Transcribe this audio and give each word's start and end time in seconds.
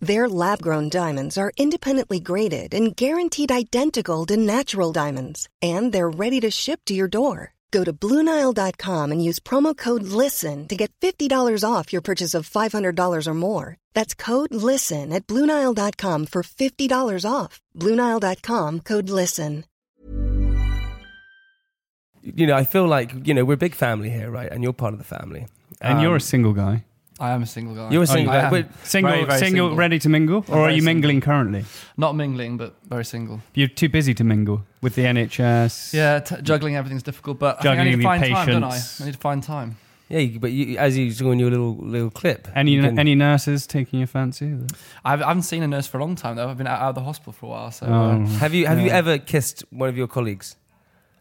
Their 0.00 0.28
lab 0.28 0.62
grown 0.62 0.88
diamonds 0.88 1.36
are 1.36 1.50
independently 1.56 2.20
graded 2.20 2.72
and 2.72 2.94
guaranteed 2.96 3.50
identical 3.50 4.24
to 4.26 4.36
natural 4.36 4.92
diamonds, 4.92 5.48
and 5.60 5.92
they're 5.92 6.08
ready 6.08 6.38
to 6.40 6.50
ship 6.52 6.80
to 6.86 6.94
your 6.94 7.08
door. 7.08 7.54
Go 7.72 7.82
to 7.84 7.92
BlueNile.com 7.92 9.12
and 9.12 9.22
use 9.22 9.40
promo 9.40 9.76
code 9.76 10.04
LISTEN 10.04 10.68
to 10.68 10.76
get 10.76 10.90
$50 11.02 11.64
off 11.68 11.92
your 11.92 12.00
purchase 12.00 12.32
of 12.32 12.48
$500 12.48 13.26
or 13.26 13.34
more. 13.34 13.76
That's 13.92 14.14
code 14.14 14.54
LISTEN 14.54 15.12
at 15.12 15.26
BlueNile.com 15.26 16.26
for 16.26 16.42
$50 16.42 17.30
off. 17.30 17.60
BlueNile.com 17.76 18.80
code 18.80 19.10
LISTEN. 19.10 19.64
You 22.22 22.46
know, 22.46 22.54
I 22.56 22.64
feel 22.64 22.86
like 22.86 23.26
you 23.26 23.34
know 23.34 23.44
we're 23.44 23.54
a 23.54 23.56
big 23.58 23.74
family 23.74 24.10
here, 24.10 24.30
right? 24.30 24.50
And 24.50 24.62
you're 24.62 24.72
part 24.72 24.92
of 24.92 24.98
the 24.98 25.04
family. 25.04 25.46
And 25.80 26.00
you're 26.00 26.12
a 26.12 26.14
Um, 26.14 26.20
single 26.20 26.52
guy. 26.52 26.84
I 27.20 27.30
am 27.32 27.42
a 27.42 27.46
single 27.46 27.74
guy. 27.74 27.90
You're 27.90 28.04
a 28.04 28.06
single 28.06 28.32
I 28.32 28.42
guy, 28.42 28.50
but- 28.50 28.66
Single, 28.86 29.10
Very, 29.12 29.24
very 29.24 29.38
single, 29.38 29.66
single. 29.66 29.76
ready 29.76 29.98
to 29.98 30.08
mingle, 30.08 30.44
or 30.48 30.60
are 30.60 30.70
you 30.70 30.80
single. 30.80 30.94
mingling 30.94 31.20
currently? 31.20 31.64
Not 31.96 32.14
mingling, 32.14 32.56
but 32.56 32.74
very 32.88 33.04
single. 33.04 33.40
You're 33.54 33.66
too 33.68 33.88
busy 33.88 34.14
to 34.14 34.24
mingle 34.24 34.64
with 34.82 34.94
the 34.94 35.02
NHS. 35.04 35.92
Yeah, 35.94 36.20
t- 36.20 36.36
juggling 36.42 36.76
everything's 36.76 37.02
difficult, 37.02 37.38
but 37.40 37.60
Juggling 37.60 37.80
I, 37.80 37.84
think 37.84 37.86
I 37.88 37.90
need 37.90 37.90
to 37.90 37.96
with 37.96 38.04
find 38.04 38.34
time, 38.34 38.60
don't 38.60 38.64
I? 38.64 38.78
I 39.00 39.04
need 39.04 39.12
to 39.14 39.18
find 39.18 39.42
time. 39.42 39.76
Yeah, 40.08 40.20
you- 40.20 40.38
but 40.40 40.52
you, 40.52 40.78
as 40.78 40.96
you 40.96 41.10
saw 41.10 41.32
in 41.32 41.38
your 41.38 41.50
little 41.50 41.76
little 41.76 42.10
clip, 42.10 42.48
Any 42.54 42.72
you 42.72 42.82
can- 42.82 42.98
any 42.98 43.14
nurses 43.14 43.66
taking 43.66 43.98
your 43.98 44.06
fancy? 44.06 44.54
I've, 45.04 45.20
I 45.20 45.28
haven't 45.28 45.42
seen 45.42 45.62
a 45.62 45.68
nurse 45.68 45.86
for 45.86 45.98
a 45.98 46.00
long 46.00 46.14
time 46.14 46.36
though. 46.36 46.48
I've 46.48 46.56
been 46.56 46.66
out, 46.68 46.80
out 46.80 46.88
of 46.90 46.94
the 46.94 47.02
hospital 47.02 47.32
for 47.32 47.46
a 47.46 47.48
while, 47.50 47.70
so 47.72 47.86
Oh. 47.86 48.22
uh, 48.22 48.26
have 48.38 48.54
you 48.54 48.66
have 48.66 48.78
you 48.80 48.88
ever 48.90 49.18
kissed 49.18 49.64
one 49.70 49.88
of 49.88 49.96
your 49.98 50.06
colleagues? 50.06 50.56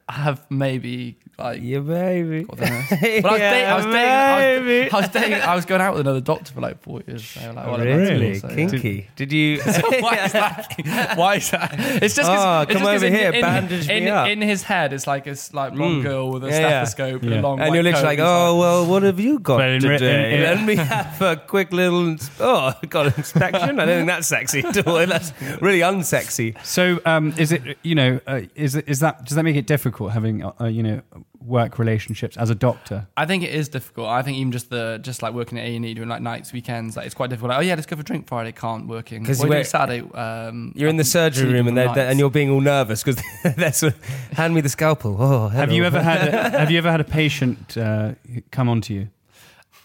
I 0.10 0.14
have 0.14 0.46
maybe 0.50 1.18
like. 1.38 1.62
Yeah, 1.62 1.80
baby. 1.80 2.44
got 2.44 2.58
the. 2.58 2.66
But 3.22 3.30
I 3.30 3.32
was, 3.32 3.40
dating, 3.42 3.68
I, 3.68 3.76
was 3.76 3.86
dating, 3.86 3.98
I, 3.98 4.60
was, 4.60 4.94
I 4.94 5.00
was 5.02 5.10
dating. 5.10 5.34
I 5.42 5.56
was 5.56 5.66
going 5.66 5.82
out 5.82 5.94
with 5.96 6.02
another 6.02 6.22
doctor 6.22 6.54
for 6.54 6.62
like 6.62 6.82
four 6.82 7.02
years. 7.06 7.26
So 7.26 7.42
like, 7.52 7.68
well, 7.68 7.78
really 7.80 8.40
cool, 8.40 8.50
so, 8.50 8.56
yeah. 8.56 8.70
kinky. 8.70 9.10
Did 9.18 9.34
you? 9.34 9.58
Why 10.00 10.24
is 10.26 10.32
that? 10.32 11.14
Why 11.18 11.36
is 11.36 11.52
that? 11.52 11.74
It's 12.02 12.16
just 12.16 12.30
'cause- 12.30 12.40
Oh, 12.40 12.62
it's 12.62 12.72
come 12.72 12.82
just 12.82 12.84
'cause 12.84 13.04
over 13.04 13.06
in, 13.06 13.14
here, 13.14 13.32
in, 13.34 13.42
bandage 13.42 13.90
in, 13.90 14.04
me 14.06 14.10
up. 14.10 14.28
in 14.30 14.42
his 14.42 14.64
head, 14.64 14.94
it's 14.94 15.06
like 15.08 15.28
it's 15.28 15.54
like 15.54 15.74
blonde 15.74 16.02
Mm. 16.02 16.04
girl 16.04 16.32
with 16.32 16.46
a 16.46 16.48
Yeah, 16.48 16.60
yeah. 16.60 16.84
stethoscope 16.86 17.24
and 17.24 17.34
a 17.34 17.42
long. 17.42 17.60
and 17.60 17.68
white 17.70 17.76
you're 17.76 17.84
literally 17.84 18.02
coat. 18.04 18.08
like, 18.08 18.20
It's 18.20 18.26
oh 18.28 18.60
well, 18.60 18.86
what 18.86 19.04
have 19.04 19.20
you 19.20 19.40
got 19.40 19.60
in 19.62 19.82
today? 19.82 20.36
in- 20.36 20.40
in- 20.40 20.44
Let 20.44 20.66
me 20.66 20.76
have 20.78 21.22
a 21.22 21.36
quick 21.36 21.74
little. 21.74 22.16
Oh, 22.40 22.74
got 22.90 23.08
an 23.08 23.14
inspection. 23.18 23.78
I 23.80 23.86
don't 23.86 23.98
think 23.98 24.08
that's 24.08 24.28
sexy 24.28 24.64
at 24.64 24.88
all. 24.88 25.06
That's 25.06 25.34
really 25.62 25.80
unsexy. 25.80 26.56
So, 26.66 27.00
um, 27.06 27.34
is 27.38 27.52
it 27.52 27.78
you 27.84 27.96
know 27.96 28.22
uh, 28.26 28.42
is 28.56 28.76
it, 28.76 28.88
is 28.88 29.02
that 29.02 29.26
does 29.26 29.36
that 29.36 29.44
make 29.44 29.58
it 29.58 29.68
difficult 29.68 29.97
having 30.06 30.44
uh, 30.44 30.52
uh, 30.62 30.66
you 30.66 30.84
know 30.84 31.02
work 31.44 31.80
relationships 31.80 32.38
as 32.38 32.50
a 32.50 32.56
doctor? 32.56 33.08
I 33.18 33.26
think 33.26 33.44
it 33.44 33.54
is 33.54 33.68
difficult. 33.70 34.08
I 34.10 34.22
think 34.22 34.38
even 34.38 34.52
just 34.52 34.70
the 34.70 35.00
just 35.02 35.22
like 35.24 35.34
working 35.34 35.58
at 35.58 35.66
A 35.66 35.76
and 35.76 35.84
E 35.86 35.94
doing 35.96 36.08
like 36.10 36.22
nights, 36.22 36.54
weekends, 36.54 36.96
like 36.96 37.06
it's 37.08 37.16
quite 37.16 37.30
difficult. 37.32 37.50
Like, 37.50 37.58
oh 37.60 37.62
yeah, 37.62 37.74
let's 37.76 37.88
go 37.88 37.96
for 37.96 38.02
a 38.02 38.06
drink 38.06 38.28
Friday. 38.28 38.52
Can't 38.52 38.88
working 38.88 39.26
'Cause 39.26 39.40
What 39.40 39.50
do 39.50 39.58
you 39.58 39.64
Saturday. 39.64 40.08
Um, 40.14 40.74
you're 40.76 40.90
in 40.90 40.98
the 40.98 41.04
surgery 41.04 41.52
room 41.52 41.68
and 41.68 41.76
they're, 41.76 41.94
they're- 41.94 42.10
and 42.10 42.20
you're 42.20 42.30
being 42.30 42.50
all 42.52 42.62
nervous 42.62 43.04
because 43.04 43.22
they're 43.56 43.74
sort 43.74 43.94
of, 43.94 44.06
hand 44.38 44.54
me 44.54 44.62
the 44.62 44.70
scalpel. 44.70 45.18
Oh, 45.20 45.48
Have 45.50 45.72
you 45.72 45.84
ever 45.84 46.02
had 46.02 46.28
a, 46.28 46.50
have 46.60 46.72
you 46.72 46.78
ever 46.78 46.92
had 46.92 47.02
a 47.02 47.06
patient 47.06 47.78
uh, 47.78 48.14
come 48.52 48.70
on 48.70 48.82
to 48.82 48.94
you? 48.94 49.10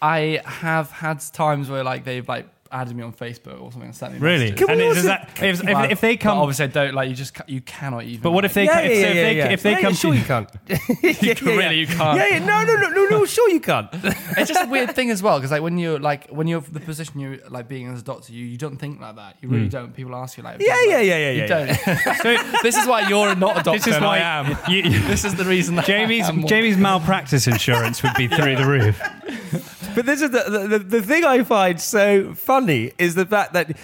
I 0.01 0.41
have 0.45 0.91
had 0.91 1.21
times 1.31 1.69
where 1.69 1.83
like 1.83 2.03
they've 2.03 2.27
like 2.27 2.47
added 2.73 2.95
me 2.95 3.03
on 3.03 3.13
Facebook 3.13 3.61
or 3.61 3.71
something 3.71 3.89
and 3.89 3.95
sent 3.95 4.13
me 4.13 4.19
Really? 4.19 4.51
messages. 4.51 4.67
And 4.69 4.77
we 4.79 4.85
is 4.87 4.97
also- 4.97 5.07
that 5.09 5.29
if, 5.41 5.59
if, 5.63 5.73
But- 5.73 5.91
if 5.91 6.01
they 6.01 6.15
but 6.15 6.21
come, 6.21 6.37
obviously 6.39 6.65
I 6.65 6.67
don't 6.67 6.93
like 6.93 7.09
you. 7.09 7.15
Just 7.15 7.35
ca- 7.35 7.43
you 7.47 7.61
cannot 7.61 8.03
even. 8.03 8.21
but 8.21 8.31
what 8.31 8.43
if 8.45 8.53
they 8.53 8.65
Yeah, 8.65 8.73
ca- 8.73 8.79
yeah, 8.81 8.87
if, 8.87 8.91
yeah, 8.91 9.07
if 9.07 9.15
yeah, 9.15 9.23
they 9.23 9.37
yeah. 9.37 9.49
if 9.51 9.63
they 9.63 9.71
Yeah, 9.71 9.81
come 9.81 9.91
yeah, 9.91 9.97
sure 9.97 10.11
to 10.13 10.17
you 10.19 10.25
can't. 10.25 10.49
yeah, 10.67 11.13
yeah, 11.21 11.33
really 11.43 11.75
you 11.79 11.87
can't. 11.87 12.17
Yeah, 12.17 12.27
yeah, 12.27 12.39
no, 12.39 12.63
no, 12.63 12.75
no, 12.75 12.89
no, 12.89 13.05
no, 13.09 13.25
sure 13.37 13.49
you 13.51 13.59
can't. 13.59 13.89
it's 13.93 14.49
just 14.49 14.65
a 14.65 14.67
weird 14.67 14.91
thing 14.95 15.11
as 15.11 15.21
well 15.23 15.37
because 15.37 15.51
like 15.51 15.61
when 15.61 15.77
you're 15.77 15.99
like 15.99 16.27
when 16.29 16.47
you're 16.47 16.61
the 16.61 16.79
position 16.79 17.19
you're 17.19 17.37
like 17.49 17.67
being 17.67 17.87
as 17.87 18.01
a 18.01 18.03
doctor, 18.03 18.33
you, 18.33 18.45
you 18.45 18.57
don't 18.57 18.77
think 18.77 18.99
like 18.99 19.15
that. 19.17 19.37
You 19.41 19.49
really 19.49 19.69
don't. 19.69 19.93
People 19.95 20.15
ask 20.15 20.37
you 20.37 20.43
like, 20.43 20.55
Hmm. 20.57 20.63
Yeah, 20.65 20.83
yeah, 20.87 20.99
yeah, 20.99 21.17
yeah, 21.17 21.31
You 21.31 21.41
yeah, 21.41 21.47
don't. 21.47 22.17
so 22.17 22.59
this 22.63 22.75
is 22.77 22.87
why 22.87 23.07
you're 23.07 23.35
not 23.35 23.59
a 23.59 23.63
doctor. 23.63 23.71
this 23.79 23.87
is 23.87 24.01
why 24.01 24.17
I 24.19 24.39
am. 24.39 24.57
you- 24.71 24.99
this 25.03 25.23
is 25.25 25.35
the 25.35 25.45
reason 25.45 25.75
that 25.75 25.85
Jamie's 25.85 26.27
I'm 26.27 26.37
more- 26.39 26.49
Jamie's 26.49 26.77
malpractice 26.77 27.45
insurance 27.47 28.01
would 28.03 28.13
be 28.15 28.27
through 28.27 28.55
the 28.55 28.65
roof. 28.65 28.99
But 29.95 30.05
this 30.05 30.21
is 30.21 30.31
the, 30.31 30.67
the, 30.67 30.79
the, 30.79 31.01
thing 31.01 31.23
I 31.23 31.43
find 31.43 31.79
so 31.79 32.33
funny 32.33 32.93
is 32.97 33.15
the 33.15 33.25
fact 33.25 33.53
that 33.53 33.75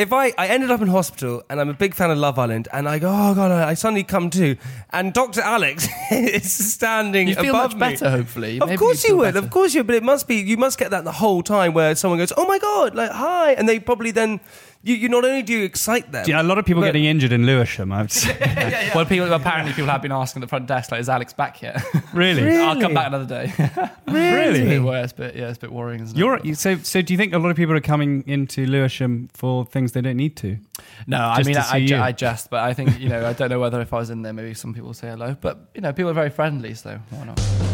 if 0.00 0.14
I, 0.14 0.32
I 0.38 0.46
ended 0.48 0.70
up 0.70 0.80
in 0.80 0.88
hospital 0.88 1.42
and 1.50 1.60
I'm 1.60 1.68
a 1.68 1.74
big 1.74 1.94
fan 1.94 2.10
of 2.10 2.16
Love 2.16 2.38
Island 2.38 2.68
and 2.72 2.88
I 2.88 2.98
go, 2.98 3.08
oh 3.10 3.34
God, 3.34 3.52
I 3.52 3.74
suddenly 3.74 4.02
come 4.02 4.30
to 4.30 4.56
and 4.90 5.12
Dr. 5.12 5.42
Alex 5.42 5.86
is 6.10 6.72
standing 6.72 7.28
You 7.28 7.34
feel 7.34 7.54
above 7.54 7.72
much 7.72 7.74
me. 7.74 7.78
better, 7.80 8.10
hopefully. 8.10 8.60
Of 8.60 8.68
Maybe 8.68 8.78
course 8.78 9.04
you 9.04 9.10
feel 9.10 9.18
would, 9.18 9.34
better. 9.34 9.44
of 9.44 9.50
course 9.50 9.74
you 9.74 9.80
would, 9.80 9.86
but 9.88 9.96
it 9.96 10.02
must 10.02 10.26
be, 10.26 10.36
you 10.36 10.56
must 10.56 10.78
get 10.78 10.90
that 10.90 11.04
the 11.04 11.12
whole 11.12 11.42
time 11.42 11.74
where 11.74 11.94
someone 11.94 12.18
goes, 12.18 12.32
oh 12.36 12.46
my 12.46 12.58
God, 12.58 12.94
like, 12.94 13.10
hi. 13.10 13.52
And 13.52 13.68
they 13.68 13.78
probably 13.78 14.10
then, 14.10 14.40
you, 14.82 14.94
you 14.94 15.08
not 15.08 15.24
only 15.24 15.42
do 15.42 15.52
you 15.52 15.64
excite 15.64 16.10
them. 16.10 16.24
Yeah, 16.26 16.40
a 16.40 16.44
lot 16.44 16.58
of 16.58 16.64
people 16.64 16.80
but- 16.82 16.86
getting 16.88 17.04
injured 17.04 17.32
in 17.32 17.44
Lewisham. 17.46 17.92
I 17.92 18.02
would 18.02 18.10
say. 18.22 18.90
Well, 18.94 19.04
people 19.04 19.32
apparently 19.32 19.72
people 19.72 19.90
have 19.90 20.02
been 20.02 20.12
asking 20.12 20.42
at 20.42 20.46
the 20.46 20.48
front 20.48 20.66
desk, 20.66 20.90
like, 20.90 21.00
"Is 21.00 21.08
Alex 21.08 21.32
back 21.32 21.60
yet?" 21.62 21.82
Really, 22.14 22.56
I'll 22.56 22.80
come 22.80 22.94
back 22.94 23.06
another 23.08 23.26
day. 23.26 23.52
Really? 24.10 24.48
it's 24.48 24.58
a 24.58 24.62
really. 24.62 24.64
bit 24.78 24.82
worse, 24.82 25.12
but 25.12 25.36
yeah, 25.36 25.48
it's 25.48 25.58
a 25.58 25.60
bit 25.60 25.72
worrying. 25.72 26.02
Isn't 26.02 26.18
You're 26.18 26.40
it? 26.44 26.58
so 26.58 26.76
so. 26.78 27.00
Do 27.02 27.12
you 27.14 27.18
think 27.18 27.32
a 27.32 27.38
lot 27.38 27.50
of 27.50 27.56
people 27.56 27.74
are 27.76 27.80
coming 27.80 28.24
into 28.26 28.66
Lewisham 28.66 29.28
for 29.32 29.64
things 29.64 29.92
they 29.92 30.00
don't 30.00 30.16
need 30.16 30.36
to? 30.38 30.58
No, 31.06 31.18
I 31.18 31.42
mean, 31.44 31.56
I, 31.56 31.86
I. 31.92 32.06
I 32.08 32.12
jest, 32.12 32.50
but 32.50 32.60
I 32.60 32.74
think 32.74 32.98
you 32.98 33.08
know, 33.08 33.24
I 33.26 33.32
don't 33.34 33.50
know 33.50 33.60
whether 33.60 33.80
if 33.80 33.92
I 33.92 33.98
was 33.98 34.10
in 34.10 34.22
there, 34.22 34.32
maybe 34.32 34.54
some 34.54 34.74
people 34.74 34.92
say 34.94 35.08
hello. 35.10 35.36
But 35.40 35.70
you 35.74 35.80
know, 35.80 35.92
people 35.92 36.10
are 36.10 36.14
very 36.14 36.30
friendly, 36.30 36.74
so 36.74 36.98
why 37.10 37.26
not? 37.26 37.69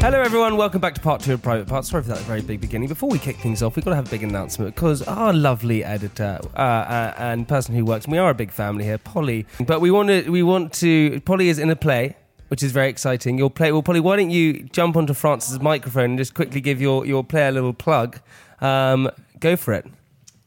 Hello, 0.00 0.22
everyone. 0.22 0.56
Welcome 0.56 0.80
back 0.80 0.94
to 0.94 1.00
part 1.00 1.20
two 1.22 1.34
of 1.34 1.42
Private 1.42 1.66
Parts. 1.66 1.90
Sorry 1.90 2.04
for 2.04 2.10
that 2.10 2.20
very 2.20 2.40
big 2.40 2.60
beginning. 2.60 2.88
Before 2.88 3.08
we 3.10 3.18
kick 3.18 3.36
things 3.38 3.64
off, 3.64 3.74
we've 3.74 3.84
got 3.84 3.90
to 3.90 3.96
have 3.96 4.06
a 4.06 4.10
big 4.10 4.22
announcement 4.22 4.72
because 4.72 5.02
our 5.02 5.32
lovely 5.32 5.82
editor 5.82 6.38
uh, 6.54 6.60
uh, 6.60 7.14
and 7.18 7.48
person 7.48 7.74
who 7.74 7.84
works, 7.84 8.06
we 8.06 8.16
are 8.16 8.30
a 8.30 8.34
big 8.34 8.52
family 8.52 8.84
here, 8.84 8.96
Polly. 8.96 9.44
But 9.66 9.80
we 9.80 9.90
want 9.90 10.08
to, 10.08 10.30
we 10.30 10.44
want 10.44 10.72
to. 10.74 11.20
Polly 11.22 11.48
is 11.48 11.58
in 11.58 11.68
a 11.68 11.74
play, 11.74 12.16
which 12.46 12.62
is 12.62 12.70
very 12.70 12.88
exciting. 12.88 13.38
Your 13.38 13.50
play. 13.50 13.72
Well, 13.72 13.82
Polly, 13.82 13.98
why 13.98 14.14
don't 14.14 14.30
you 14.30 14.62
jump 14.62 14.96
onto 14.96 15.14
Francis's 15.14 15.60
microphone 15.60 16.10
and 16.10 16.18
just 16.18 16.32
quickly 16.32 16.60
give 16.60 16.80
your 16.80 17.04
your 17.04 17.24
play 17.24 17.48
a 17.48 17.50
little 17.50 17.74
plug? 17.74 18.20
Um, 18.60 19.10
go 19.40 19.56
for 19.56 19.74
it. 19.74 19.84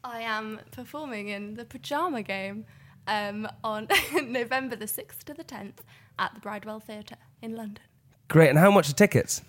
I 0.02 0.22
am 0.22 0.60
performing 0.70 1.28
in 1.28 1.56
the 1.56 1.66
Pajama 1.66 2.22
Game 2.22 2.64
um, 3.06 3.46
on 3.62 3.86
November 4.22 4.76
the 4.76 4.86
6th 4.86 5.24
to 5.24 5.34
the 5.34 5.44
10th 5.44 5.80
at 6.18 6.32
the 6.34 6.40
Bridewell 6.40 6.80
Theatre 6.80 7.16
in 7.42 7.54
London. 7.54 7.84
Great. 8.32 8.48
And 8.48 8.58
how 8.58 8.70
much 8.70 8.88
are 8.88 8.94
tickets? 8.94 9.42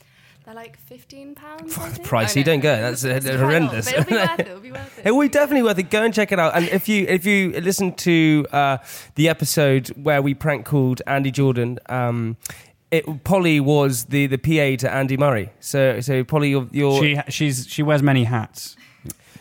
They're 0.46 0.54
like 0.54 0.78
£15. 0.90 1.36
Pricey, 1.36 2.38
I 2.38 2.40
know. 2.42 2.44
don't 2.44 2.60
go. 2.60 2.76
That's, 2.76 3.04
It's 3.06 3.26
horrendous. 3.30 3.94
old, 3.94 4.08
but 4.10 4.10
it'll 4.12 4.12
be 4.12 4.20
worth 4.20 4.40
it. 4.40 4.48
It'll 4.48 4.60
be 4.60 4.72
worth 4.80 5.00
it. 5.00 5.06
It 5.08 5.12
will 5.12 5.22
be 5.22 5.30
definitely 5.30 5.64
worth 5.64 5.80
it. 5.80 5.90
Go 5.90 6.04
and 6.04 6.14
check 6.14 6.34
it 6.34 6.40
out. 6.40 6.54
And 6.54 6.68
if 6.68 6.90
you 6.90 7.06
if 7.08 7.26
you 7.26 7.52
listen 7.62 7.94
to 7.94 8.46
uh, 8.52 8.78
the 9.16 9.30
episode 9.30 9.88
where 9.90 10.22
we 10.22 10.34
prank 10.34 10.66
called 10.66 11.02
Andy 11.08 11.32
Jordan, 11.32 11.80
um, 11.88 12.36
it, 12.92 13.24
Polly 13.24 13.62
was 13.62 14.06
the, 14.06 14.28
the 14.28 14.38
PA 14.38 14.76
to 14.86 14.94
Andy 14.94 15.16
Murray. 15.16 15.50
So 15.62 16.02
so 16.02 16.26
Polly, 16.26 16.50
you're, 16.50 16.68
you're 16.72 17.02
She 17.02 17.20
she's 17.30 17.66
she 17.70 17.82
wears 17.82 18.04
many 18.04 18.26
hats. 18.26 18.76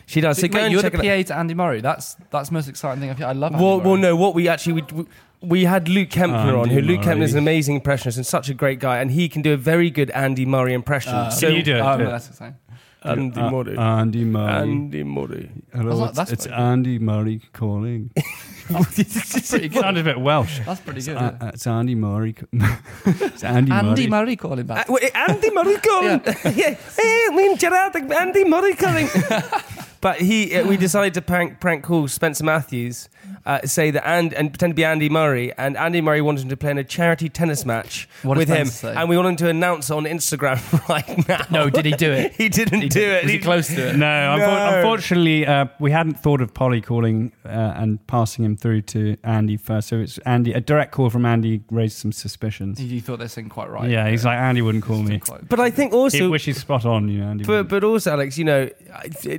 She 0.05 0.21
does. 0.21 0.37
So 0.37 0.43
Wait, 0.43 0.51
go 0.53 0.59
and 0.59 0.71
you're 0.71 0.81
check 0.81 0.93
the 0.93 1.03
it 1.03 1.19
out. 1.19 1.25
PA 1.27 1.33
to 1.33 1.39
Andy 1.39 1.53
Murray. 1.53 1.81
That's 1.81 2.15
that's 2.31 2.47
the 2.47 2.53
most 2.53 2.69
exciting 2.69 3.01
thing. 3.01 3.09
I 3.09 3.13
feel. 3.13 3.27
I 3.27 3.33
love. 3.33 3.51
Andy 3.53 3.63
Well, 3.63 3.81
well, 3.81 3.97
no. 3.97 4.15
What 4.15 4.35
we 4.35 4.47
actually 4.47 4.81
we, 4.81 5.05
we 5.43 5.65
had 5.65 5.87
Luke 5.89 6.09
Kempner 6.09 6.57
on, 6.59 6.69
who 6.69 6.81
Luke 6.81 7.01
Kempner 7.01 7.23
is 7.23 7.33
an 7.33 7.39
amazing 7.39 7.75
impressionist 7.75 8.17
and 8.17 8.25
such 8.25 8.49
a 8.49 8.53
great 8.53 8.79
guy, 8.79 8.99
and 8.99 9.11
he 9.11 9.27
can 9.29 9.41
do 9.41 9.53
a 9.53 9.57
very 9.57 9.89
good 9.91 10.09
Andy 10.11 10.45
Murray 10.45 10.73
impression. 10.73 11.13
Uh, 11.13 11.29
so 11.29 11.47
Can 11.47 11.55
you 11.57 11.63
do 11.63 11.75
it? 11.75 11.79
Oh, 11.81 11.97
Do 11.97 12.03
no, 12.03 12.09
it. 12.09 12.11
that's 12.13 12.29
exciting. 12.29 12.55
Andy 13.05 13.41
Uh, 13.41 13.51
Murray. 13.51 13.77
Andy 13.77 14.23
Murray. 14.23 14.53
Andy 14.71 15.03
Murray. 15.03 15.51
Hello, 15.73 16.05
That's 16.05 16.15
not- 16.17 16.31
it's, 16.31 16.45
it's. 16.45 16.53
Andy 16.53 16.99
Murray 16.99 17.41
calling. 17.51 18.11
That's 18.69 19.49
pretty 19.51 19.67
good. 19.67 19.81
Sounded 19.81 20.07
a 20.07 20.13
bit 20.13 20.21
Welsh. 20.21 20.61
That's 20.65 20.79
pretty 20.79 21.01
good. 21.01 21.17
Uh, 21.17 21.33
yeah. 21.41 21.47
uh, 21.47 21.51
it's 21.53 21.67
Andy 21.67 21.95
Murray. 21.95 22.33
it's 23.05 23.43
Andy, 23.43 23.71
Andy 23.73 24.07
Murray. 24.07 24.25
Murray 24.25 24.35
calling 24.37 24.65
back. 24.65 24.89
Uh, 24.89 24.93
wait, 24.93 25.11
Andy 25.13 25.51
Murray 25.51 25.75
calling. 25.83 26.21
yeah. 26.55 26.75
Hey, 26.97 27.27
me 27.33 27.47
and 27.51 27.59
Gerard, 27.59 27.93
Andy 27.97 28.45
Murray 28.45 28.73
calling. 28.75 29.09
but 29.99 30.21
he, 30.21 30.55
uh, 30.55 30.65
we 30.65 30.77
decided 30.77 31.13
to 31.15 31.21
prank, 31.21 31.59
prank 31.59 31.83
call 31.83 32.07
Spencer 32.07 32.45
Matthews, 32.45 33.09
uh, 33.45 33.61
say 33.65 33.91
that 33.91 34.07
and 34.07 34.33
and 34.33 34.51
pretend 34.51 34.71
to 34.71 34.75
be 34.75 34.85
Andy 34.85 35.09
Murray, 35.09 35.51
and 35.57 35.75
Andy 35.77 36.01
Murray 36.01 36.21
wanted 36.21 36.43
him 36.43 36.49
to 36.49 36.57
play 36.57 36.71
in 36.71 36.77
a 36.77 36.83
charity 36.83 37.29
tennis 37.29 37.65
match 37.65 38.07
What 38.21 38.37
with 38.37 38.47
him, 38.49 38.67
and 38.95 39.09
we 39.09 39.17
wanted 39.17 39.29
him 39.31 39.35
to 39.37 39.49
announce 39.49 39.89
on 39.91 40.05
Instagram 40.05 40.59
right 40.89 41.27
now. 41.27 41.45
No, 41.51 41.69
did 41.69 41.85
he 41.85 41.91
do 41.91 42.11
it? 42.11 42.33
he 42.37 42.49
didn't 42.49 42.81
He 42.81 42.89
do 42.89 42.99
did- 42.99 43.09
it. 43.17 43.23
Was 43.23 43.31
he 43.31 43.39
close 43.39 43.67
to 43.67 43.89
it? 43.89 43.95
No, 43.97 44.37
No. 44.37 44.75
unfortunately, 44.77 45.45
uh, 45.45 45.65
we 45.79 45.91
hadn't 45.91 46.19
thought 46.19 46.41
of 46.41 46.53
Polly 46.53 46.81
calling 46.81 47.31
uh, 47.45 47.49
and 47.75 48.05
passing 48.07 48.45
him 48.45 48.55
through 48.55 48.81
to 48.83 49.17
Andy 49.23 49.57
first. 49.57 49.89
So 49.89 49.99
it's 49.99 50.17
Andy. 50.19 50.53
A 50.53 50.61
direct 50.61 50.91
call 50.91 51.09
from 51.09 51.25
Andy 51.25 51.63
raised 51.69 51.97
some 51.97 52.11
suspicions. 52.11 52.81
You 52.81 53.01
thought 53.01 53.19
this 53.19 53.35
thing 53.35 53.49
quite 53.49 53.69
right. 53.69 53.89
yeah, 53.89 54.09
he's 54.09 54.23
like 54.25 54.37
Andy 54.37 54.61
wouldn't 54.61 54.83
call 54.83 55.01
me. 55.01 55.19
Quite- 55.19 55.49
But 55.49 55.59
I 55.59 55.69
think 55.69 55.93
also, 55.93 56.29
which 56.29 56.47
is 56.47 56.57
spot 56.59 56.85
on, 56.85 57.09
you 57.09 57.19
know. 57.19 57.27
Andy. 57.31 57.43
But, 57.43 57.67
but 57.67 57.83
also, 57.83 58.11
Alex, 58.11 58.37
you 58.37 58.45
know, 58.45 58.69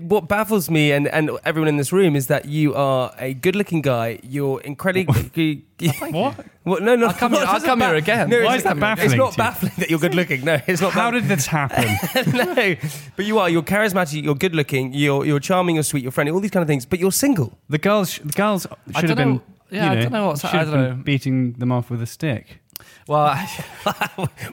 what 0.02 0.28
baffles 0.28 0.70
me 0.70 0.92
and, 0.92 1.08
and 1.08 1.30
everyone 1.44 1.68
in 1.68 1.76
this 1.76 1.92
room 1.92 2.16
is 2.16 2.26
that 2.28 2.46
you 2.46 2.74
are 2.74 3.12
a 3.18 3.34
good 3.34 3.56
looking 3.56 3.82
guy. 3.94 4.18
You're 4.22 4.60
incredibly. 4.60 5.64
what? 6.10 6.44
What? 6.64 6.82
No, 6.82 6.96
no. 6.96 7.08
I'll 7.08 7.12
come 7.12 7.32
here- 7.32 7.42
I'll 7.46 7.60
not 7.60 7.64
come 7.64 7.80
here 7.82 7.94
again. 7.94 8.30
No, 8.30 8.42
Why 8.42 8.56
is 8.56 8.62
that 8.62 8.80
baffling? 8.80 9.06
It's 9.10 9.14
not 9.16 9.36
baffling 9.36 9.72
that 9.76 9.90
you're 9.90 9.98
good 9.98 10.14
looking. 10.14 10.44
No, 10.46 10.58
it's 10.66 10.80
not. 10.80 10.92
How 10.92 11.10
baffling. 11.10 11.28
did 11.28 11.38
this 11.38 11.46
happen? 11.46 11.84
no, 12.32 12.74
but 13.16 13.24
you 13.26 13.38
are. 13.38 13.50
You're 13.50 13.62
charismatic. 13.62 14.22
You're 14.22 14.34
good 14.34 14.54
looking. 14.54 14.94
You're 14.94 15.26
you're 15.26 15.40
charming. 15.40 15.74
You're 15.76 15.84
sweet. 15.84 16.02
You're 16.02 16.12
friendly. 16.12 16.32
All 16.32 16.40
these 16.40 16.50
kind 16.50 16.62
of 16.62 16.66
things. 16.68 16.86
But 16.86 17.00
you're 17.00 17.12
single. 17.12 17.58
the 17.68 17.76
girls, 17.78 18.18
the 18.18 18.32
girls 18.32 18.62
should 18.62 18.94
have 18.94 19.04
don't 19.08 19.16
been. 19.16 19.28
know- 19.34 19.42
yeah, 19.70 19.84
you 19.84 19.90
I 19.90 19.94
know, 19.94 20.02
don't 20.02 20.12
know 20.12 20.26
what's- 20.28 20.40
should 20.40 20.50
I 20.50 20.56
have 20.58 20.70
don't 20.70 20.82
been 20.88 20.96
know. 20.98 21.04
beating 21.04 21.52
them 21.54 21.70
off 21.72 21.90
with 21.90 22.00
a 22.02 22.06
stick. 22.06 22.60
Well, 23.08 23.26
I- 23.26 23.48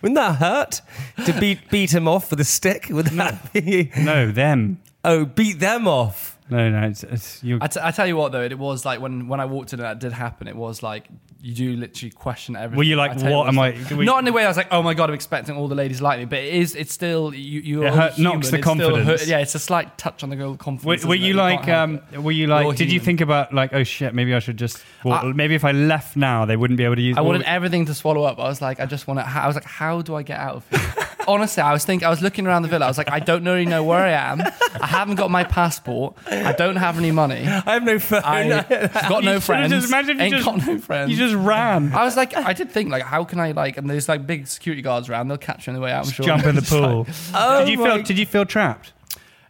Wouldn't 0.01 0.15
that 0.15 0.35
hurt 0.35 0.81
to 1.25 1.33
beat 1.39 1.69
beat 1.69 1.93
him 1.93 2.07
off 2.07 2.29
with 2.31 2.39
a 2.41 2.45
stick? 2.45 2.87
Would 2.89 3.07
that 3.07 3.53
be? 3.53 3.89
No, 3.97 4.31
them. 4.31 4.81
Oh, 5.05 5.23
beat 5.25 5.59
them 5.59 5.87
off. 5.87 6.37
No, 6.51 6.69
no, 6.69 6.87
it's, 6.87 7.03
it's 7.03 7.43
you. 7.43 7.57
I, 7.61 7.67
t- 7.67 7.79
I 7.81 7.91
tell 7.91 8.05
you 8.05 8.15
what 8.17 8.31
though, 8.33 8.41
it 8.43 8.57
was 8.59 8.85
like 8.85 8.99
when 8.99 9.27
when 9.27 9.39
I 9.39 9.45
walked 9.45 9.73
in 9.73 9.79
and 9.79 9.85
that 9.87 9.99
did 9.99 10.11
happen. 10.11 10.47
It 10.47 10.55
was 10.55 10.83
like 10.83 11.07
you 11.43 11.55
do 11.55 11.75
literally 11.75 12.11
question 12.11 12.55
everything. 12.55 12.77
Were 12.77 12.83
you 12.83 12.95
like, 12.97 13.17
I 13.17 13.31
what 13.31 13.47
am 13.47 13.57
I- 13.57 13.75
we- 13.89 14.05
Not 14.05 14.19
in 14.19 14.25
the 14.25 14.31
way 14.33 14.43
I 14.45 14.47
was 14.47 14.57
like, 14.57 14.67
oh 14.71 14.83
my 14.83 14.93
god, 14.93 15.09
I'm 15.09 15.15
expecting 15.15 15.55
all 15.55 15.67
the 15.67 15.73
ladies 15.75 16.01
like 16.01 16.19
me, 16.19 16.25
but 16.25 16.37
it 16.39 16.53
is. 16.53 16.75
It's 16.75 16.93
still 16.93 17.33
you. 17.33 17.61
you 17.61 17.83
It 17.85 17.93
hurt- 17.93 18.19
knocks 18.19 18.51
the 18.51 18.59
confidence. 18.59 19.25
yeah, 19.27 19.39
it's 19.39 19.55
a 19.55 19.59
slight 19.59 19.97
touch 19.97 20.21
on 20.23 20.29
the 20.29 20.35
girl 20.35 20.51
Were, 20.51 20.57
confidence. 20.57 21.05
were 21.05 21.15
isn't 21.15 21.23
it? 21.23 21.27
you 21.27 21.33
can't 21.35 21.55
like, 21.61 21.65
help 21.65 21.77
um, 21.89 22.01
it. 22.11 22.21
were 22.21 22.31
you 22.31 22.47
like, 22.47 22.75
did 22.75 22.85
you 22.91 22.99
human. 22.99 23.05
think 23.05 23.21
about 23.21 23.53
like, 23.53 23.73
oh 23.73 23.83
shit, 23.83 24.13
maybe 24.13 24.35
I 24.35 24.39
should 24.39 24.57
just, 24.57 24.83
well, 25.03 25.25
I- 25.25 25.31
maybe 25.31 25.55
if 25.55 25.63
I 25.65 25.71
left 25.71 26.15
now, 26.15 26.45
they 26.45 26.57
wouldn't 26.57 26.77
be 26.77 26.83
able 26.83 26.97
to 26.97 27.01
use. 27.01 27.17
I 27.17 27.21
wanted 27.21 27.43
everything 27.43 27.85
to 27.85 27.93
swallow 27.95 28.23
up. 28.23 28.37
I 28.39 28.43
was 28.43 28.61
like, 28.61 28.79
I 28.79 28.85
just 28.85 29.07
want 29.07 29.19
to. 29.21 29.27
I 29.27 29.47
was 29.47 29.55
like, 29.55 29.63
how 29.65 30.01
do 30.03 30.15
I 30.15 30.21
get 30.23 30.39
out 30.39 30.57
of 30.57 30.69
here? 30.69 31.07
Honestly, 31.27 31.61
I 31.63 31.71
was 31.71 31.85
thinking. 31.85 32.05
I 32.05 32.09
was 32.09 32.21
looking 32.21 32.45
around 32.47 32.63
the 32.63 32.67
villa. 32.67 32.85
I 32.85 32.87
was 32.87 32.97
like, 32.97 33.11
I 33.11 33.19
don't 33.19 33.43
really 33.45 33.65
know 33.65 33.83
where 33.83 33.99
I 33.99 34.11
am. 34.11 34.41
I 34.41 34.87
haven't 34.87 35.15
got 35.15 35.29
my 35.31 35.43
passport. 35.43 36.15
I 36.47 36.51
don't 36.53 36.75
have 36.75 36.97
any 36.97 37.11
money. 37.11 37.45
I 37.47 37.73
have 37.73 37.83
no 37.83 37.99
phone. 37.99 38.21
I 38.23 38.87
got 39.09 39.23
no 39.23 39.39
friends. 39.39 39.71
just- 39.71 39.87
imagine 39.87 40.11
if 40.11 40.17
you 40.17 40.23
Ain't 40.23 40.33
just- 40.35 40.45
got 40.45 40.65
no 40.67 40.77
friends. 40.79 41.11
You 41.11 41.17
just 41.17 41.35
ran. 41.35 41.93
I 41.93 42.03
was 42.03 42.15
like, 42.17 42.35
I 42.35 42.53
did 42.53 42.71
think 42.71 42.89
like, 42.89 43.03
how 43.03 43.23
can 43.23 43.39
I 43.39 43.51
like? 43.51 43.77
And 43.77 43.89
there's 43.89 44.07
like 44.09 44.25
big 44.27 44.47
security 44.47 44.81
guards 44.81 45.09
around. 45.09 45.27
They'll 45.27 45.37
catch 45.37 45.67
you 45.67 45.71
on 45.71 45.75
the 45.75 45.81
way 45.81 45.91
out. 45.91 46.05
I'm 46.05 46.11
sure. 46.11 46.25
Jump 46.25 46.45
in 46.45 46.55
the 46.55 46.61
It's 46.61 46.71
like- 46.71 46.81
pool. 46.91 47.07
Oh 47.33 47.59
did 47.65 47.69
you 47.71 47.77
feel? 47.83 48.01
Did 48.03 48.17
you 48.19 48.25
feel 48.25 48.45
trapped? 48.45 48.93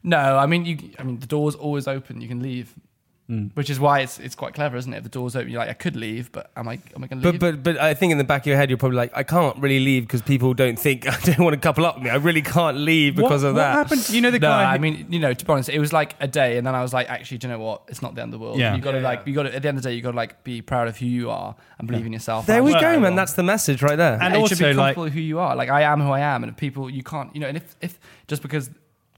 no, 0.04 0.18
I 0.38 0.46
mean, 0.48 0.66
you. 0.66 0.78
I 0.98 1.04
mean, 1.04 1.20
the 1.20 1.28
door's 1.28 1.56
always 1.56 1.88
open. 1.88 2.22
You 2.22 2.28
can 2.28 2.42
leave. 2.42 2.74
Hmm. 3.32 3.46
Which 3.54 3.70
is 3.70 3.80
why 3.80 4.02
it's 4.02 4.20
it's 4.20 4.36
quite 4.36 4.54
clever, 4.54 4.76
isn't 4.76 4.92
it? 4.94 4.98
If 4.98 5.04
the 5.04 5.10
door's 5.10 5.38
open, 5.38 5.50
you're 5.50 5.60
like, 5.62 5.70
I 5.70 5.74
could 5.74 5.96
leave, 5.96 6.34
but 6.34 6.52
am 6.58 6.68
I 6.68 6.74
am 6.94 7.02
I 7.02 7.08
going 7.08 7.22
to 7.22 7.30
leave? 7.32 7.40
but 7.40 7.64
but 7.64 7.78
I 7.78 7.94
think 7.94 8.12
in 8.12 8.18
the 8.18 8.26
back 8.26 8.42
of 8.42 8.48
your 8.48 8.58
head 8.58 8.70
you're 8.70 8.78
probably 8.78 8.98
like 8.98 9.16
I 9.16 9.24
can't 9.24 9.56
really 9.56 9.80
leave 9.80 10.04
because 10.06 10.22
people 10.22 10.54
don't 10.54 10.78
think 10.78 11.08
I 11.08 11.18
don't 11.22 11.40
want 11.40 11.54
to 11.54 11.60
couple 11.62 11.86
up 11.86 11.96
with 11.96 12.04
me. 12.04 12.10
I 12.10 12.16
really 12.16 12.42
can't 12.42 12.76
leave 12.76 13.16
because 13.16 13.44
what, 13.44 13.52
of 13.52 13.56
what 13.56 13.62
that. 13.62 13.72
happened? 13.74 14.10
You 14.10 14.20
know 14.20 14.32
the 14.32 14.40
no, 14.40 14.50
guy. 14.50 14.74
I 14.74 14.78
mean, 14.80 15.06
you 15.10 15.20
know, 15.20 15.34
to 15.34 15.46
be 15.46 15.50
honest, 15.54 15.70
it 15.70 15.80
was 15.80 15.94
like 15.94 16.14
a 16.20 16.28
day, 16.28 16.58
and 16.58 16.68
then 16.68 16.76
I 16.76 16.82
was 16.82 16.94
like, 16.94 17.10
actually, 17.10 17.38
do 17.38 17.48
you 17.48 17.54
know 17.54 17.60
what? 17.60 17.84
It's 17.88 18.02
not 18.02 18.16
the 18.16 18.22
end 18.22 18.34
of 18.34 18.40
the 18.42 18.46
world. 18.46 18.60
Yeah. 18.60 18.76
You 18.76 18.82
got 18.82 18.92
to 18.92 18.98
Yeah, 18.98 19.04
like, 19.06 19.20
yeah. 19.20 19.26
you 19.28 19.34
got 19.36 19.44
to 19.44 19.56
at 19.56 19.62
the 19.62 19.68
end 19.70 19.78
of 19.78 19.84
the 19.84 19.90
day, 19.92 19.96
you 19.96 20.02
got 20.02 20.12
to 20.12 20.18
like 20.18 20.44
be 20.44 20.62
proud 20.62 20.90
of 20.90 20.98
who 20.98 21.06
you 21.06 21.30
are 21.30 21.56
and 21.80 21.88
believe 21.88 22.06
in 22.06 22.12
yourself. 22.12 22.48
There 22.48 22.62
we 22.62 22.74
go, 22.74 22.82
man. 22.82 23.02
wrong. 23.04 23.16
That's 23.16 23.34
the 23.34 23.44
message 23.44 23.82
right 23.82 23.96
there. 23.96 24.18
And 24.22 24.34
Yeah, 24.34 24.42
you 24.42 24.48
should 24.50 24.60
be 24.60 24.66
also, 24.66 25.02
like- 25.04 25.14
who 25.14 25.22
you 25.22 25.40
are. 25.40 25.56
Like 25.56 25.70
I 25.70 25.84
am 25.84 26.02
who 26.02 26.12
I 26.12 26.20
am, 26.20 26.44
and 26.44 26.52
if 26.52 26.58
people 26.58 26.90
you 26.90 27.02
can't, 27.02 27.34
you 27.34 27.40
know, 27.40 27.48
and 27.48 27.56
if 27.56 27.78
if 27.80 27.98
just 28.28 28.42
because. 28.42 28.70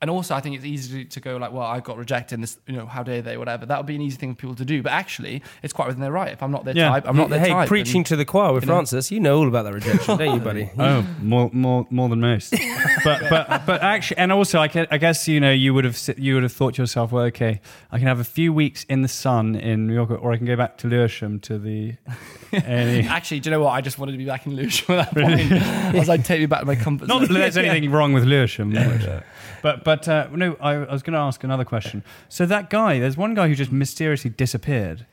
And 0.04 0.10
also, 0.10 0.36
I 0.36 0.42
think 0.42 0.58
it's 0.58 0.66
easy 0.66 1.06
to 1.06 1.20
go 1.22 1.38
like, 1.38 1.54
"Well, 1.54 1.64
I 1.66 1.80
got 1.80 1.96
rejected. 1.98 2.34
And 2.36 2.44
this, 2.44 2.58
you 2.68 2.76
know, 2.76 2.86
how 2.86 3.04
dare 3.04 3.22
they? 3.22 3.38
Whatever." 3.38 3.66
That 3.66 3.78
would 3.78 3.86
be 3.86 3.96
an 3.96 4.02
easy 4.02 4.18
thing 4.18 4.36
for 4.36 4.42
people 4.42 4.56
to 4.56 4.66
do. 4.66 4.84
But 4.84 4.92
actually, 4.92 5.42
it's 5.62 5.72
quite 5.72 5.88
within 5.88 6.02
their 6.02 6.12
right. 6.12 6.34
If 6.34 6.44
I'm 6.44 6.52
not 6.52 6.66
their 6.66 6.76
Yeah. 6.76 6.90
type, 6.90 7.06
I'm 7.08 7.16
not 7.16 7.30
their 7.30 7.40
hey, 7.40 7.52
type. 7.52 7.70
preaching 7.70 8.00
and- 8.00 8.06
to 8.08 8.18
the 8.18 8.26
choir 8.26 8.52
with 8.52 8.64
you 8.64 8.68
know. 8.68 8.74
Francis. 8.74 9.12
You 9.12 9.22
know 9.22 9.38
all 9.38 9.48
about 9.48 9.64
that 9.64 9.74
rejection, 9.74 10.18
don't 10.18 10.34
you, 10.34 10.42
buddy? 10.42 10.70
Oh, 10.78 11.08
more, 11.22 11.50
more, 11.54 11.88
more 11.90 12.10
than 12.10 12.20
most. 12.20 12.52
but, 13.06 13.22
but, 13.30 13.66
but 13.66 13.82
actually, 13.82 14.18
and 14.18 14.34
also, 14.34 14.60
I, 14.60 14.68
can, 14.68 14.88
I 14.92 14.98
guess 14.98 15.26
you 15.26 15.40
know, 15.40 15.52
you 15.54 15.74
would 15.74 15.86
have, 15.86 15.98
you 16.18 16.34
would 16.34 16.44
have 16.44 16.52
thought 16.52 16.74
to 16.74 16.82
yourself, 16.82 17.14
well, 17.14 17.24
okay, 17.28 17.62
I 17.90 17.98
can 17.98 18.08
have 18.08 18.20
a 18.20 18.26
few 18.26 18.52
weeks 18.52 18.84
in 18.90 19.04
the 19.04 19.08
sun 19.08 19.56
in 19.56 19.88
New 19.88 19.94
York, 19.94 20.12
or 20.12 20.34
I 20.34 20.38
can 20.38 20.46
go 20.46 20.58
back 20.58 20.78
to 20.80 20.88
Lewisham 20.90 21.40
to 21.42 21.58
the. 21.58 21.94
Any, 22.54 23.08
Actually, 23.08 23.40
do 23.40 23.50
you 23.50 23.52
know 23.52 23.62
what? 23.62 23.72
I 23.72 23.82
just 23.82 23.98
wanted 23.98 24.14
to 24.14 24.18
be 24.18 24.26
back 24.26 24.46
in 24.46 24.56
Lewisham 24.56 24.96
at 24.96 25.12
that 25.12 25.24
point. 25.24 25.52
I 25.52 25.98
was 25.98 26.08
like, 26.08 26.24
take 26.24 26.40
me 26.40 26.46
back 26.46 26.62
to 26.62 26.66
my 26.66 26.76
comfort 26.76 27.08
not 27.08 27.22
that 27.22 27.30
there's 27.34 27.58
anything 27.66 27.92
wrong 27.92 28.14
with 28.14 28.24
Lewisham, 28.24 28.74
but 29.62 29.84
but 29.84 30.08
uh, 30.08 30.28
no, 30.32 30.56
I, 30.60 30.74
I 30.74 30.92
was 30.92 31.04
going 31.04 31.14
to 31.14 31.20
ask 31.20 31.44
another 31.44 31.66
question. 31.66 32.04
So 32.30 32.46
that 32.46 32.70
guy, 32.70 33.00
there's 33.00 33.18
one 33.18 33.34
guy 33.34 33.48
who 33.48 33.56
just 33.56 33.72
mysteriously 33.72 34.30
disappeared. 34.30 35.06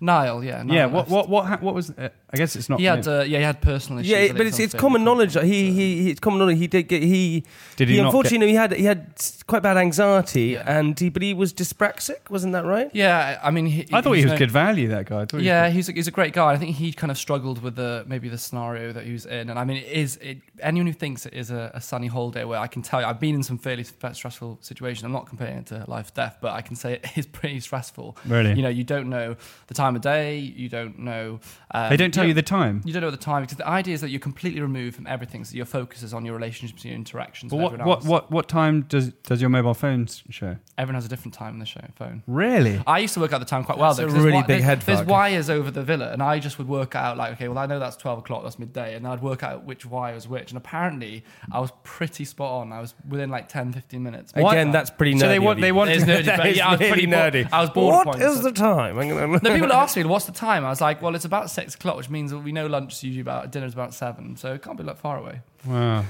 Niall, 0.00 0.42
yeah. 0.44 0.62
Niall 0.62 0.76
yeah, 0.76 0.86
what 0.86 0.94
left. 0.94 1.10
what 1.10 1.28
what 1.28 1.46
ha- 1.46 1.58
what 1.60 1.74
was? 1.74 1.90
Uh, 1.90 2.08
I 2.32 2.36
guess 2.36 2.54
it's 2.54 2.68
not. 2.68 2.78
He 2.78 2.86
had, 2.86 3.06
uh, 3.08 3.24
yeah, 3.26 3.38
he 3.38 3.44
had 3.44 3.60
personal 3.60 3.98
issues. 4.00 4.10
Yeah, 4.10 4.32
but 4.32 4.46
it's 4.46 4.58
it's 4.60 4.74
common 4.74 5.02
knowledge. 5.02 5.34
He, 5.34 5.72
he 5.72 6.02
he 6.02 6.10
it's 6.10 6.20
common 6.20 6.38
knowledge. 6.38 6.58
He 6.58 6.68
did 6.68 6.84
get 6.84 7.02
he. 7.02 7.44
Did 7.76 7.88
he 7.88 7.96
not 7.96 8.06
unfortunately 8.06 8.48
he 8.48 8.54
had 8.54 8.72
he 8.72 8.84
had 8.84 9.20
quite 9.46 9.62
bad 9.62 9.76
anxiety 9.76 10.56
and 10.56 10.98
he 10.98 11.08
but 11.08 11.22
he 11.22 11.34
was 11.34 11.52
dyspraxic. 11.52 12.30
Wasn't 12.30 12.52
that 12.52 12.64
right? 12.64 12.90
Yeah, 12.92 13.40
I 13.42 13.50
mean, 13.50 13.66
he, 13.66 13.86
I 13.92 14.00
thought 14.00 14.12
he 14.12 14.22
was 14.24 14.32
no- 14.32 14.38
good 14.38 14.50
value. 14.50 14.88
That 14.88 15.06
guy. 15.06 15.22
I 15.22 15.26
he 15.36 15.44
Yeah, 15.44 15.68
he's 15.70 15.88
a, 15.88 15.92
he's 15.92 16.06
a 16.06 16.12
great 16.12 16.32
guy. 16.32 16.52
I 16.52 16.56
think 16.56 16.76
he 16.76 16.92
kind 16.92 17.10
of 17.10 17.18
struggled 17.18 17.62
with 17.62 17.74
the 17.74 18.04
maybe 18.06 18.28
the 18.28 18.38
scenario 18.38 18.92
that 18.92 19.04
he 19.04 19.12
was 19.12 19.26
in, 19.26 19.50
and 19.50 19.58
I 19.58 19.64
mean, 19.64 19.78
it 19.78 19.88
is 19.88 20.16
it, 20.18 20.38
anyone 20.60 20.86
who 20.86 20.92
thinks 20.92 21.26
it 21.26 21.34
is 21.34 21.50
a, 21.50 21.72
a 21.74 21.80
sunny 21.80 22.06
holiday 22.06 22.44
where 22.44 22.60
I 22.60 22.68
can 22.68 22.82
tell 22.82 23.00
you, 23.00 23.06
I've 23.06 23.20
been 23.20 23.34
in 23.34 23.42
some 23.42 23.58
fairly 23.58 23.84
stressful 23.84 24.58
situations. 24.60 25.04
I'm 25.04 25.12
not 25.12 25.26
comparing 25.26 25.58
it 25.58 25.66
to 25.66 25.84
life 25.88 26.14
death, 26.14 26.38
but 26.40 26.52
I 26.52 26.62
can 26.62 26.76
say 26.76 26.94
it 26.94 27.06
is 27.16 27.26
pretty 27.26 27.60
stressful. 27.60 28.16
Really? 28.26 28.54
you 28.54 28.62
know, 28.62 28.68
you 28.68 28.84
don't 28.84 29.08
know 29.08 29.36
the 29.66 29.74
time 29.74 29.96
of 29.96 30.02
day, 30.02 30.38
you 30.38 30.68
don't 30.68 30.98
know. 30.98 31.40
Um, 31.72 31.90
They 31.90 31.96
don't 31.96 32.14
tell 32.20 32.28
you 32.28 32.34
the 32.34 32.42
time. 32.42 32.82
You 32.84 32.92
don't 32.92 33.02
know 33.02 33.10
the 33.10 33.16
time 33.16 33.42
because 33.42 33.56
the 33.58 33.66
idea 33.68 33.94
is 33.94 34.00
that 34.02 34.10
you're 34.10 34.20
completely 34.20 34.60
removed 34.60 34.96
from 34.96 35.06
everything. 35.06 35.44
So 35.44 35.56
your 35.56 35.66
focus 35.66 36.02
is 36.02 36.14
on 36.14 36.24
your 36.24 36.34
relationships, 36.34 36.82
and 36.82 36.90
your 36.90 36.96
interactions. 36.96 37.50
But 37.50 37.56
with 37.56 37.62
what 37.64 37.72
everyone 37.72 37.88
what 37.88 37.96
else. 37.98 38.06
what 38.06 38.30
what 38.30 38.48
time 38.48 38.82
does 38.82 39.10
does 39.24 39.40
your 39.40 39.50
mobile 39.50 39.74
phone 39.74 40.02
s- 40.04 40.22
show? 40.30 40.56
Everyone 40.78 40.94
has 40.94 41.04
a 41.04 41.08
different 41.08 41.34
time 41.34 41.54
on 41.54 41.58
the 41.58 41.66
show 41.66 41.80
phone. 41.96 42.22
Really? 42.26 42.80
I 42.86 42.98
used 43.00 43.14
to 43.14 43.20
work 43.20 43.32
out 43.32 43.38
the 43.40 43.44
time 43.46 43.64
quite 43.64 43.78
well. 43.78 43.90
That's 43.90 43.98
though, 43.98 44.04
a 44.04 44.06
'cause 44.06 44.14
there's 44.14 44.24
really 44.24 44.38
wi- 44.38 44.46
big 44.46 44.56
there's, 44.58 44.64
head 44.64 44.80
There's 44.82 44.98
fuck. 45.00 45.08
wires 45.08 45.50
over 45.50 45.70
the 45.70 45.82
villa, 45.82 46.10
and 46.12 46.22
I 46.22 46.38
just 46.38 46.58
would 46.58 46.68
work 46.68 46.94
out 46.94 47.16
like, 47.16 47.32
okay, 47.34 47.48
well, 47.48 47.58
I 47.58 47.66
know 47.66 47.78
that's 47.78 47.96
twelve 47.96 48.18
o'clock, 48.20 48.42
that's 48.44 48.58
midday, 48.58 48.94
and 48.94 49.06
I'd 49.06 49.20
work 49.22 49.42
out 49.42 49.64
which 49.64 49.84
wire 49.86 50.14
was 50.14 50.26
which. 50.28 50.50
And 50.50 50.56
apparently, 50.56 51.24
I 51.52 51.60
was 51.60 51.70
pretty 51.82 52.24
spot 52.24 52.50
on. 52.62 52.72
I 52.72 52.80
was 52.80 52.94
within 53.08 53.30
like 53.30 53.48
10, 53.48 53.72
15 53.72 54.02
minutes. 54.02 54.32
Again, 54.34 54.70
that's 54.70 54.90
pretty 54.90 55.14
nerdy. 55.14 55.20
So 55.20 55.28
they 55.28 55.38
want- 55.38 55.60
they 55.60 55.72
want- 55.72 55.90
It's 55.90 56.04
nerdy, 56.04 56.24
That 56.24 56.38
but 56.38 56.56
yeah, 56.56 56.68
I 56.68 56.70
was 56.72 56.78
pretty 56.78 57.06
bored. 57.06 57.32
nerdy. 57.34 57.48
I 57.52 57.60
was 57.60 57.70
bored 57.70 57.94
at 57.94 58.06
What 58.06 58.18
points. 58.18 58.36
is 58.36 58.42
the 58.42 58.52
time? 58.52 58.98
I'm 58.98 59.08
gonna- 59.10 59.40
No, 59.42 59.54
people 59.54 59.72
ask 59.72 59.96
me, 59.96 60.04
what's 60.04 60.24
the 60.26 60.32
time? 60.32 60.64
I 60.64 60.70
was 60.70 60.80
like, 60.80 61.02
well, 61.02 61.14
it's 61.14 61.24
about 61.24 61.50
six 61.50 61.74
o'clock, 61.74 61.96
which 61.96 62.09
means 62.10 62.34
we 62.34 62.52
know 62.52 62.66
lunch 62.66 62.94
is 62.94 63.02
usually 63.04 63.22
about, 63.22 63.50
dinner's 63.50 63.72
about 63.72 63.94
seven, 63.94 64.36
so 64.36 64.54
it 64.54 64.62
can't 64.62 64.76
be 64.76 64.84
that 64.84 64.98
far 64.98 65.18
away. 65.18 65.40
Wow. 65.66 66.04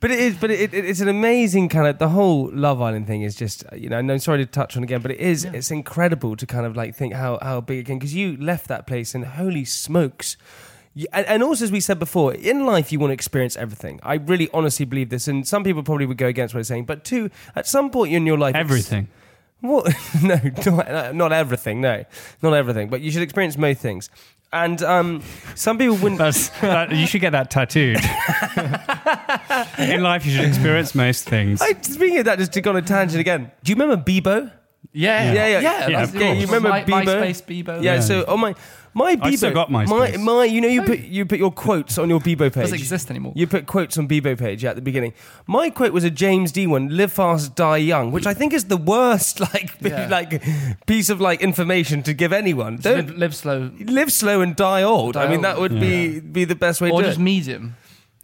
But 0.00 0.10
it 0.10 0.18
is, 0.18 0.36
but 0.36 0.50
it, 0.50 0.74
it, 0.74 0.84
it's 0.84 1.00
an 1.00 1.08
amazing 1.08 1.70
kind 1.70 1.86
of 1.86 1.98
the 1.98 2.10
whole 2.10 2.50
Love 2.52 2.82
Island 2.82 3.06
thing 3.06 3.22
is 3.22 3.34
just 3.34 3.64
you 3.74 3.88
know. 3.88 3.98
And 3.98 4.12
I'm 4.12 4.18
sorry 4.18 4.36
to 4.38 4.46
touch 4.46 4.76
on 4.76 4.82
again, 4.82 5.00
but 5.00 5.12
it 5.12 5.18
is 5.18 5.46
it's 5.46 5.70
incredible 5.70 6.36
to 6.36 6.46
kind 6.46 6.66
of 6.66 6.76
like 6.76 6.94
think 6.94 7.14
how 7.14 7.38
how 7.40 7.62
big 7.62 7.78
it 7.78 7.86
can 7.86 7.98
because 7.98 8.14
you 8.14 8.36
left 8.36 8.68
that 8.68 8.86
place 8.86 9.14
and 9.14 9.24
holy 9.24 9.64
smokes. 9.64 10.36
You, 10.92 11.06
and, 11.10 11.26
and 11.26 11.42
also, 11.42 11.64
as 11.64 11.72
we 11.72 11.80
said 11.80 11.98
before, 11.98 12.34
in 12.34 12.66
life 12.66 12.92
you 12.92 12.98
want 12.98 13.12
to 13.12 13.14
experience 13.14 13.56
everything. 13.56 13.98
I 14.02 14.16
really 14.16 14.50
honestly 14.52 14.84
believe 14.84 15.08
this, 15.08 15.26
and 15.26 15.48
some 15.48 15.64
people 15.64 15.82
probably 15.82 16.04
would 16.04 16.18
go 16.18 16.26
against 16.26 16.54
what 16.54 16.58
I'm 16.58 16.64
saying. 16.64 16.84
But 16.84 17.04
two, 17.04 17.30
at 17.56 17.66
some 17.66 17.88
point 17.88 18.12
in 18.12 18.26
your 18.26 18.36
life, 18.36 18.54
Everything. 18.54 19.08
What? 19.64 19.90
no, 20.22 20.38
not, 20.66 21.14
not 21.14 21.32
everything. 21.32 21.80
No, 21.80 22.04
not 22.42 22.52
everything. 22.52 22.90
But 22.90 23.00
you 23.00 23.10
should 23.10 23.22
experience 23.22 23.56
most 23.56 23.80
things. 23.80 24.10
And 24.54 24.80
um, 24.82 25.22
some 25.56 25.78
people 25.78 25.96
wouldn't. 25.96 26.18
That's, 26.18 26.48
that, 26.60 26.92
you 26.92 27.06
should 27.08 27.20
get 27.20 27.30
that 27.30 27.50
tattooed. 27.50 27.98
In 29.78 30.02
life, 30.02 30.24
you 30.24 30.32
should 30.36 30.44
experience 30.44 30.94
most 30.94 31.28
things. 31.28 31.60
I, 31.60 31.72
speaking 31.82 32.18
of 32.18 32.24
that, 32.26 32.38
just 32.38 32.52
to 32.52 32.60
go 32.60 32.70
on 32.70 32.76
a 32.76 32.82
tangent 32.82 33.20
again. 33.20 33.50
Do 33.64 33.72
you 33.72 33.76
remember 33.76 33.96
Bebo? 34.02 34.52
Yeah, 34.92 35.32
Yeah, 35.32 35.32
yeah, 35.32 35.46
yeah. 35.46 35.60
yeah. 35.60 35.88
that's- 35.88 36.14
Yeah, 36.14 36.32
you 36.34 36.46
remember 36.46 36.68
My, 36.68 36.84
Bebo? 36.84 37.04
MySpace 37.04 37.42
Bebo? 37.64 37.82
Yeah, 37.82 37.94
Yeah. 37.94 38.00
so 38.00 38.24
on 38.28 38.38
my 38.40 38.54
my 38.94 39.16
Bebo, 39.16 39.24
I 39.24 39.34
still 39.34 39.52
got 39.52 39.70
my 39.70 39.84
MySpace. 39.84 40.20
my 40.22 40.44
you 40.44 40.60
know 40.60 40.68
you 40.68 40.82
put 40.82 41.00
you 41.00 41.26
put 41.26 41.38
your 41.38 41.50
quotes 41.50 41.98
on 41.98 42.08
your 42.08 42.20
Bebo 42.20 42.38
page. 42.38 42.56
It 42.56 42.60
doesn't 42.60 42.78
exist 42.78 43.10
anymore. 43.10 43.32
You 43.36 43.46
put 43.46 43.66
quotes 43.66 43.98
on 43.98 44.06
Bebo 44.08 44.38
page 44.38 44.62
yeah, 44.64 44.70
at 44.70 44.76
the 44.76 44.82
beginning. 44.82 45.12
My 45.46 45.70
quote 45.70 45.92
was 45.92 46.04
a 46.04 46.10
James 46.10 46.52
D 46.52 46.66
one: 46.66 46.88
"Live 46.96 47.12
fast, 47.12 47.54
die 47.56 47.78
young," 47.78 48.12
which 48.12 48.26
I 48.26 48.34
think 48.34 48.52
is 48.52 48.64
the 48.64 48.76
worst 48.76 49.40
like 49.54 49.74
Yeah. 49.80 50.06
like 50.10 50.42
piece 50.86 51.10
of 51.10 51.20
like 51.20 51.40
information 51.42 52.02
to 52.04 52.14
give 52.14 52.32
anyone. 52.32 52.76
Don't 52.76 53.08
live, 53.08 53.18
live 53.18 53.34
slow, 53.34 53.70
live 53.80 54.12
slow 54.12 54.40
and 54.40 54.54
die 54.56 54.82
old. 54.82 55.14
Die 55.14 55.22
I 55.22 55.26
mean, 55.26 55.36
old. 55.36 55.44
that 55.44 55.58
would 55.58 55.78
be 55.80 56.20
be 56.20 56.44
the 56.44 56.54
best 56.56 56.80
way 56.80 56.90
or 56.90 57.02
to 57.02 57.08
just 57.08 57.18
it. 57.18 57.22
medium. 57.22 57.76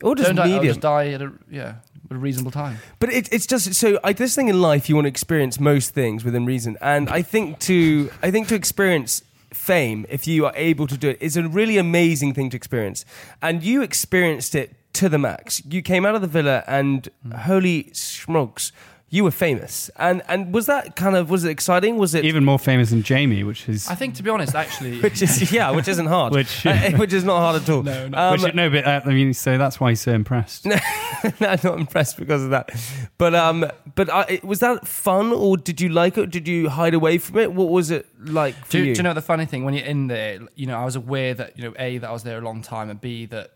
Or 0.02 0.14
just 0.14 0.28
Don't 0.28 0.36
die, 0.36 0.44
or 0.44 0.46
medium. 0.54 0.64
just 0.66 0.80
die 0.80 1.08
at 1.08 1.20
a 1.20 1.30
yeah, 1.50 1.74
at 2.10 2.16
a 2.16 2.18
reasonable 2.18 2.50
time. 2.50 2.78
But 3.00 3.12
it, 3.12 3.28
it's 3.32 3.46
just 3.46 3.74
so 3.74 3.98
I 4.02 4.14
this 4.14 4.34
thing 4.34 4.48
in 4.48 4.60
life 4.62 4.88
you 4.88 4.94
want 4.94 5.04
to 5.04 5.10
experience 5.10 5.60
most 5.60 5.92
things 5.94 6.24
within 6.24 6.46
reason, 6.46 6.78
and 6.80 7.10
I 7.10 7.20
think 7.20 7.58
to 7.60 8.10
I 8.22 8.30
think 8.30 8.48
to 8.48 8.54
experience 8.54 9.22
fame 9.52 10.06
if 10.08 10.26
you 10.26 10.46
are 10.46 10.52
able 10.54 10.86
to 10.86 10.96
do 10.96 11.08
it 11.10 11.18
is 11.20 11.36
a 11.36 11.48
really 11.48 11.78
amazing 11.78 12.34
thing 12.34 12.50
to 12.50 12.56
experience, 12.56 13.04
and 13.42 13.62
you 13.62 13.82
experienced 13.82 14.54
it 14.54 14.74
to 14.94 15.08
the 15.08 15.18
max. 15.18 15.62
You 15.64 15.82
came 15.82 16.04
out 16.04 16.14
of 16.14 16.20
the 16.20 16.26
villa, 16.26 16.64
and 16.66 17.08
hmm. 17.22 17.32
holy 17.32 17.90
smokes, 17.92 18.72
you 19.12 19.24
were 19.24 19.32
famous. 19.32 19.90
And 19.96 20.22
and 20.28 20.54
was 20.54 20.66
that 20.66 20.94
kind 20.94 21.16
of 21.16 21.28
was 21.30 21.44
it 21.44 21.50
exciting? 21.50 21.96
Was 21.98 22.14
it 22.14 22.24
Even 22.24 22.44
more 22.44 22.58
famous 22.60 22.90
than 22.90 23.02
Jamie, 23.02 23.42
which 23.42 23.68
is 23.68 23.88
I 23.88 23.96
think, 23.96 24.14
to 24.14 24.22
be 24.22 24.30
honest, 24.30 24.54
actually, 24.54 25.00
which 25.02 25.20
is 25.20 25.52
yeah, 25.52 25.70
which 25.72 25.88
isn't 25.88 26.06
hard, 26.06 26.32
Which- 26.32 26.64
Uh, 26.70 26.92
which 26.92 27.12
is 27.12 27.24
not 27.24 27.38
hard 27.40 27.60
at 27.62 27.68
all. 27.68 27.82
No, 27.90 28.08
no. 28.08 28.18
Um, 28.18 28.40
which, 28.40 28.54
no, 28.54 28.70
but 28.70 28.86
uh, 28.86 29.00
I 29.04 29.08
mean, 29.10 29.34
so 29.34 29.58
that's 29.58 29.80
why 29.80 29.90
he's 29.90 30.00
so 30.00 30.12
impressed. 30.12 30.64
no, 30.64 30.76
I'm 31.40 31.58
not 31.64 31.78
impressed 31.78 32.16
because 32.18 32.44
of 32.44 32.50
that. 32.50 32.70
But 33.18 33.34
um, 33.34 33.66
but 33.96 34.08
uh, 34.08 34.26
was 34.44 34.60
that 34.60 34.86
fun, 34.86 35.32
or 35.32 35.56
did 35.56 35.80
you 35.80 35.88
like 35.88 36.16
it? 36.16 36.30
Did 36.30 36.46
you 36.46 36.68
hide 36.68 36.94
away 36.94 37.18
from 37.18 37.38
it? 37.38 37.52
What 37.52 37.70
was 37.70 37.90
it 37.90 38.06
like 38.24 38.54
for 38.66 38.72
do, 38.72 38.78
you? 38.84 38.94
do 38.94 38.98
you 38.98 39.02
know 39.02 39.14
the 39.14 39.22
funny 39.22 39.46
thing 39.46 39.64
when 39.64 39.74
you're 39.74 39.86
in 39.86 40.06
there? 40.06 40.38
You 40.54 40.66
know, 40.68 40.78
I 40.78 40.84
was 40.84 40.94
aware 40.94 41.34
that 41.34 41.58
you 41.58 41.64
know 41.64 41.74
a 41.78 41.98
that 41.98 42.08
I 42.08 42.12
was 42.12 42.22
there 42.22 42.38
a 42.38 42.42
long 42.42 42.62
time, 42.62 42.90
and 42.90 43.00
b 43.00 43.26
that 43.26 43.50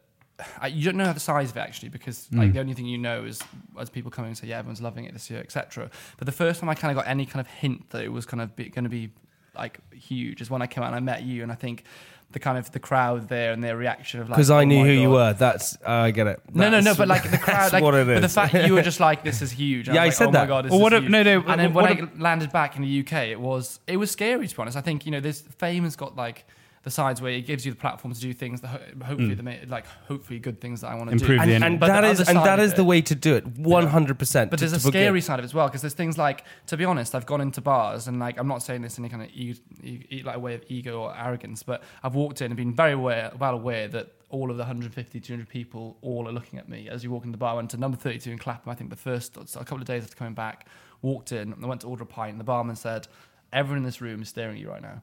I, 0.60 0.66
you 0.68 0.84
don't 0.84 0.96
know 0.96 1.12
the 1.12 1.20
size 1.20 1.50
of 1.50 1.56
it 1.56 1.60
actually 1.60 1.88
because 1.90 2.28
like 2.32 2.52
the 2.52 2.60
only 2.60 2.74
thing 2.74 2.86
you 2.86 2.98
know 2.98 3.24
is 3.24 3.40
as 3.78 3.90
people 3.90 4.10
come 4.10 4.24
in 4.24 4.28
and 4.30 4.38
say 4.38 4.46
yeah 4.48 4.58
everyone's 4.58 4.82
loving 4.82 5.04
it 5.04 5.12
this 5.12 5.30
year 5.30 5.40
etc. 5.40 5.90
But 6.18 6.26
the 6.26 6.32
first 6.32 6.60
time 6.60 6.68
I 6.68 6.74
kind 6.74 6.90
of 6.96 7.02
got 7.02 7.08
any 7.10 7.26
kind 7.26 7.40
of 7.40 7.46
hint 7.46 7.90
that 7.90 8.02
it 8.04 8.12
was 8.12 8.26
kind 8.26 8.40
of 8.40 8.54
going 8.56 8.84
to 8.84 8.88
be 8.90 9.10
like 9.56 9.78
huge 9.92 10.40
is 10.40 10.50
when 10.50 10.62
I 10.62 10.66
came 10.66 10.82
out 10.82 10.88
and 10.88 10.96
I 10.96 11.00
met 11.00 11.22
you, 11.22 11.42
and 11.44 11.52
I 11.52 11.54
think 11.54 11.84
the 12.32 12.40
kind 12.40 12.58
of 12.58 12.72
the 12.72 12.80
crowd 12.80 13.28
there 13.28 13.52
and 13.52 13.62
their 13.62 13.76
reaction 13.76 14.18
of 14.20 14.28
like 14.28 14.36
Because 14.38 14.50
I 14.50 14.62
oh 14.62 14.64
knew 14.64 14.84
who 14.84 14.90
you 14.90 15.10
were. 15.10 15.32
That's 15.34 15.76
uh, 15.86 15.90
I 15.90 16.10
get 16.10 16.26
it. 16.26 16.40
No, 16.52 16.68
no, 16.68 16.80
no, 16.80 16.94
but 16.96 17.06
like 17.06 17.30
the 17.30 17.38
crowd, 17.46 17.72
like, 17.72 17.80
what 17.84 17.94
it 17.94 18.04
but 18.08 18.18
the 18.18 18.26
is. 18.26 18.34
fact 18.34 18.54
you 18.54 18.74
were 18.74 18.82
just 18.82 18.98
like, 18.98 19.22
"This 19.22 19.40
is 19.42 19.52
huge." 19.52 19.86
And 19.86 19.94
Yeah, 19.94 20.02
I 20.02 20.06
was 20.06 20.14
like, 20.14 20.18
said 20.18 20.28
oh 20.28 20.32
that. 20.32 20.40
my 20.40 20.46
god, 20.48 20.64
this 20.64 20.70
Well, 20.70 20.80
is 20.80 20.82
what 20.82 20.92
if- 20.94 21.02
huge. 21.04 21.12
no, 21.12 21.22
no, 21.22 21.44
And 21.46 21.60
then 21.60 21.72
when 21.72 21.84
I 21.86 22.08
landed 22.18 22.50
back 22.50 22.74
in 22.74 22.82
the 22.82 23.00
UK, 23.00 23.12
it 23.28 23.38
was 23.40 23.78
it 23.86 23.96
was 23.98 24.10
scary 24.10 24.48
to 24.48 24.56
be 24.56 24.60
honest. 24.60 24.76
I 24.76 24.80
think 24.80 25.06
you 25.06 25.12
know, 25.12 25.20
this 25.20 25.42
fame 25.42 25.84
has 25.84 25.94
got 25.94 26.16
like 26.16 26.44
the 26.84 26.90
sides 26.90 27.20
where 27.22 27.32
it 27.32 27.46
gives 27.46 27.64
you 27.64 27.72
the 27.72 27.78
platform 27.78 28.12
to 28.12 28.20
do 28.20 28.32
things 28.34 28.60
that 28.60 28.68
ho- 28.68 28.78
hopefully, 29.04 29.34
mm. 29.34 29.60
the 29.62 29.66
like 29.70 29.86
hopefully 30.06 30.38
good 30.38 30.60
things 30.60 30.82
that 30.82 30.88
I 30.88 30.94
want 30.96 31.10
to 31.10 31.16
do. 31.16 31.24
Improve 31.24 31.38
the 31.38 31.42
and, 31.42 31.52
end. 31.52 31.64
and 31.64 31.80
But 31.80 31.86
that 31.88 32.02
the 32.02 32.08
is 32.10 32.18
and 32.20 32.28
side 32.28 32.46
that 32.46 32.58
of 32.58 32.64
is 32.66 32.74
the 32.74 32.84
way 32.84 33.00
to 33.00 33.14
do 33.14 33.34
it. 33.34 33.46
One 33.58 33.86
hundred 33.86 34.18
percent. 34.18 34.50
But 34.50 34.60
there's 34.60 34.74
a 34.74 34.80
scary 34.80 35.22
side 35.22 35.38
of 35.38 35.44
it 35.44 35.46
as 35.46 35.54
well 35.54 35.66
because 35.66 35.80
there's 35.80 35.94
things 35.94 36.18
like, 36.18 36.44
to 36.66 36.76
be 36.76 36.84
honest, 36.84 37.14
I've 37.14 37.26
gone 37.26 37.40
into 37.40 37.60
bars 37.60 38.06
and 38.06 38.20
like 38.20 38.38
I'm 38.38 38.46
not 38.48 38.62
saying 38.62 38.82
this 38.82 38.98
in 38.98 39.04
any 39.04 39.10
kind 39.10 39.22
of 39.22 39.30
e- 39.30 39.56
e- 39.82 40.22
like 40.24 40.38
way 40.40 40.54
of 40.54 40.62
ego 40.68 41.00
or 41.00 41.16
arrogance, 41.16 41.62
but 41.62 41.82
I've 42.02 42.14
walked 42.14 42.42
in 42.42 42.46
and 42.46 42.56
been 42.56 42.74
very 42.74 42.92
aware, 42.92 43.32
well 43.38 43.54
aware 43.54 43.88
that 43.88 44.12
all 44.28 44.50
of 44.50 44.56
the 44.56 44.62
150, 44.64 45.20
200 45.20 45.48
people 45.48 45.96
all 46.02 46.28
are 46.28 46.32
looking 46.32 46.58
at 46.58 46.68
me 46.68 46.88
as 46.88 47.02
you 47.02 47.10
walk 47.10 47.24
in 47.24 47.30
the 47.30 47.38
bar. 47.38 47.52
I 47.52 47.56
went 47.56 47.70
to 47.70 47.76
number 47.78 47.96
32 47.96 48.30
in 48.30 48.38
Clapham. 48.38 48.70
I 48.70 48.74
think 48.74 48.90
the 48.90 48.96
first 48.96 49.36
a 49.36 49.58
couple 49.60 49.78
of 49.78 49.84
days 49.86 50.02
after 50.02 50.16
coming 50.16 50.34
back, 50.34 50.66
walked 51.02 51.32
in. 51.32 51.54
I 51.62 51.66
went 51.66 51.80
to 51.82 51.86
order 51.86 52.02
a 52.02 52.06
pint, 52.06 52.32
and 52.32 52.40
the 52.40 52.44
barman 52.44 52.76
said, 52.76 53.08
"Everyone 53.52 53.78
in 53.78 53.84
this 53.84 54.00
room 54.00 54.22
is 54.22 54.28
staring 54.28 54.56
at 54.56 54.60
you 54.60 54.68
right 54.68 54.82
now." 54.82 55.02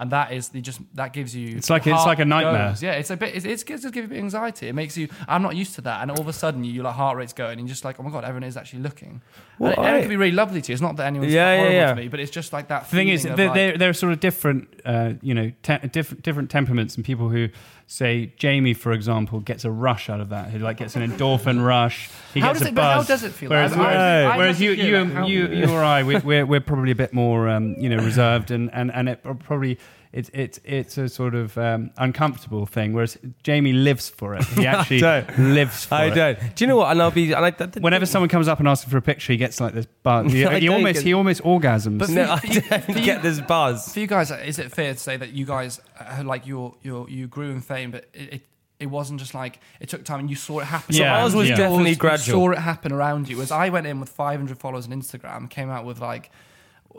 And 0.00 0.10
that 0.12 0.32
is 0.32 0.48
the 0.48 0.60
just 0.60 0.80
that 0.94 1.12
gives 1.12 1.36
you. 1.36 1.56
It's 1.58 1.68
like- 1.70 1.86
it's 1.86 2.06
like 2.06 2.18
a 2.18 2.24
nightmare. 2.24 2.70
goes. 2.70 2.82
Yeah, 2.82 2.92
it's 2.92 3.10
a 3.10 3.16
bit. 3.16 3.34
It's, 3.34 3.44
it's, 3.44 3.62
it's 3.62 3.82
just 3.82 3.92
give 3.94 4.04
you 4.04 4.06
a 4.06 4.08
bit 4.08 4.18
anxiety. 4.18 4.66
It 4.68 4.74
makes 4.74 4.96
you. 4.96 5.08
I'm 5.28 5.42
not 5.42 5.54
used 5.56 5.74
to 5.76 5.82
that, 5.82 6.02
and 6.02 6.10
all 6.10 6.20
of 6.20 6.26
a 6.28 6.32
sudden 6.32 6.64
you 6.64 6.82
like 6.82 6.94
heart 6.94 7.16
rate's 7.18 7.32
going, 7.34 7.58
and 7.58 7.60
you're 7.60 7.68
just 7.68 7.84
like, 7.84 8.00
oh 8.00 8.02
my 8.02 8.10
god, 8.10 8.24
everyone 8.24 8.44
is 8.44 8.56
actually 8.56 8.80
looking. 8.82 9.20
Well, 9.58 9.74
and 9.76 9.86
it, 9.86 9.98
I- 9.98 10.00
can 10.00 10.08
be 10.08 10.16
really 10.16 10.32
lovely 10.34 10.62
to 10.62 10.72
you. 10.72 10.74
It's 10.74 10.82
not 10.82 10.96
that 10.96 11.06
anyone's 11.06 11.32
Yeah, 11.32 11.52
yeah, 11.52 11.56
horrible 11.58 11.76
yeah. 11.76 11.88
to 11.90 11.94
me, 11.96 12.08
but 12.08 12.18
it's 12.20 12.30
just 12.30 12.52
like 12.52 12.68
that. 12.68 12.88
The 12.88 12.96
thing 12.96 13.08
is, 13.08 13.22
they're, 13.24 13.48
of, 13.48 13.54
they're, 13.54 13.76
they're 13.78 13.92
sort 13.92 14.12
of 14.14 14.20
different, 14.20 14.80
uh, 14.84 15.12
you 15.20 15.34
know, 15.34 15.52
te- 15.62 15.86
different 15.88 16.22
different 16.22 16.50
temperaments, 16.50 16.96
and 16.96 17.04
people 17.04 17.28
who 17.28 17.48
say 17.92 18.32
Jamie, 18.36 18.72
for 18.72 18.92
example, 18.92 19.40
gets 19.40 19.64
a 19.64 19.70
rush 19.70 20.08
out 20.08 20.20
of 20.20 20.28
that. 20.28 20.50
He 20.50 20.58
like 20.58 20.76
gets 20.76 20.94
an 20.94 21.02
endorphin 21.10 21.64
rush. 21.64 22.08
He 22.32 22.38
How 22.38 22.48
gets 22.48 22.60
does 22.60 22.68
a 22.68 22.70
it- 22.70 22.74
but 22.76 22.82
how 22.94 23.02
does 23.02 23.24
it 23.24 23.32
feel? 23.32 23.50
Whereas, 23.50 23.72
I- 23.72 23.76
I- 23.76 23.80
whereas, 23.80 24.30
I'd 24.32 24.38
whereas 24.38 24.56
like 24.56 24.62
you 24.62 24.72
hear, 24.76 25.04
you 25.26 25.26
you 25.26 25.48
you 25.66 25.70
or 25.72 25.82
I, 25.82 26.02
we, 26.04 26.16
we're 26.18 26.46
we're 26.46 26.60
probably 26.60 26.92
a 26.92 26.94
bit 26.94 27.12
more, 27.12 27.48
um, 27.48 27.74
you 27.78 27.88
know, 27.88 27.96
reserved, 28.02 28.50
and 28.52 28.70
and 28.72 28.92
and 28.92 29.08
it 29.08 29.22
probably. 29.40 29.78
It's 30.12 30.28
it's 30.34 30.58
it's 30.64 30.98
a 30.98 31.08
sort 31.08 31.36
of 31.36 31.56
um, 31.56 31.92
uncomfortable 31.96 32.66
thing, 32.66 32.92
whereas 32.92 33.16
Jamie 33.44 33.72
lives 33.72 34.08
for 34.08 34.34
it. 34.34 34.42
He 34.44 34.66
actually 34.66 34.98
don't. 35.00 35.38
lives 35.38 35.84
for 35.84 35.94
it. 35.94 35.98
I 35.98 36.06
it. 36.06 36.14
don't. 36.14 36.56
Do 36.56 36.64
you 36.64 36.66
know 36.68 36.76
what? 36.78 36.90
And 36.90 37.00
I'll 37.00 37.12
be. 37.12 37.32
And 37.32 37.44
I, 37.44 37.50
that, 37.50 37.76
Whenever 37.80 38.06
someone 38.06 38.28
comes 38.28 38.48
up 38.48 38.58
and 38.58 38.66
asks 38.66 38.90
for 38.90 38.96
a 38.96 39.02
picture, 39.02 39.32
he 39.32 39.36
gets 39.36 39.60
like 39.60 39.72
this 39.72 39.86
buzz. 40.02 40.32
He, 40.32 40.44
I 40.44 40.58
he 40.58 40.66
don't 40.66 40.74
almost 40.76 40.94
get- 40.96 41.04
he 41.04 41.14
almost 41.14 41.42
orgasms. 41.44 41.98
But 42.00 42.10
no, 42.10 42.24
for- 42.24 42.32
I 42.74 42.78
don't 42.78 42.88
you- 42.98 43.04
get 43.04 43.22
this 43.22 43.40
buzz. 43.40 43.92
For 43.92 44.00
you 44.00 44.08
guys, 44.08 44.32
is 44.32 44.58
it 44.58 44.72
fair 44.72 44.94
to 44.94 44.98
say 44.98 45.16
that 45.16 45.30
you 45.32 45.46
guys 45.46 45.80
uh, 46.00 46.22
like 46.24 46.44
your 46.44 46.74
your 46.82 47.08
you 47.08 47.28
grew 47.28 47.50
in 47.52 47.60
fame, 47.60 47.92
but 47.92 48.06
it, 48.12 48.34
it 48.34 48.42
it 48.80 48.86
wasn't 48.86 49.20
just 49.20 49.32
like 49.34 49.60
it 49.78 49.88
took 49.88 50.04
time 50.04 50.18
and 50.20 50.28
you 50.30 50.34
saw 50.34 50.58
it 50.58 50.64
happen. 50.64 50.92
So 50.92 51.02
Yeah, 51.02 51.22
ours 51.22 51.36
was 51.36 51.48
yeah. 51.48 51.56
definitely 51.56 51.90
You 51.90 51.96
gradual. 51.96 52.46
saw 52.48 52.50
it 52.50 52.58
happen 52.58 52.90
around 52.90 53.28
you. 53.28 53.40
As 53.42 53.52
I 53.52 53.68
went 53.68 53.86
in 53.86 54.00
with 54.00 54.08
500 54.08 54.58
followers 54.58 54.86
on 54.86 54.92
Instagram, 54.92 55.48
came 55.50 55.70
out 55.70 55.84
with 55.84 56.00
like 56.00 56.30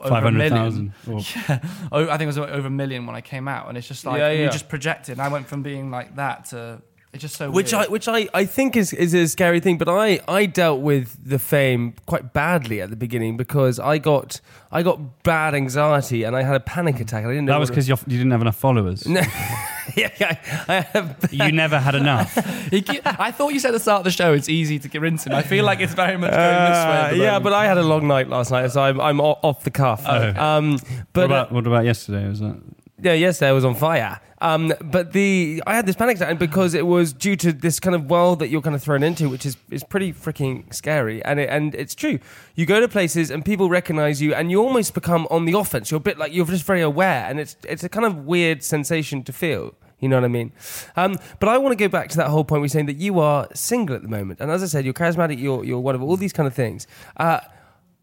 a 0.04 0.32
million. 0.32 0.52
500,000. 0.52 0.94
Yeah, 1.48 1.60
oh, 1.92 2.04
I 2.10 2.18
think 2.18 2.24
it 2.24 2.26
was 2.28 2.38
over 2.38 2.68
a 2.68 2.72
million 2.72 3.06
when 3.06 3.16
I 3.16 3.22
came 3.22 3.48
out, 3.48 3.68
and 3.70 3.78
it's 3.78 3.88
just 3.88 4.06
like 4.06 4.20
Yeah, 4.20 4.32
you 4.32 4.50
just 4.50 4.70
projected. 4.70 5.14
And 5.14 5.22
I 5.22 5.28
went 5.28 5.48
from 5.48 5.64
being 5.64 5.92
like 5.92 6.16
that 6.16 6.46
to 6.46 6.82
it's 7.14 7.22
just 7.22 7.36
so 7.36 7.52
which 7.52 7.74
weird. 7.74 7.88
I 7.88 7.90
which 7.92 8.08
I, 8.08 8.28
I 8.34 8.46
think 8.46 8.76
is, 8.78 8.94
is 8.94 9.14
a 9.14 9.28
scary 9.28 9.60
thing. 9.60 9.78
But 9.78 9.90
I, 9.90 10.20
I 10.28 10.46
dealt 10.46 10.80
with 10.82 11.18
the 11.28 11.40
fame 11.40 11.94
quite 12.06 12.32
badly 12.34 12.82
at 12.82 12.90
the 12.90 12.96
beginning 12.96 13.36
because 13.38 13.80
I 13.80 13.98
got 13.98 14.40
I 14.72 14.82
got 14.84 15.24
bad 15.24 15.54
anxiety 15.54 16.24
and 16.24 16.36
I 16.36 16.44
had 16.44 16.56
a 16.56 16.60
panic 16.62 17.00
attack. 17.00 17.26
I 17.26 17.28
didn't 17.30 17.46
know 17.46 17.54
That 17.54 17.60
was 17.60 17.70
because 17.70 17.90
you 17.90 17.96
didn't 18.08 18.32
have 18.32 18.42
enough 18.42 18.56
followers. 18.56 19.06
yeah, 19.96 20.10
yeah, 20.20 20.64
I 20.70 20.82
have, 20.94 21.28
You 21.32 21.52
never 21.52 21.78
had 21.80 21.96
enough. 21.96 22.38
I 22.72 23.32
thought 23.32 23.54
you 23.54 23.60
said 23.60 23.70
at 23.70 23.74
the 23.74 23.80
start 23.82 24.00
of 24.00 24.04
the 24.06 24.12
show 24.12 24.32
it's 24.34 24.48
easy 24.48 24.80
to 24.80 24.88
get 24.88 25.04
into. 25.04 25.36
I 25.36 25.42
feel 25.42 25.66
like 25.66 25.82
it's 25.82 25.94
very 25.94 26.18
much 26.18 26.32
going 26.32 26.40
this 26.40 26.86
way. 26.86 26.92
at 26.92 27.06
Uh, 27.06 27.10
the 27.12 27.18
yeah, 27.18 27.26
moment. 27.32 27.44
but 27.44 27.54
I 27.54 27.66
had 27.66 27.78
a 27.78 27.84
long 27.84 28.08
night 28.08 28.30
last 28.30 28.52
night, 28.52 28.72
so 28.72 28.82
I'm 28.82 29.02
I'm 29.02 29.20
off 29.20 29.64
the 29.64 29.72
cuff. 29.72 30.04
Oh. 30.08 30.30
Um, 30.42 30.80
but 31.12 31.22
what 31.22 31.26
about 31.26 31.52
what 31.52 31.68
about 31.68 31.84
yesterday? 31.86 32.26
Was 32.30 32.40
that 32.40 32.56
Yeah, 33.04 33.14
yesterday 33.14 33.50
I 33.50 33.54
was 33.54 33.66
on 33.66 33.74
fire. 33.74 34.22
Um, 34.42 34.74
but 34.80 35.12
the 35.14 35.62
I 35.66 35.76
had 35.76 35.86
this 35.88 35.96
panic 35.96 36.18
attack 36.18 36.38
because 36.38 36.74
it 36.76 36.86
was 36.86 37.14
due 37.14 37.36
to 37.38 37.52
this 37.52 37.80
kind 37.80 37.96
of 37.96 38.10
world 38.10 38.40
that 38.40 38.50
you're 38.50 38.62
kind 38.62 38.76
of 38.76 38.84
thrown 38.84 39.02
into, 39.02 39.28
which 39.28 39.46
is 39.46 39.58
is 39.72 39.84
pretty 39.84 40.14
freaking 40.14 40.72
scary. 40.74 41.24
And 41.26 41.40
it, 41.40 41.50
and 41.50 41.74
it's 41.74 41.96
true. 41.96 42.20
You 42.56 42.66
go 42.66 42.80
to 42.80 42.88
places 42.88 43.32
and 43.32 43.44
people 43.44 43.70
recognize 43.70 44.22
you, 44.22 44.36
and 44.36 44.52
you 44.52 44.62
almost 44.62 44.94
become 44.94 45.28
on 45.32 45.46
the 45.46 45.58
offense. 45.58 45.90
You're 45.90 45.98
a 45.98 46.02
bit 46.02 46.20
like 46.20 46.34
you're 46.34 46.46
just 46.46 46.66
very 46.66 46.82
aware, 46.82 47.26
and 47.28 47.40
it's 47.40 47.56
it's 47.68 47.84
a 47.84 47.90
kind 47.90 48.06
of 48.06 48.26
weird 48.26 48.64
sensation 48.64 49.24
to 49.24 49.34
feel. 49.34 49.74
You 50.00 50.10
know 50.10 50.18
what 50.18 50.26
I 50.26 50.30
mean? 50.30 50.52
Um, 50.96 51.18
but 51.40 51.50
I 51.50 51.58
want 51.60 51.72
to 51.74 51.76
go 51.76 51.88
back 51.88 52.10
to 52.10 52.18
that 52.18 52.30
whole 52.30 52.44
point. 52.44 52.62
We're 52.62 52.68
saying 52.68 52.88
that 52.88 52.98
you 52.98 53.20
are 53.20 53.48
single 53.54 53.96
at 53.96 54.02
the 54.04 54.10
moment, 54.10 54.40
and 54.40 54.52
as 54.52 54.62
I 54.64 54.68
said, 54.68 54.86
you're 54.86 54.94
charismatic. 54.94 55.40
You're 55.40 55.64
you're 55.64 55.80
one 55.80 55.96
of 55.96 56.04
all 56.04 56.18
these 56.18 56.34
kind 56.34 56.46
of 56.46 56.54
things. 56.54 56.86
Uh, 57.18 57.40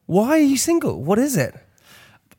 why 0.07 0.31
are 0.31 0.39
you 0.39 0.57
single? 0.57 1.03
What 1.03 1.19
is 1.19 1.37
it? 1.37 1.55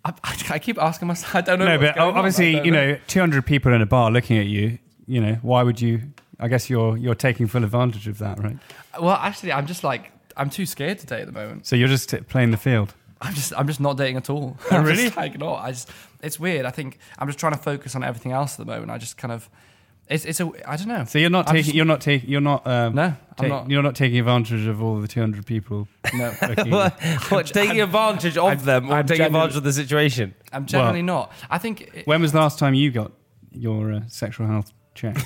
I, 0.05 0.13
I 0.49 0.59
keep 0.59 0.77
asking 0.81 1.07
myself. 1.07 1.35
I 1.35 1.41
don't 1.41 1.59
know. 1.59 1.65
no? 1.65 1.77
But 1.77 1.97
obviously, 1.97 2.63
you 2.63 2.71
know, 2.71 2.97
200 3.07 3.45
people 3.45 3.73
in 3.73 3.81
a 3.81 3.85
bar 3.85 4.11
looking 4.11 4.37
at 4.37 4.45
you. 4.45 4.79
You 5.07 5.21
know, 5.21 5.33
why 5.41 5.63
would 5.63 5.81
you? 5.81 6.01
I 6.39 6.47
guess 6.47 6.69
you're 6.69 6.95
you're 6.95 7.15
taking 7.15 7.47
full 7.47 7.63
advantage 7.63 8.07
of 8.07 8.19
that, 8.19 8.41
right? 8.41 8.57
Well, 8.99 9.15
actually, 9.15 9.51
I'm 9.51 9.65
just 9.65 9.83
like 9.83 10.11
I'm 10.37 10.49
too 10.49 10.65
scared 10.65 10.99
to 10.99 11.05
date 11.05 11.21
at 11.21 11.25
the 11.25 11.33
moment. 11.33 11.65
So 11.65 11.75
you're 11.75 11.87
just 11.87 12.13
playing 12.27 12.51
the 12.51 12.57
field. 12.57 12.93
I'm 13.21 13.33
just 13.33 13.53
I'm 13.57 13.67
just 13.67 13.79
not 13.81 13.97
dating 13.97 14.17
at 14.17 14.29
all. 14.29 14.57
Oh, 14.59 14.67
I'm 14.77 14.85
really? 14.85 15.05
Just 15.05 15.17
like 15.17 15.37
not. 15.37 15.63
I 15.63 15.71
just 15.71 15.89
it's 16.21 16.39
weird. 16.39 16.65
I 16.65 16.71
think 16.71 16.99
I'm 17.17 17.27
just 17.27 17.39
trying 17.39 17.53
to 17.53 17.59
focus 17.59 17.95
on 17.95 18.03
everything 18.03 18.31
else 18.31 18.53
at 18.53 18.65
the 18.65 18.71
moment. 18.71 18.91
I 18.91 18.97
just 18.97 19.17
kind 19.17 19.31
of 19.31 19.49
it's 20.09 20.25
it's 20.25 20.39
a 20.39 20.51
I 20.65 20.75
don't 20.75 20.87
know. 20.87 21.05
So 21.05 21.19
you're 21.19 21.29
not 21.29 21.47
I'm 21.49 21.55
taking 21.55 21.63
just- 21.65 21.75
you're 21.75 21.85
not 21.85 22.01
taking 22.01 22.29
you're 22.29 22.41
not 22.41 22.65
um, 22.67 22.95
No, 22.95 23.13
I'm 23.37 23.49
not. 23.49 23.69
you're 23.69 23.83
not 23.83 23.95
taking 23.95 24.19
advantage 24.19 24.65
of 24.67 24.81
all 24.81 24.99
the 24.99 25.07
200 25.07 25.45
people. 25.45 25.87
No, 26.13 26.29
what, 26.67 26.99
what, 27.29 27.45
taking 27.47 27.81
advantage 27.81 28.37
of 28.37 28.45
I'm- 28.45 28.59
them 28.59 28.89
or 28.89 28.95
I'm 28.95 29.05
taking 29.07 29.25
advantage 29.25 29.55
of 29.55 29.63
the 29.63 29.73
situation? 29.73 30.33
I'm 30.51 30.65
generally 30.65 31.01
not. 31.03 31.31
I 31.49 31.57
think 31.59 31.81
it, 31.93 32.07
when 32.07 32.21
was 32.21 32.31
the 32.31 32.39
last 32.39 32.57
time 32.59 32.73
you 32.73 32.91
got 32.91 33.11
your 33.51 33.93
uh, 33.93 34.01
sexual 34.07 34.47
health 34.47 34.71
checked? 34.95 35.25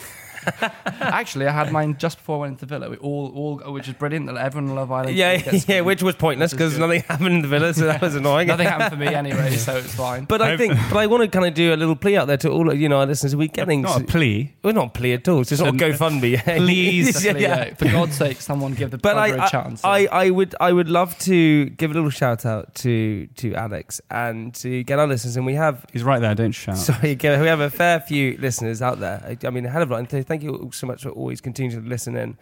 Actually, 1.01 1.47
I 1.47 1.51
had 1.51 1.71
mine 1.71 1.97
just 1.97 2.17
before 2.17 2.37
I 2.37 2.39
went 2.41 2.51
into 2.53 2.65
Villa. 2.65 2.89
We 2.89 2.97
all, 2.97 3.31
all, 3.63 3.73
which 3.73 3.87
is 3.87 3.93
brilliant. 3.93 4.27
that 4.27 4.37
Everyone 4.37 4.69
in 4.69 4.75
Love 4.75 4.91
Island. 4.91 5.15
Yeah, 5.15 5.37
gets 5.37 5.53
yeah, 5.53 5.59
screwed, 5.59 5.85
which 5.85 6.03
was 6.03 6.15
pointless 6.15 6.51
because 6.51 6.77
nothing 6.77 7.01
happened 7.03 7.35
in 7.35 7.41
the 7.41 7.47
villa, 7.47 7.73
so 7.73 7.85
that 7.85 8.01
was 8.01 8.15
annoying. 8.23 8.47
Nothing 8.47 8.67
happened 8.67 8.91
for 8.91 8.97
me 8.97 9.13
anyway, 9.13 9.55
so 9.55 9.77
it's 9.77 9.93
fine. 9.93 10.25
But 10.25 10.41
I 10.41 10.57
think, 10.57 10.73
but 10.89 10.97
I 10.97 11.07
want 11.07 11.23
to 11.23 11.29
kind 11.29 11.45
of 11.45 11.53
do 11.53 11.73
a 11.73 11.77
little 11.77 11.95
plea 11.95 12.17
out 12.17 12.27
there 12.27 12.37
to 12.37 12.49
all 12.49 12.69
of, 12.69 12.79
you 12.79 12.89
know 12.89 12.99
our 12.99 13.05
listeners. 13.05 13.35
We're 13.35 13.47
getting 13.47 13.81
Not 13.81 14.01
a 14.01 14.03
plea. 14.05 14.53
We're 14.63 14.71
not 14.73 14.87
a 14.87 14.89
plea 14.89 15.13
at 15.13 15.27
all. 15.27 15.41
It's 15.41 15.51
not 15.59 15.69
a 15.69 15.71
GoFundMe. 15.71 16.43
Please. 16.57 17.23
yeah, 17.23 17.31
yeah. 17.37 17.39
yeah. 17.39 17.73
For 17.75 17.85
God's 17.85 18.15
sake, 18.15 18.41
someone 18.41 18.73
give 18.73 18.91
the 18.91 18.97
But 18.97 19.17
I, 19.17 19.29
brother 19.29 19.41
a 19.41 19.45
I, 19.45 19.49
chance. 19.49 19.81
I, 19.83 20.05
I 20.11 20.29
would, 20.29 20.55
I 20.59 20.71
would 20.71 20.89
love 20.89 21.17
to 21.19 21.65
give 21.65 21.91
a 21.91 21.93
little 21.93 22.09
shout 22.09 22.45
out 22.45 22.75
to 22.75 23.27
to 23.35 23.53
Alex 23.55 24.01
and 24.09 24.53
to 24.55 24.83
get 24.83 24.99
our 24.99 25.07
listeners. 25.07 25.37
And 25.37 25.45
we 25.45 25.55
have, 25.55 25.85
He's 25.91 26.03
right 26.03 26.19
there. 26.19 26.35
Don't 26.35 26.51
shout. 26.51 26.77
sorry, 26.77 27.17
we 27.21 27.47
have 27.47 27.59
a 27.59 27.69
fair 27.69 27.99
few 27.99 28.37
listeners 28.37 28.81
out 28.81 28.99
there. 28.99 29.21
I, 29.25 29.47
I 29.47 29.49
mean, 29.49 29.65
a 29.65 29.69
hell 29.69 29.81
of 29.81 29.89
a 29.89 29.93
lot. 29.93 29.99
And 29.99 30.09
th- 30.09 30.25
thank 30.33 30.43
you 30.43 30.55
all 30.55 30.71
so 30.71 30.87
much 30.87 31.03
for 31.03 31.09
always 31.09 31.41
continuing 31.41 31.83
to 31.83 31.87
listen 31.87 32.15
in. 32.15 32.37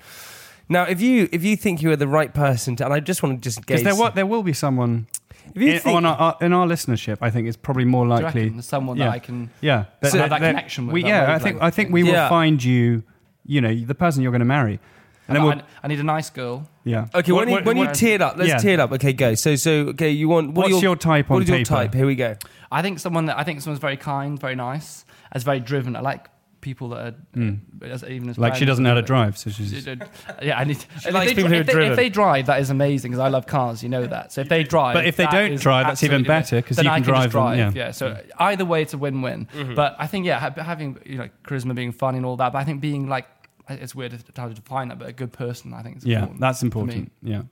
Now, 0.70 0.84
if 0.84 1.02
you 1.02 1.28
if 1.34 1.44
you 1.44 1.58
think 1.58 1.82
you 1.82 1.92
are 1.92 1.98
the 1.98 2.08
right 2.08 2.34
person 2.34 2.76
to, 2.78 2.86
and 2.86 2.94
I 2.94 3.00
just 3.02 3.22
want 3.22 3.36
to 3.38 3.42
just 3.50 3.60
Because 3.60 3.80
gauge, 3.82 3.86
there, 3.86 3.96
wa- 3.96 4.12
there 4.12 4.26
will 4.26 4.44
be 4.44 4.54
someone 4.54 5.08
if 5.54 5.62
you 5.62 5.74
in, 5.74 5.80
think, 5.80 5.96
on 5.98 6.06
our, 6.06 6.16
our- 6.16 6.38
in 6.40 6.54
our 6.54 6.66
listenership. 6.66 7.18
I 7.22 7.30
think 7.30 7.48
it's 7.50 7.58
probably 7.58 7.84
more 7.86 8.08
likely. 8.08 8.62
someone 8.62 8.96
Yeah. 8.98 9.06
that 9.08 9.12
I 9.12 9.20
can. 9.20 9.50
Yeah, 9.60 9.86
So- 10.04 10.18
have 10.20 10.30
that 10.30 10.40
connection 10.40 10.88
with, 10.88 10.94
We, 10.94 11.04
yeah, 11.04 11.10
I 11.10 11.20
wavelength 11.22 11.44
think 11.44 11.58
I 11.62 11.70
think 11.72 11.88
thing. 11.88 11.94
we 11.94 12.04
will 12.04 12.12
Yeah. 12.14 12.30
find 12.30 12.64
you. 12.64 13.04
You 13.46 13.60
know, 13.60 13.74
the 13.76 13.96
person 13.96 14.22
you're 14.22 14.32
going 14.32 14.48
to 14.48 14.54
marry, 14.60 14.74
and 14.74 14.80
And 15.28 15.36
then 15.36 15.44
we'll. 15.44 15.54
I, 15.54 15.64
I 15.84 15.88
need 15.90 16.00
a 16.00 16.04
nice 16.04 16.30
girl. 16.30 16.70
yeah. 16.86 17.08
Okay, 17.14 17.32
What- 17.34 17.40
when, 17.40 17.50
you, 17.50 17.54
what- 17.56 17.66
when 17.66 17.78
you 17.78 17.86
what- 17.88 17.96
tee 17.96 18.14
it 18.14 18.22
up, 18.22 18.38
let's 18.38 18.50
yeah. 18.50 18.58
tee 18.60 18.70
it 18.72 18.80
up. 18.80 18.92
Okay, 18.94 19.12
go. 19.14 19.34
So, 19.36 19.56
so 19.58 19.72
okay, 19.94 20.12
you 20.12 20.30
want 20.30 20.54
what 20.54 20.70
What's 20.72 20.82
your 20.82 20.96
type 20.96 21.28
What 21.30 21.38
on 21.38 21.42
is 21.44 21.50
your 21.50 21.58
paper? 21.58 21.70
type? 21.76 21.94
Here 21.94 22.06
we 22.06 22.16
go. 22.16 22.38
I 22.72 22.82
think 22.82 23.00
someone 23.00 23.26
that 23.26 23.38
I 23.38 23.44
think 23.44 23.60
someone's 23.62 23.82
very 23.82 23.98
kind, 23.98 24.40
very 24.40 24.56
nice, 24.56 25.04
as 25.34 25.44
very 25.44 25.60
driven. 25.60 25.96
I 25.98 26.02
like 26.02 26.28
people 26.62 26.90
that 26.90 27.00
are 27.00 27.12
hmm. 27.34 27.56
uh, 27.82 27.86
as, 27.86 28.04
even 28.04 28.30
as. 28.30 28.38
Like 28.38 28.56
she 28.56 28.66
doesn't 28.66 28.84
know 28.84 28.92
how 28.92 28.96
to 28.96 29.02
drive, 29.02 29.38
so 29.38 29.50
she's. 29.50 29.88
Uh, 29.88 29.96
yeah, 30.42 30.58
I 30.58 30.64
need. 30.64 30.78
if, 30.96 31.12
likes 31.12 31.32
they, 31.32 31.36
people 31.36 31.50
who 31.50 31.58
are 31.58 31.62
if, 31.62 31.68
they, 31.68 31.88
if 31.88 31.96
they 31.96 32.10
drive, 32.10 32.46
that 32.46 32.60
is 32.60 32.70
amazing 32.70 33.12
because 33.12 33.20
I 33.20 33.28
love 33.28 33.48
cars. 33.48 33.84
You 33.84 33.90
know 33.90 34.06
that. 34.08 34.32
So 34.32 34.42
if 34.42 34.50
they 34.50 34.64
drive, 34.64 34.94
But 34.94 35.06
if 35.06 35.18
they 35.18 35.26
don't 35.26 35.60
drive, 35.60 35.88
that's 35.88 36.04
even 36.04 36.24
better, 36.24 36.58
because 36.58 36.78
you 36.78 36.90
I 36.90 36.96
can 36.96 37.04
drive 37.04 37.32
them, 37.32 37.42
drive. 37.42 37.76
yeah. 37.76 37.92
So 37.92 38.18
either 38.40 38.66
way, 38.66 38.82
it's 38.82 38.94
a 38.94 38.98
win-win. 38.98 39.48
Mm-hmm. 39.54 39.76
But 39.76 39.96
I 40.00 40.08
think 40.08 40.26
yeah, 40.26 40.40
having 40.62 41.00
you 41.06 41.18
know 41.18 41.30
charisma, 41.44 41.76
being 41.76 41.92
funny, 41.92 42.18
and 42.18 42.26
all 42.26 42.38
that. 42.38 42.54
But 42.54 42.60
I 42.60 42.64
think 42.64 42.82
being 42.82 43.10
like 43.10 43.28
it's 43.70 43.96
weird 43.96 44.12
to 44.12 44.42
how 44.42 44.48
to 44.48 44.54
define 44.54 44.90
that, 44.90 45.00
but 45.00 45.08
a 45.08 45.14
good 45.14 45.32
person, 45.32 45.74
I 45.74 45.82
think 45.82 45.98
is 45.98 46.06
Yeah, 46.06 46.20
important 46.20 46.42
that's 46.42 46.64
important. 46.64 47.12
Yeah. 47.22 47.44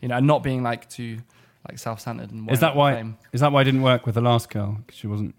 You 0.00 0.08
know, 0.08 0.16
and 0.16 0.26
not 0.26 0.42
being 0.42 0.62
like 0.62 0.88
too 0.88 1.18
like 1.68 1.78
self-centered 1.78 2.30
and 2.30 2.50
Is 2.50 2.60
that 2.60 2.76
why? 2.76 3.14
Is 3.32 3.40
that 3.40 3.52
why 3.52 3.60
I 3.60 3.64
didn't 3.64 3.82
work 3.82 4.06
with 4.06 4.14
the 4.14 4.20
last 4.20 4.50
girl? 4.50 4.78
Because 4.84 4.98
she 4.98 5.06
wasn't. 5.06 5.34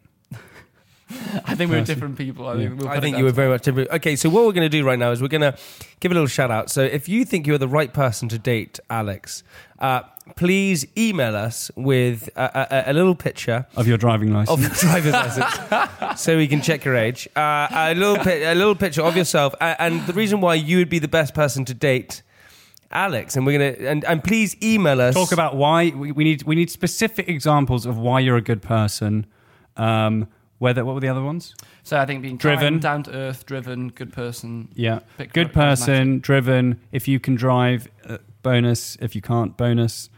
I 1.46 1.56
think 1.56 1.72
we're 1.72 1.82
different 1.84 2.18
people. 2.18 2.48
I 2.48 2.54
Yeah. 2.56 2.68
think, 2.70 2.82
we'll 2.82 2.90
I 2.90 3.00
think 3.00 3.18
you 3.18 3.24
were 3.24 3.32
very 3.32 3.50
much 3.50 3.62
different. 3.64 3.90
Okay, 3.92 4.16
so 4.18 4.30
what 4.30 4.46
we're 4.46 4.52
going 4.52 4.70
to 4.70 4.78
do 4.78 4.84
right 4.86 5.00
now 5.00 5.12
is 5.12 5.22
we're 5.22 5.30
going 5.30 5.42
to 5.42 5.56
give 6.02 6.12
a 6.12 6.14
little 6.16 6.28
shout 6.28 6.52
out. 6.52 6.70
So 6.70 6.82
if 6.84 7.08
you 7.08 7.24
think 7.24 7.48
you're 7.48 7.58
the 7.58 7.68
right 7.68 7.94
person 7.94 8.28
to 8.30 8.38
date 8.38 8.80
Alex, 8.90 9.42
uh, 9.80 10.02
please 10.36 10.86
email 10.98 11.34
us 11.36 11.72
with 11.78 12.30
a, 12.36 12.88
a, 12.88 12.92
a 12.92 12.94
little 12.94 13.16
picture 13.16 13.66
Of 13.78 13.88
your 13.88 13.98
driving 13.98 14.34
license. 14.34 14.50
of 14.58 14.62
your 14.62 14.70
driver's 14.72 15.14
license, 15.14 16.22
so 16.22 16.36
we 16.36 16.48
can 16.48 16.62
check 16.62 16.84
your 16.84 16.96
age. 16.98 17.28
Uh, 17.38 17.68
a 17.72 17.94
little 17.96 18.18
pi- 18.18 18.44
a 18.44 18.56
little 18.56 18.76
picture 18.76 19.02
of 19.04 19.16
yourself, 19.16 19.54
a- 19.62 19.82
and 19.82 20.06
the 20.08 20.14
reason 20.14 20.42
why 20.42 20.56
you 20.56 20.78
would 20.80 20.90
be 20.90 21.00
the 21.00 21.08
best 21.08 21.34
person 21.34 21.64
to 21.66 21.74
date 21.74 22.22
Alex. 22.92 23.38
And 23.38 23.46
we're 23.46 23.54
gonna 23.58 23.90
and, 23.90 24.04
and 24.04 24.22
please 24.24 24.58
email 24.62 25.00
us. 25.00 25.14
Talk 25.16 25.32
about 25.32 25.56
why 25.56 25.90
we, 25.96 26.12
we 26.12 26.24
need 26.26 26.44
we 26.44 26.56
need 26.56 26.70
specific 26.70 27.30
examples 27.30 27.86
of 27.86 27.98
why 27.98 28.20
you're 28.20 28.38
a 28.38 28.42
good 28.42 28.62
person. 28.62 29.26
Um, 29.78 30.28
whether 30.60 30.84
what 30.84 30.96
were 30.96 31.02
the 31.02 31.08
other 31.08 31.24
ones? 31.24 31.56
So 31.84 31.98
I 31.98 32.06
think 32.06 32.22
being 32.22 32.38
Driven. 32.38 32.76
kind, 32.76 32.82
down 32.82 33.04
to 33.04 33.12
earth, 33.14 33.46
driven, 33.46 33.90
good 33.90 34.12
person. 34.14 34.70
Yeah, 34.74 35.00
good 35.34 35.54
person, 35.54 36.20
driven. 36.20 36.80
If 36.92 37.08
you 37.08 37.20
can 37.20 37.36
drive, 37.36 37.88
uh, 38.06 38.18
bonus. 38.44 38.98
If 39.02 39.16
you 39.16 39.22
can't, 39.22 39.56
bonus. 39.58 40.10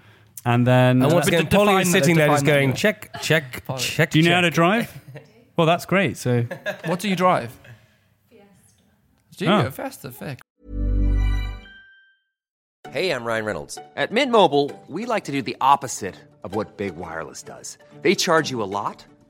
And 0.45 0.65
then, 0.65 1.01
And 1.01 1.11
once 1.11 1.25
But 1.25 1.33
again, 1.33 1.47
Polly 1.47 1.81
is 1.81 1.91
sitting 1.91 2.15
there 2.15 2.27
just 2.27 2.45
going 2.45 2.69
yeah. 2.69 2.75
check, 2.75 3.21
check, 3.21 3.63
Follow. 3.65 3.79
check. 3.79 4.09
do 4.11 4.19
you 4.19 4.29
know 4.29 4.35
how 4.35 4.41
to 4.41 4.49
drive? 4.49 4.89
well, 5.57 5.67
that's 5.67 5.85
great. 5.85 6.15
So 6.17 6.45
What 6.85 6.99
do 6.99 7.09
you 7.09 7.15
drive? 7.15 7.57
Do 9.35 9.45
you? 9.45 9.51
Oh. 9.51 9.71
Fiesta, 9.71 10.11
fair. 10.11 10.37
Hey, 12.91 13.11
I'm 13.11 13.23
Ryan 13.23 13.45
Reynolds. 13.45 13.77
At 13.95 14.11
Mint 14.11 14.31
Mobile, 14.31 14.71
we 14.87 15.05
like 15.05 15.25
to 15.25 15.31
do 15.31 15.41
the 15.41 15.55
opposite 15.61 16.15
of 16.43 16.55
what 16.55 16.77
Big 16.77 16.95
Wireless 16.95 17.43
does. 17.43 17.77
They 18.01 18.15
charge 18.15 18.49
you 18.49 18.63
a 18.63 18.65
lot, 18.65 19.05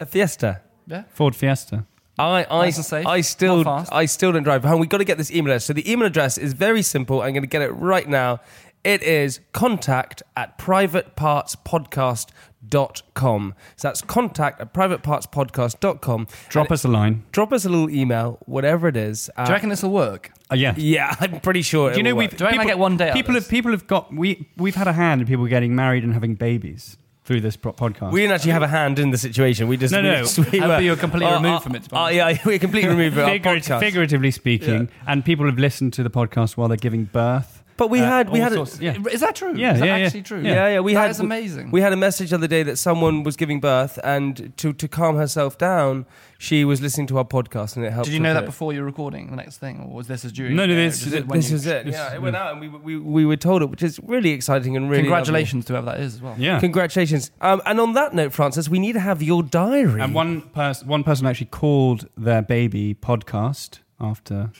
A 0.00 0.06
Fiesta. 0.06 0.62
Yeah. 0.86 1.04
Ford 1.12 1.36
Fiesta. 1.36 1.84
I 2.18 2.44
I, 2.50 2.64
Nice 2.64 2.76
and 2.76 2.84
safe, 2.84 3.06
I 3.06 3.20
still 3.20 3.62
not 3.62 3.80
fast. 3.80 3.92
I 3.92 4.06
still 4.06 4.32
don't 4.32 4.42
drive. 4.42 4.64
Home. 4.64 4.80
We've 4.80 4.88
got 4.88 4.98
to 4.98 5.04
get 5.04 5.18
this 5.18 5.30
email 5.30 5.52
address. 5.52 5.64
So 5.66 5.72
the 5.72 5.88
email 5.90 6.06
address 6.06 6.36
is 6.38 6.52
very 6.52 6.82
simple. 6.82 7.22
I'm 7.22 7.32
going 7.32 7.42
to 7.42 7.48
get 7.48 7.62
it 7.62 7.70
right 7.70 8.08
now. 8.08 8.40
It 8.84 9.02
is 9.02 9.40
contact 9.52 10.22
at 10.36 10.56
privatepartspodcast.com. 10.58 13.54
So 13.76 13.88
that's 13.88 14.02
contact 14.02 14.60
at 14.60 14.72
privatepartspodcast.com. 14.74 16.26
Drop 16.48 16.66
And 16.66 16.72
us 16.72 16.84
a 16.84 16.88
line. 16.88 17.24
drop 17.32 17.52
us 17.52 17.64
a 17.64 17.68
little 17.68 17.90
email, 17.90 18.38
whatever 18.46 18.88
it 18.88 18.96
is. 18.96 19.30
Do 19.36 19.42
you 19.44 19.48
reckon 19.50 19.68
this 19.68 19.82
will 19.82 19.90
work? 19.90 20.30
Uh, 20.50 20.54
yeah. 20.56 20.74
yeah, 20.76 21.14
I'm 21.20 21.40
pretty 21.40 21.62
sure. 21.62 21.90
Do 21.92 21.96
you 21.98 22.02
know 22.02 22.14
will 22.14 22.20
we've 22.20 22.32
work. 22.32 22.38
Do 22.38 22.44
I 22.44 22.48
reckon 22.48 22.60
I 22.60 22.64
get 22.66 22.78
one 22.78 22.96
day 22.96 23.04
out 23.06 23.10
of 23.10 23.14
People 23.14 23.34
this? 23.34 23.44
have 23.44 23.50
people 23.50 23.70
have 23.72 23.86
got 23.86 24.12
we 24.14 24.48
we've 24.56 24.74
had 24.76 24.88
a 24.88 24.92
hand 24.92 25.20
in 25.20 25.26
people 25.26 25.46
getting 25.46 25.74
married 25.74 26.04
and 26.04 26.12
having 26.14 26.34
babies 26.34 26.96
through 27.28 27.42
this 27.42 27.56
pro- 27.56 27.74
podcast. 27.74 28.10
We 28.10 28.20
didn't 28.22 28.32
actually 28.36 28.52
have 28.52 28.62
a 28.62 28.68
hand 28.68 28.98
in 28.98 29.10
the 29.10 29.18
situation. 29.18 29.68
We 29.68 29.76
just 29.76 29.92
No, 29.92 30.00
we 30.02 30.08
no. 30.08 30.16
just- 30.22 30.38
we 30.50 30.60
were- 30.60 30.80
you're 30.80 30.96
completely 30.96 31.28
Uh, 31.30 31.36
removed 31.36 31.56
uh, 31.56 31.60
from 31.60 31.74
it, 31.76 31.82
to 31.84 31.96
uh, 31.96 32.08
yeah, 32.08 32.38
we're 32.46 32.58
completely 32.58 32.88
removed 32.88 33.14
from 33.16 33.24
our 33.26 33.38
podcast. 33.38 33.80
figuratively 33.80 34.30
speaking, 34.30 34.88
and 35.06 35.24
people 35.24 35.44
have 35.46 35.58
listened 35.58 35.92
to 35.92 36.02
the 36.02 36.10
podcast 36.10 36.56
while 36.56 36.68
they're 36.68 36.76
giving 36.78 37.04
birth. 37.04 37.57
But 37.78 37.88
we 37.90 38.00
Uh, 38.00 38.06
had 38.06 38.28
we 38.28 38.40
all 38.42 38.50
had 38.50 38.52
a- 38.58 38.84
yeah. 38.84 38.96
Is 39.10 39.20
that 39.20 39.34
true? 39.36 39.54
Yeah, 39.56 39.72
Is 39.74 39.80
that 39.80 39.86
yeah, 39.86 39.96
yeah. 39.96 40.04
actually 40.06 40.22
true? 40.22 40.40
Yeah, 40.42 40.68
yeah, 40.74 40.80
we 40.80 40.92
That 40.94 41.00
had 41.02 41.10
is 41.12 41.20
amazing. 41.20 41.70
We 41.70 41.80
had 41.80 41.92
a 41.92 41.96
message 41.96 42.30
the 42.30 42.36
other 42.36 42.48
day 42.48 42.62
that 42.64 42.76
someone 42.76 43.22
was 43.22 43.36
giving 43.36 43.60
birth, 43.60 43.98
and 44.04 44.52
to 44.58 44.72
to 44.72 44.88
calm 44.88 45.16
herself 45.16 45.56
down, 45.56 46.04
she 46.38 46.64
was 46.64 46.80
listening 46.82 47.06
to 47.06 47.18
our 47.18 47.24
podcast, 47.24 47.76
and 47.76 47.86
it 47.86 47.92
helped. 47.92 48.06
Did 48.06 48.14
you 48.14 48.20
know 48.20 48.34
that 48.34 48.40
to- 48.40 48.46
before 48.46 48.72
you 48.72 48.80
were 48.80 48.86
recording 48.86 49.30
the 49.30 49.36
next 49.36 49.58
thing, 49.58 49.80
or 49.80 49.94
was 49.94 50.06
this 50.08 50.24
as 50.24 50.32
during? 50.32 50.56
No, 50.56 50.66
no, 50.66 50.74
this- 50.74 51.04
was 51.04 51.14
it 51.14 51.28
This 51.28 51.50
is 51.52 51.66
it. 51.66 51.84
this- 51.86 51.94
Yeah, 51.94 52.14
it 52.16 52.20
went 52.20 52.36
out, 52.36 52.50
and 52.52 52.60
we, 52.60 52.68
we 52.68 52.98
we 52.98 53.24
were 53.24 53.36
told 53.48 53.62
it, 53.62 53.70
which 53.70 53.82
is 53.84 54.00
really 54.02 54.30
exciting 54.30 54.76
and 54.76 54.90
really 54.90 55.02
Congratulations 55.04 55.64
to 55.66 55.72
whoever 55.74 55.86
that 55.92 56.00
is 56.00 56.16
as 56.16 56.20
well. 56.22 56.34
Yeah. 56.36 56.58
Congratulations. 56.60 57.30
Um, 57.40 57.62
and 57.64 57.78
on 57.80 57.92
that 57.94 58.12
note, 58.12 58.32
Francis, 58.32 58.68
we 58.68 58.78
need 58.80 58.94
to 58.94 59.00
have 59.10 59.22
your 59.22 59.42
diary. 59.44 60.00
And 60.00 60.14
one 60.14 60.40
person 60.52 60.88
one 60.88 61.04
person 61.04 61.26
actually 61.28 61.46
called 61.62 62.08
their 62.16 62.42
baby 62.42 62.94
podcast 62.94 63.78
after 64.00 64.50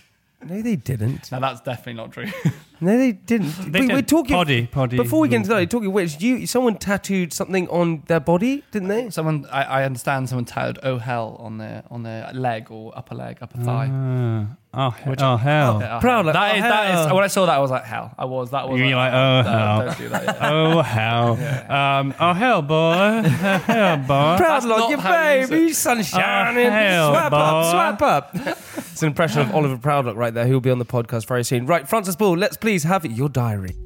No, 0.45 0.63
they 0.63 0.77
didn't. 0.77 1.31
Now 1.33 1.41
that's 1.41 1.61
definitely 1.61 1.95
not 1.95 2.13
true. 2.13 2.27
No, 2.81 2.97
they 2.97 3.13
didn't. 3.13 3.73
They 3.73 3.81
we, 3.81 3.87
did. 3.89 3.97
We're 3.97 4.03
talking. 4.03 4.37
Poddy, 4.37 4.67
poddy. 4.67 4.97
Before 4.97 5.21
we 5.21 5.29
get 5.29 5.39
into 5.39 5.49
that, 5.49 5.69
talking 5.69 5.91
which, 5.93 6.21
you 6.21 6.47
someone 6.47 6.77
tattooed 6.77 7.33
something 7.33 7.69
on 7.71 8.05
their 8.07 8.21
body, 8.21 8.63
didn't 8.71 8.89
they? 8.89 9.11
someone, 9.11 9.47
I, 9.51 9.65
I 9.65 9.85
understand, 9.85 10.29
someone 10.29 10.45
tattooed 10.45 10.79
"Oh 10.85 10.99
hell" 10.99 11.37
on 11.41 11.59
their 11.59 11.83
on 11.91 12.05
their 12.05 12.31
leg 12.33 12.71
or 12.71 12.97
upper 12.97 13.17
leg, 13.17 13.39
upper 13.41 13.59
thigh. 13.59 13.89
Ah. 13.91 14.47
oh, 14.75 14.91
he- 14.91 15.11
Which- 15.11 15.21
oh 15.21 15.37
hell. 15.37 15.81
Yeah, 15.81 15.99
Proud, 15.99 16.27
like, 16.27 16.35
that 16.35 16.53
oh, 16.53 16.57
is, 16.57 16.63
that 16.63 16.91
is 16.91 17.07
hell. 17.07 17.15
when 17.17 17.25
I 17.25 17.27
saw 17.27 17.47
that 17.47 17.57
I 17.57 17.59
was 17.59 17.71
like 17.73 17.85
hell. 17.85 18.15
I 18.17 18.25
was 18.27 18.53
that 18.53 18.69
was 18.69 18.79
You're 18.79 18.95
like, 18.95 19.13
oh, 19.13 19.43
hell. 19.43 19.87
Don't 19.87 19.99
do 19.99 20.09
that. 20.11 20.25
Yeah. 20.25 20.51
Oh 20.69 20.83
hell! 20.83 21.33
Um, 21.73 22.15
oh 22.21 22.33
hell, 22.33 22.63
boy! 22.63 23.23
Oh, 23.25 23.59
hell, 23.59 23.97
boy! 23.97 24.37
Proud 24.37 24.65
not 24.65 24.81
like 24.81 24.91
your 24.91 24.99
how 25.01 25.31
you 25.33 25.41
use 25.41 25.51
baby, 25.51 25.73
sun 25.73 26.03
shining. 26.05 26.67
Oh, 26.67 26.71
hell, 26.71 27.13
swap 27.13 27.31
boy. 27.31 27.37
up, 27.37 27.99
swap 27.99 28.03
up. 28.03 28.88
It's 28.99 29.05
an 29.05 29.11
impression 29.11 29.43
of 29.43 29.55
Oliver 29.55 29.77
Proudlock 29.77 30.17
right 30.17 30.35
there, 30.35 30.45
who 30.45 30.55
will 30.55 30.61
be 30.61 30.73
on 30.73 30.81
the 30.81 30.85
podcast 30.85 31.29
very 31.29 31.45
soon. 31.45 31.67
Right, 31.67 31.89
Francis 31.89 32.17
Boulle, 32.17 32.37
let's 32.37 32.57
please 32.57 32.83
have 32.83 33.07
your 33.07 33.29
diary. 33.29 33.77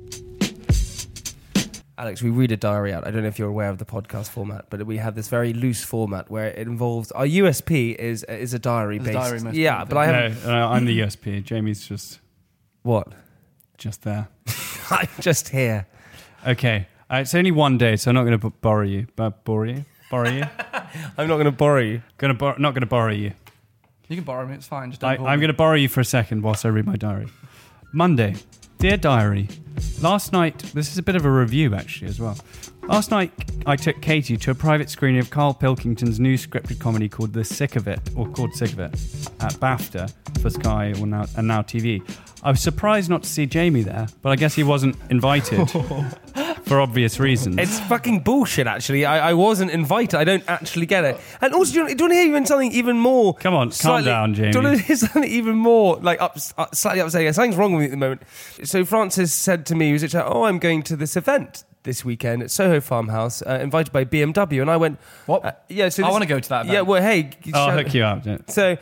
Alex, 1.98 2.22
we 2.22 2.30
read 2.30 2.50
a 2.50 2.56
diary 2.56 2.94
out. 2.94 3.06
I 3.06 3.10
don't 3.10 3.20
know 3.20 3.28
if 3.28 3.38
you're 3.38 3.50
aware 3.50 3.68
of 3.68 3.76
the 3.76 3.84
podcast 3.84 4.30
format, 4.30 4.70
but 4.70 4.86
we 4.86 4.96
have 4.96 5.14
this 5.14 5.28
very 5.28 5.52
loose 5.52 5.84
format 5.84 6.30
where 6.30 6.46
it 6.46 6.66
involves 6.66 7.12
our 7.12 7.26
USP 7.26 7.94
is 7.94 8.24
is 8.24 8.54
a 8.54 8.58
diary 8.58 8.96
Is 8.96 9.02
a 9.02 9.04
based. 9.04 9.18
diary 9.18 9.40
most 9.40 9.54
yeah, 9.54 9.84
but 9.84 9.98
I 9.98 10.06
No, 10.06 10.12
haven't. 10.30 10.50
uh, 10.50 10.68
I'm 10.70 10.86
the 10.86 11.00
USP. 11.00 11.44
Jamie's 11.44 11.86
just 11.86 12.18
What? 12.80 13.08
just 13.76 14.04
there. 14.04 14.28
I'm 14.90 15.08
just 15.20 15.50
here. 15.50 15.88
Okay, 16.46 16.86
uh, 17.12 17.16
it's 17.16 17.34
only 17.34 17.50
one 17.50 17.76
day, 17.76 17.96
so 17.96 18.10
I'm 18.10 18.14
not 18.14 18.24
going 18.24 18.40
to 18.40 18.48
borrow 18.62 18.86
you. 18.86 19.08
But 19.14 19.44
borrow 19.44 19.64
you, 19.68 19.84
borrow 20.10 20.30
you. 20.30 20.44
I'm 21.18 21.28
not 21.28 21.34
going 21.34 21.44
to 21.44 21.52
borrow 21.52 21.80
you. 21.82 22.00
Gonna 22.16 22.32
bor- 22.32 22.58
not 22.58 22.70
going 22.72 22.80
to 22.80 22.86
borrow 22.86 23.12
you. 23.12 23.32
You 24.12 24.16
can 24.16 24.24
borrow 24.24 24.46
me. 24.46 24.54
It's 24.54 24.66
fine. 24.66 24.90
Just 24.90 25.00
don't 25.00 25.10
I, 25.10 25.16
call 25.16 25.26
I'm 25.26 25.38
me. 25.38 25.44
going 25.44 25.54
to 25.54 25.56
borrow 25.56 25.74
you 25.74 25.88
for 25.88 26.00
a 26.00 26.04
second 26.04 26.42
whilst 26.42 26.66
I 26.66 26.68
read 26.68 26.84
my 26.84 26.96
diary. 26.96 27.28
Monday. 27.94 28.34
Dear 28.76 28.98
Diary, 28.98 29.48
last 30.02 30.32
night, 30.32 30.58
this 30.74 30.90
is 30.90 30.98
a 30.98 31.02
bit 31.02 31.14
of 31.16 31.24
a 31.24 31.30
review 31.30 31.74
actually 31.74 32.08
as 32.08 32.20
well. 32.20 32.36
Last 32.82 33.10
night, 33.10 33.32
I 33.64 33.76
took 33.76 34.02
Katie 34.02 34.36
to 34.36 34.50
a 34.50 34.54
private 34.54 34.90
screening 34.90 35.20
of 35.20 35.30
Carl 35.30 35.54
Pilkington's 35.54 36.18
new 36.20 36.34
scripted 36.36 36.78
comedy 36.80 37.08
called 37.08 37.32
The 37.32 37.44
Sick 37.44 37.76
of 37.76 37.86
It, 37.86 38.00
or 38.16 38.28
called 38.28 38.52
Sick 38.54 38.72
of 38.72 38.80
It, 38.80 38.92
at 39.40 39.52
BAFTA 39.60 40.12
for 40.40 40.50
Sky 40.50 40.92
or 41.00 41.06
now, 41.06 41.26
and 41.36 41.46
Now 41.46 41.62
TV. 41.62 42.02
I 42.42 42.50
was 42.50 42.60
surprised 42.60 43.08
not 43.08 43.22
to 43.22 43.28
see 43.28 43.46
Jamie 43.46 43.82
there, 43.82 44.08
but 44.20 44.30
I 44.30 44.36
guess 44.36 44.54
he 44.54 44.64
wasn't 44.64 44.96
invited 45.10 45.58
for 46.72 46.80
obvious 46.80 47.20
reasons. 47.20 47.56
It's 47.58 47.78
fucking 47.80 48.20
bullshit, 48.20 48.66
actually. 48.66 49.04
I, 49.04 49.30
I 49.30 49.34
wasn't 49.34 49.70
invited. 49.70 50.18
I 50.18 50.24
don't 50.24 50.42
actually 50.48 50.86
get 50.86 51.04
it. 51.04 51.20
And 51.40 51.52
also, 51.54 51.72
do 51.72 51.78
you, 51.78 51.84
want- 51.84 51.98
do 51.98 52.02
you 52.04 52.08
want 52.08 52.12
to 52.12 52.16
hear 52.16 52.26
even 52.28 52.46
something 52.46 52.72
even 52.72 52.98
more? 52.98 53.34
Come 53.34 53.54
on, 53.54 53.70
calm 53.70 54.04
down, 54.04 54.34
Jamie. 54.34 54.52
Do 54.52 54.58
you 54.58 54.64
want 54.64 54.78
to 54.78 54.82
hear 54.84 54.96
something 55.04 55.24
even 55.24 55.56
more, 55.56 55.96
like, 55.96 56.20
up, 56.20 56.36
uh, 56.56 56.66
slightly 56.72 57.00
upsetting? 57.00 57.32
Something's 57.32 57.56
wrong 57.56 57.72
with 57.72 57.80
me 57.80 57.84
at 57.86 57.90
the 57.90 57.96
moment. 57.96 58.22
So 58.64 58.84
Francis 58.84 59.32
said 59.32 59.66
to 59.66 59.74
me, 59.74 59.86
he 59.88 59.92
was 59.92 60.02
like, 60.14 60.24
oh, 60.26 60.44
I'm 60.44 60.58
going 60.58 60.82
to 60.84 60.96
this 60.96 61.16
event 61.16 61.64
this 61.84 62.04
weekend 62.04 62.42
at 62.42 62.50
Soho 62.50 62.80
Farmhouse, 62.80 63.42
uh, 63.42 63.58
invited 63.60 63.92
by 63.92 64.04
BMW. 64.04 64.60
And 64.62 64.70
I 64.70 64.76
went, 64.76 64.98
What? 65.26 65.44
uh, 65.44 65.52
yeah, 65.68 65.88
so 65.88 66.02
I 66.02 66.06
this- 66.06 66.12
wanna 66.12 66.26
go 66.26 66.38
to 66.40 66.48
that 66.48 66.60
event. 66.62 66.74
Yeah, 66.74 66.80
well, 66.82 67.02
hey. 67.02 67.30
I'll 67.52 67.68
shout- 67.68 67.84
hook 67.84 67.92
you 67.94 68.04
up. 68.04 68.24
yeah. 68.24 68.38
So 68.48 68.76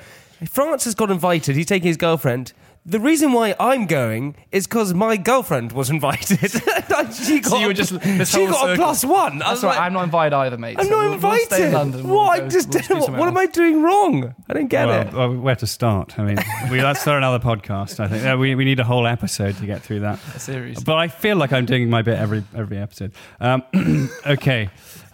Francis 0.49 0.95
got 0.95 1.11
invited. 1.11 1.57
He's 1.57 1.67
taking 1.67 1.89
his 1.89 1.97
girlfriend. 1.97 2.53
The 2.91 2.99
reason 2.99 3.33
why 3.33 3.55
I'm 3.61 3.87
going 3.87 4.35
is 4.51 4.67
because 4.67 4.93
my 4.95 5.17
girlfriend 5.17 5.71
was 5.73 5.91
invited. 5.97 6.39
she 7.15 7.39
got, 7.41 7.51
So 7.51 7.59
you 7.59 7.67
were 7.67 7.71
a- 7.71 7.75
just 7.75 7.99
this 8.01 8.31
she 8.31 8.39
whole 8.45 8.49
got 8.53 8.57
a 8.65 8.73
circle. 8.73 8.77
plus 8.85 9.05
one. 9.05 9.35
I 9.35 9.39
That's 9.39 9.51
was 9.51 9.65
right. 9.65 9.71
like, 9.71 9.81
I'm 9.81 9.93
not 9.93 10.05
invited 10.05 10.35
either, 10.37 10.59
mate. 10.59 10.77
I'm 10.79 10.87
so 10.87 10.91
not 10.91 11.05
we'll- 11.05 11.13
invited. 11.15 11.39
We'll 11.39 11.47
stay 11.59 11.67
in 11.69 11.73
London. 11.73 12.09
We'll 12.09 12.17
what? 12.17 12.41
go- 12.41 12.49
Just 12.49 12.69
we'll 12.91 13.07
do 13.07 13.13
what, 13.13 13.29
am 13.29 13.37
I 13.37 13.47
doing 13.47 13.83
wrong? 13.83 14.35
I 14.49 14.55
don't 14.55 14.67
get 14.67 14.89
it. 14.89 15.13
Well, 15.13 15.29
well, 15.31 15.39
where 15.39 15.57
to 15.57 15.67
start? 15.69 16.19
I 16.19 16.25
mean, 16.25 16.39
we, 16.71 16.83
let's 16.83 17.01
start 17.01 17.19
another 17.19 17.39
podcast. 17.39 18.01
I 18.01 18.09
think 18.09 18.25
Uh, 18.27 18.37
we, 18.37 18.57
we 18.57 18.65
need 18.65 18.81
a 18.81 18.85
whole 18.85 19.07
episode 19.07 19.57
to 19.59 19.67
get 19.67 19.83
through 19.83 20.01
that. 20.01 20.19
A 20.35 20.41
series. 20.41 20.83
But 20.83 20.97
I 20.97 21.07
feel 21.09 21.37
like 21.37 21.53
I'm 21.53 21.67
doing 21.67 21.89
my 21.91 22.03
bit 22.03 22.19
every 22.19 22.43
every 22.57 22.79
episode. 22.79 23.13
Um, 23.41 23.63
okay, 24.27 24.69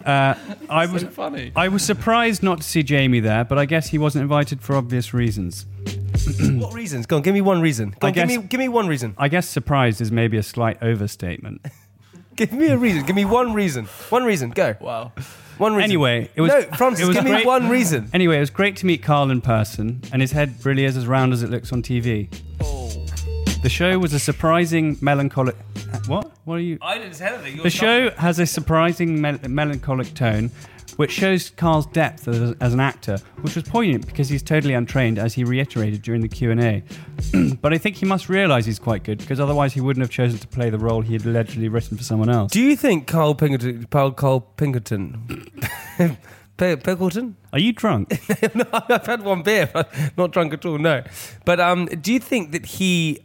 uh, 0.07 0.35
I 0.69 0.85
was 0.85 1.01
So 1.03 1.09
funny. 1.09 1.51
I 1.55 1.67
was 1.67 1.83
surprised 1.83 2.41
not 2.41 2.57
to 2.59 2.63
see 2.63 2.81
Jamie 2.83 3.19
there, 3.19 3.43
but 3.43 3.57
I 3.57 3.65
guess 3.65 3.87
he 3.89 3.97
wasn't 3.97 4.23
invited 4.23 4.61
for 4.61 4.75
obvious 4.75 5.13
reasons. 5.13 5.65
what 6.55 6.73
reasons? 6.73 7.05
Go 7.05 7.17
on, 7.17 7.21
give 7.21 7.33
me 7.33 7.41
one 7.41 7.61
reason. 7.61 7.93
Go 7.99 8.07
I 8.07 8.09
on, 8.09 8.13
give 8.13 8.27
guess- 8.27 8.37
me 8.37 8.43
give 8.47 8.59
me 8.59 8.67
one 8.69 8.87
reason. 8.87 9.13
I 9.17 9.27
guess 9.27 9.47
surprised 9.47 10.01
is 10.01 10.11
maybe 10.11 10.37
a 10.37 10.43
slight 10.43 10.81
overstatement. 10.81 11.65
Give 12.35 12.51
me 12.51 12.67
a 12.67 12.77
reason. 12.77 13.03
Give 13.03 13.15
me 13.15 13.25
one 13.25 13.51
reason. 13.53 13.85
One 14.09 14.23
reason. 14.23 14.51
Go. 14.51 14.75
Wow. 14.79 15.11
One 15.57 15.73
reason. 15.73 15.85
Anyway, 15.89 16.29
it 16.35 16.41
was 16.41 16.51
no, 16.51 16.61
Francis. 16.77 17.03
it 17.03 17.07
was 17.07 17.15
give 17.15 17.23
me 17.25 17.31
great- 17.31 17.47
one 17.47 17.67
reason. 17.67 18.11
Anyway, 18.13 18.37
it 18.37 18.41
was 18.41 18.51
great 18.51 18.75
to 18.75 18.85
meet 18.85 19.01
Carl 19.01 19.31
in 19.31 19.41
person, 19.41 20.01
and 20.13 20.21
his 20.21 20.33
head 20.33 20.63
really 20.63 20.85
is 20.85 20.95
as 20.95 21.07
round 21.07 21.33
as 21.33 21.41
it 21.41 21.49
looks 21.49 21.73
on 21.73 21.81
TV. 21.81 22.29
The 23.63 23.69
show 23.69 23.97
was 23.99 24.13
a 24.13 24.19
surprising 24.19 24.97
melancholic. 25.01 25.55
What? 26.07 26.31
What 26.45 26.55
are 26.55 26.61
you? 26.61 26.77
I 26.81 26.97
didn't 26.99 27.15
say 27.15 27.27
anything. 27.27 27.63
The 27.63 27.69
show 27.69 28.11
has 28.11 28.39
a 28.39 28.45
surprising 28.45 29.19
mel- 29.19 29.39
melancholic 29.47 30.13
tone, 30.13 30.51
which 30.97 31.11
shows 31.11 31.49
Carl's 31.49 31.87
depth 31.87 32.27
as, 32.27 32.55
as 32.61 32.73
an 32.73 32.79
actor, 32.79 33.17
which 33.41 33.55
was 33.55 33.63
poignant 33.65 34.05
because 34.05 34.29
he's 34.29 34.43
totally 34.43 34.73
untrained, 34.73 35.17
as 35.17 35.33
he 35.33 35.43
reiterated 35.43 36.01
during 36.01 36.21
the 36.21 36.27
Q 36.29 36.51
and 36.51 36.63
A. 36.63 36.83
but 37.61 37.73
I 37.73 37.77
think 37.77 37.95
he 37.97 38.05
must 38.05 38.29
realise 38.29 38.65
he's 38.65 38.79
quite 38.79 39.03
good, 39.03 39.17
because 39.17 39.39
otherwise 39.39 39.73
he 39.73 39.81
wouldn't 39.81 40.03
have 40.03 40.11
chosen 40.11 40.39
to 40.39 40.47
play 40.47 40.69
the 40.69 40.79
role 40.79 41.01
he 41.01 41.13
had 41.13 41.25
allegedly 41.25 41.67
written 41.67 41.97
for 41.97 42.03
someone 42.03 42.29
else. 42.29 42.51
Do 42.51 42.61
you 42.61 42.75
think 42.75 43.07
Carl 43.07 43.35
Pinkerton, 43.35 43.87
Carl, 43.89 44.11
Carl 44.11 44.41
Pinkerton, 44.41 45.51
Pickleton? 46.57 47.33
Are 47.51 47.59
you 47.59 47.73
drunk? 47.73 48.19
no, 48.55 48.65
I've 48.71 49.05
had 49.05 49.23
one 49.23 49.41
beer, 49.41 49.69
but 49.73 49.93
not 50.15 50.31
drunk 50.31 50.53
at 50.53 50.65
all. 50.65 50.77
No, 50.77 51.03
but 51.43 51.59
um, 51.59 51.85
do 51.87 52.13
you 52.13 52.19
think 52.19 52.51
that 52.51 52.65
he 52.65 53.19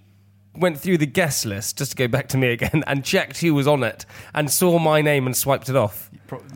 went 0.54 0.78
through 0.78 0.98
the 0.98 1.06
guest 1.06 1.46
list 1.46 1.78
just 1.78 1.92
to 1.92 1.96
go 1.96 2.08
back 2.08 2.28
to 2.28 2.36
me 2.38 2.48
again 2.48 2.84
and 2.86 3.04
checked 3.04 3.38
who 3.40 3.54
was 3.54 3.66
on 3.66 3.82
it 3.82 4.04
and 4.34 4.50
saw 4.50 4.78
my 4.78 5.00
name 5.00 5.26
and 5.26 5.36
swiped 5.36 5.68
it 5.68 5.76
off? 5.76 6.10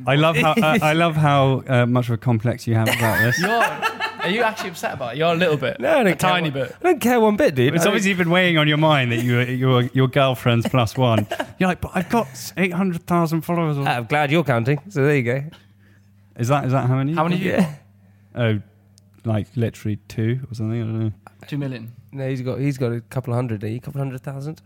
I 0.07 0.17
love 0.17 0.37
how 0.37 0.55
I, 0.63 0.79
I 0.83 0.93
love 0.95 1.17
how 1.17 1.63
uh, 1.67 1.87
much 1.87 2.07
of 2.09 2.15
a 2.15 2.17
complex 2.17 2.67
you 2.67 2.75
have 2.75 2.89
about 2.89 3.21
this. 3.23 3.39
You're, 3.39 3.51
are 3.51 4.31
you 4.31 4.43
actually 4.43 4.71
upset 4.71 4.95
about 4.95 5.15
it? 5.15 5.19
You're 5.19 5.33
a 5.33 5.37
little 5.37 5.57
bit. 5.59 5.79
No, 5.79 5.91
I 5.91 6.03
don't 6.03 6.07
a 6.07 6.11
care 6.17 6.31
tiny 6.31 6.51
one- 6.51 6.53
bit. 6.69 6.77
I 6.81 6.83
don't 6.83 7.01
care 7.01 7.21
one 7.21 7.37
bit, 7.37 7.55
dude. 7.55 7.75
It's 7.75 7.85
I 7.85 7.89
obviously 7.89 8.15
been 8.15 8.31
weighing 8.31 8.57
on 8.59 8.67
your 8.69 8.79
mind 8.79 9.13
that 9.13 9.23
you 9.23 9.39
you're 9.41 9.83
your 9.93 10.09
girlfriend's 10.09 10.67
plus 10.69 10.97
one. 10.97 11.27
You're 11.59 11.69
like, 11.71 11.81
but 11.81 11.93
I've 11.95 12.11
got 12.11 12.27
eight 12.59 12.73
hundred 12.73 13.07
thousand 13.07 13.43
followers. 13.43 13.79
on-" 13.79 13.87
I'm 13.89 14.05
glad 14.05 14.31
you're 14.31 14.45
counting. 14.45 14.79
So 14.91 15.03
there 15.05 15.17
you 15.17 15.23
go. 15.23 15.45
Is 16.39 16.49
that 16.49 16.65
is 16.67 16.73
that 16.73 16.87
how 16.87 16.97
many? 16.97 17.15
How 17.15 17.25
many? 17.25 17.37
Yeah. 17.39 17.75
Oh, 18.35 18.61
like 19.25 19.47
literally 19.57 19.97
two 20.09 20.41
or 20.51 20.55
something. 20.55 20.83
I 20.83 20.85
don't 20.85 21.01
know. 21.01 21.13
Two 21.47 21.57
million. 21.59 21.93
No, 22.13 22.29
he's 22.29 22.41
got 22.43 22.59
he's 22.59 22.79
got 22.79 22.93
a 22.93 23.01
couple 23.01 23.33
of 23.33 23.37
hundred. 23.37 23.63
A 23.65 23.79
couple 23.79 24.01
of 24.01 24.07
hundred 24.07 24.23
thousand. 24.23 24.63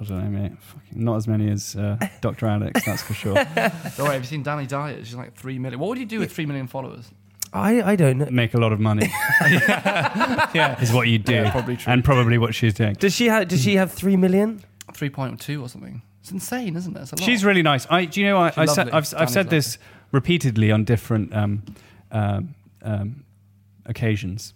I 0.00 0.04
don't 0.04 0.32
know, 0.32 0.38
mate. 0.40 0.52
Fucking 0.58 1.04
not 1.04 1.16
as 1.16 1.26
many 1.28 1.50
as 1.50 1.76
uh, 1.76 1.98
Dr. 2.20 2.46
Alex, 2.46 2.84
that's 2.86 3.02
for 3.02 3.12
sure. 3.14 3.34
Don't 3.34 3.98
worry, 3.98 4.12
have 4.14 4.22
you 4.22 4.24
seen 4.24 4.44
Dani 4.44 4.66
Dyer? 4.68 5.04
She's 5.04 5.14
like 5.14 5.34
three 5.34 5.58
million. 5.58 5.80
What 5.80 5.88
would 5.90 5.98
you 5.98 6.06
do 6.06 6.20
with 6.20 6.32
three 6.32 6.46
million 6.46 6.66
followers? 6.68 7.10
I 7.52 7.82
I 7.92 7.96
don't 7.96 8.18
know. 8.18 8.28
Make 8.30 8.54
a 8.54 8.58
lot 8.58 8.72
of 8.72 8.80
money 8.80 9.08
Yeah. 9.42 10.80
is 10.80 10.92
what 10.92 11.08
you 11.08 11.18
do, 11.18 11.32
Yeah, 11.34 11.50
probably 11.50 11.76
true. 11.76 11.92
and 11.92 12.04
probably 12.04 12.38
what 12.38 12.54
she's 12.54 12.74
doing. 12.74 12.94
Does 12.94 13.14
she 13.14 13.26
have 13.26 13.48
Does 13.48 13.62
she 13.62 13.76
have 13.76 13.92
three 13.92 14.16
million? 14.16 14.62
Three 14.94 15.10
point 15.10 15.40
two 15.40 15.62
or 15.62 15.68
something. 15.68 16.02
It's 16.20 16.30
insane, 16.32 16.76
isn't 16.76 16.96
it? 16.96 17.00
It's 17.02 17.12
a 17.12 17.16
lot. 17.16 17.24
She's 17.24 17.44
really 17.44 17.62
nice. 17.62 17.86
I, 17.90 18.04
do 18.04 18.20
you 18.20 18.26
know? 18.26 18.38
I, 18.38 18.50
She's 18.50 18.58
I 18.58 18.64
said, 18.66 18.86
lovely. 18.86 18.92
I've, 18.92 19.04
I've 19.04 19.10
Dani's 19.18 19.32
said 19.32 19.46
lovely. 19.46 19.58
this 19.58 19.78
repeatedly 20.12 20.72
on 20.72 20.84
different 20.84 21.32
um, 21.34 21.62
um, 22.10 22.54
um, 22.82 23.24
occasions. 23.84 24.52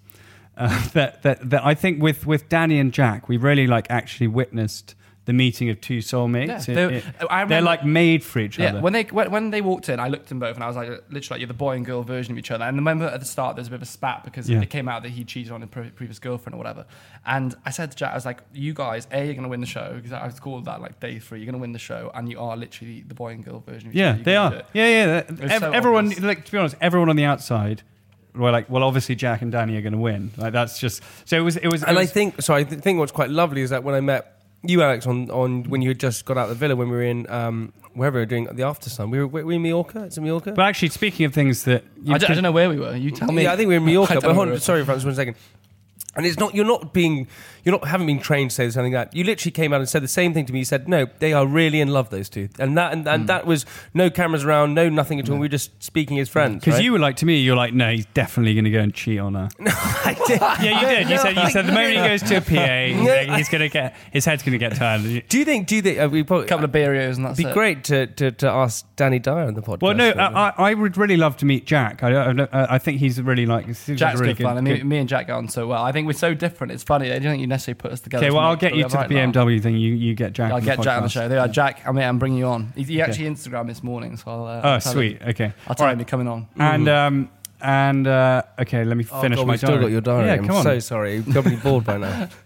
Uh, 0.61 0.89
that, 0.93 1.23
that 1.23 1.51
that 1.51 1.65
I 1.65 1.75
think 1.75 2.03
with 2.03 2.27
with 2.27 2.49
Dani 2.49 2.81
and 2.81 2.93
Jack, 2.93 3.29
we 3.29 3.37
really 3.37 3.67
like 3.67 3.87
actually 3.91 4.29
witnessed 4.29 4.95
the 5.27 5.33
meeting 5.35 5.69
of 5.69 5.81
two 5.81 5.99
soulmates. 5.99 6.67
Yeah, 6.67 6.75
they're- 6.75 6.91
it- 6.93 7.05
I 7.31 7.45
they're 7.45 7.61
like 7.61 7.85
made 7.85 8.25
for 8.25 8.41
each 8.41 8.59
Yeah, 8.59 8.71
other. 8.71 8.81
when 8.81 8.93
they 8.95 9.03
when, 9.05 9.31
when 9.31 9.51
they 9.51 9.61
walked 9.61 9.89
in, 9.91 10.01
I 10.01 10.09
looked 10.09 10.23
at 10.25 10.29
them 10.31 10.41
both 10.41 10.55
and 10.57 10.65
I 10.65 10.67
was 10.67 10.77
like, 10.77 10.89
literally, 10.89 11.23
like, 11.31 11.41
you're 11.41 11.47
the 11.47 11.55
boy 11.55 11.77
and 11.77 11.85
girl 11.87 12.03
version 12.03 12.33
of 12.33 12.39
each 12.39 12.51
other. 12.51 12.65
And 12.65 12.75
I 12.75 12.79
remember 12.79 13.05
at 13.05 13.21
the 13.21 13.27
start, 13.27 13.55
there 13.55 13.61
was 13.61 13.69
a 13.69 13.71
bit 13.71 13.77
of 13.77 13.83
a 13.83 13.87
spat 13.87 14.25
because 14.25 14.49
Yeah. 14.49 14.61
it 14.63 14.71
came 14.71 14.89
out 14.89 15.03
that 15.03 15.11
he 15.11 15.23
cheated 15.25 15.53
on 15.53 15.61
his 15.61 15.71
pre- 15.71 15.91
previous 15.91 16.19
girlfriend 16.19 16.55
or 16.55 16.59
whatever. 16.59 16.87
And 17.27 17.55
I 17.67 17.71
said 17.71 17.91
to 17.93 17.97
Jack, 17.97 18.13
I 18.13 18.15
was 18.15 18.25
like, 18.27 18.41
you 18.55 18.73
guys, 18.73 19.07
A, 19.13 19.19
you're 19.25 19.35
going 19.35 19.43
to 19.45 19.49
win 19.51 19.61
the 19.61 19.67
show 19.67 19.93
because 19.95 20.11
I 20.13 20.25
was 20.27 20.41
called 20.41 20.65
that 20.65 20.81
like 20.81 20.99
day 21.01 21.19
three. 21.19 21.39
You're 21.39 21.47
going 21.47 21.53
to 21.53 21.61
win 21.61 21.73
the 21.73 21.79
show, 21.79 22.11
and 22.15 22.29
you 22.29 22.41
are 22.41 22.57
literally 22.57 23.05
the 23.07 23.15
boy 23.15 23.33
and 23.33 23.45
girl 23.45 23.61
version 23.61 23.89
of 23.91 23.95
each 23.95 23.99
Yeah, 24.01 24.13
other. 24.15 24.23
They 24.25 24.37
are. 24.37 24.53
Yeah, 24.73 24.89
yeah. 24.89 25.23
Ev- 25.29 25.61
so 25.61 25.71
everyone, 25.71 26.07
obvious. 26.07 26.23
like 26.25 26.45
to 26.47 26.53
be 26.53 26.59
honest, 26.59 26.77
everyone 26.81 27.09
on 27.11 27.17
the 27.17 27.25
outside 27.25 27.83
were 28.35 28.51
like, 28.51 28.71
well, 28.71 28.83
obviously 28.83 29.15
Jack 29.15 29.43
and 29.43 29.53
Dani 29.53 29.77
are 29.79 29.83
going 29.83 29.93
to 29.93 29.99
win. 29.99 30.31
Like 30.37 30.53
that's 30.53 30.79
just 30.79 31.03
so 31.25 31.37
it 31.37 31.41
was. 31.41 31.57
It 31.57 31.69
was. 31.69 31.83
it 31.83 31.89
And 31.89 31.99
I 31.99 32.07
think 32.07 32.41
so. 32.43 32.55
I 32.55 32.65
th- 32.65 32.81
think 32.81 32.99
what's 32.99 33.13
quite 33.13 33.31
lovely 33.31 33.63
is 33.63 33.71
that 33.71 33.85
when 33.85 33.95
I 33.95 34.01
met 34.01 34.41
you, 34.63 34.83
Alex, 34.83 35.07
on, 35.07 35.31
on 35.31 35.65
when 35.65 35.83
you 35.83 35.89
had 35.89 36.01
just 36.01 36.25
got 36.25 36.37
out 36.37 36.45
of 36.45 36.51
the 36.51 36.55
villa 36.55 36.77
when 36.77 36.89
we 36.91 36.97
were 36.97 37.03
in 37.03 37.31
um, 37.31 37.73
wherever 37.95 38.19
we 38.19 38.23
were 38.23 38.27
doing 38.27 38.45
the 38.53 38.63
after 38.63 38.91
sun. 38.91 39.11
We 39.11 39.19
were, 39.19 39.27
were 39.27 39.45
we 39.45 39.57
in 39.57 39.63
Mallorca. 39.63 40.05
It's 40.05 40.17
in 40.17 40.25
Mallorca. 40.25 40.53
But 40.53 40.67
actually, 40.67 40.91
speaking 40.91 41.27
of 41.27 41.33
things 41.35 41.65
that 41.65 41.85
you 42.03 42.15
I, 42.15 42.19
don't, 42.19 42.31
I 42.31 42.35
don't 42.35 42.43
know 42.43 42.53
where 42.53 42.69
we 42.69 42.79
were. 42.79 42.95
You 42.95 43.11
tell 43.11 43.33
me. 43.33 43.45
Yeah, 43.45 43.53
I 43.53 43.57
think 43.57 43.69
we 43.69 43.75
were 43.75 43.79
in 43.79 43.87
Mallorca. 43.87 44.13
I 44.17 44.21
But 44.21 44.35
hold 44.35 44.49
on, 44.49 44.61
sorry, 44.61 44.85
Francis, 44.85 45.05
one 45.05 45.15
second. 45.15 45.37
And 46.17 46.27
it's 46.27 46.39
not 46.39 46.55
you're 46.55 46.67
not 46.67 46.93
being 46.93 47.29
you're 47.65 47.73
not 47.73 47.87
haven't 47.87 48.07
been 48.07 48.21
trained 48.21 48.51
to 48.51 48.57
say 48.57 48.71
something 48.71 48.93
like 48.93 49.11
that. 49.11 49.17
You 49.17 49.25
literally 49.25 49.53
came 49.53 49.73
out 49.73 49.81
and 49.81 49.89
said 49.89 50.03
the 50.03 50.09
same 50.09 50.35
thing 50.35 50.47
to 50.47 50.53
me. 50.53 50.61
You 50.61 50.65
said, 50.65 50.89
No, 50.89 51.07
they 51.19 51.33
are 51.33 51.47
really 51.47 51.81
in 51.81 51.89
love, 51.89 52.11
those 52.11 52.29
two. 52.29 52.49
And 52.59 52.77
that 52.77 52.93
and, 52.93 53.07
and 53.07 53.29
that 53.29 53.47
was 53.47 53.67
no 53.95 54.11
cameras 54.11 54.45
around, 54.45 54.75
no 54.75 54.89
nothing 54.89 55.21
at 55.21 55.29
all. 55.29 55.37
We 55.37 55.43
were 55.43 55.49
just 55.49 55.83
speaking 55.83 56.19
as 56.19 56.29
friends. 56.29 56.61
Because 56.61 56.75
right? 56.75 56.85
you 56.85 56.93
were 56.93 56.99
like 56.99 57.17
to 57.17 57.27
me, 57.27 57.39
you're 57.41 57.57
like, 57.57 57.75
no, 57.75 57.91
he's 57.91 58.07
definitely 58.07 58.55
going 58.55 58.65
to 58.65 58.71
go 58.71 58.81
and 58.81 58.95
cheat 58.95 59.19
on 59.19 59.35
her. 59.35 59.49
No, 59.61 59.73
I 59.75 60.17
did. 60.27 60.41
Yeah, 60.61 60.81
you 60.81 60.87
did. 60.87 61.11
You 61.11 61.19
said 61.19 61.37
you 61.37 61.51
said 61.51 61.67
the 61.67 61.73
moment 61.73 61.97
he 61.97 62.09
goes 62.09 62.23
to 62.23 62.37
a 62.37 62.41
PA, 62.41 63.03
No, 63.05 63.37
he's 63.37 63.49
going 63.49 63.61
to 63.61 63.69
get 63.69 63.97
his 64.13 64.25
head's 64.25 64.43
going 64.43 64.53
to 64.53 64.59
get 64.59 64.75
tired. 64.75 65.03
Do 65.29 65.39
you 65.39 65.45
think 65.45 65.67
do 65.67 65.77
you 65.77 65.83
think 65.83 65.99
uh, 65.99 66.09
we 66.11 66.23
probably 66.23 66.47
A 66.47 66.49
couple 66.49 66.65
of 66.65 66.73
Barrios 66.73 67.17
and 67.17 67.27
that's 67.27 67.39
It'd 67.39 67.47
be 67.47 67.51
it. 67.51 67.55
great 67.55 67.85
to, 67.85 68.07
to, 68.07 68.33
to 68.33 68.49
ask 68.49 68.85
Dani 68.97 69.23
Dyer 69.23 69.47
on 69.47 69.55
the 69.55 69.63
podcast. 69.63 69.83
Well, 69.83 69.95
no, 69.95 70.09
maybe. 70.09 70.19
I, 70.19 70.49
I 70.49 70.71
I 70.71 70.75
would 70.75 70.97
really 70.97 71.17
love 71.17 71.37
to 71.39 71.47
meet 71.47 71.67
Jack. 71.67 72.03
I, 72.03 72.31
I, 72.31 72.75
I 72.75 72.79
think 72.79 73.01
he's 73.01 73.21
really 73.21 73.47
like 73.47 73.67
he 73.67 73.75
seems 73.75 74.01
like 74.01 74.11
Jack's 74.11 74.21
really 74.21 74.35
good 74.35 74.45
fun. 74.45 74.57
I 74.57 74.61
mean, 74.61 74.87
me 74.89 74.99
and 74.99 75.09
Jack 75.09 75.27
get 75.27 75.35
on 75.35 75.49
so 75.49 75.67
well. 75.67 75.83
I 75.83 75.93
think 75.93 76.07
we're 76.07 76.13
so 76.13 76.33
different. 76.33 76.73
It's 76.73 76.85
funny. 76.85 77.11
I 77.11 77.19
don't 77.19 77.33
think 77.33 77.41
you 77.41 77.47
necessarily 77.51 77.79
put 77.79 77.93
us 77.93 78.01
together. 78.01 78.25
Okay, 78.25 78.31
to 78.31 78.35
well, 78.37 78.47
I'll 78.47 78.57
get 78.57 78.75
you 78.75 78.85
we're 78.85 78.89
to 78.89 78.93
the 78.93 78.97
right 78.99 79.11
now. 79.11 79.31
BMW 79.33 79.63
thing. 79.63 79.77
You 79.77 79.93
you 79.95 80.15
get 80.15 80.33
Jack. 80.33 80.51
I'll 80.51 80.57
on 80.57 80.65
get 80.65 80.79
the 80.79 80.85
Jack 80.85 80.97
on 80.97 81.03
the 81.03 81.09
podcast. 81.09 81.13
show. 81.13 81.29
There, 81.29 81.49
Jack. 81.49 81.83
I 81.87 81.93
mean, 81.93 82.05
I'm 82.05 82.19
bringing 82.19 82.39
you 82.39 82.47
on. 82.47 82.73
He, 82.75 82.85
he 82.85 83.03
actually 83.03 83.27
Instagram 83.27 83.67
this 83.67 83.83
morning, 83.83 84.17
so 84.17 84.31
I'll. 84.31 84.45
Uh, 84.47 84.61
Oh, 84.65 84.69
I'll 84.71 84.81
tell 84.81 84.93
sweet. 84.95 85.21
him- 85.21 85.29
Okay. 85.29 85.53
I'll 85.69 85.75
tell 85.75 85.87
All 85.87 85.93
him 85.93 85.99
you're 85.99 86.07
coming 86.07 86.29
on. 86.29 86.49
And 86.57 86.89
um 86.89 87.31
and 87.63 88.07
uh, 88.07 88.43
okay, 88.61 88.85
let 88.85 88.97
me 88.97 89.05
Oh, 89.13 89.21
finish 89.21 89.37
God, 89.37 89.47
my 89.47 89.53
we've 89.53 89.61
diary. 89.61 89.75
still 89.77 89.81
got 89.83 89.91
your 89.93 90.01
diary. 90.01 90.27
Yeah, 90.29 90.33
I'm 90.35 90.47
come 90.47 90.57
on. 90.57 90.63
so 90.63 90.79
sorry. 90.79 91.17
You've 91.17 91.35
got 91.35 91.45
me 91.45 91.57
bored 91.57 91.85
by 91.85 91.99
now. 91.99 92.29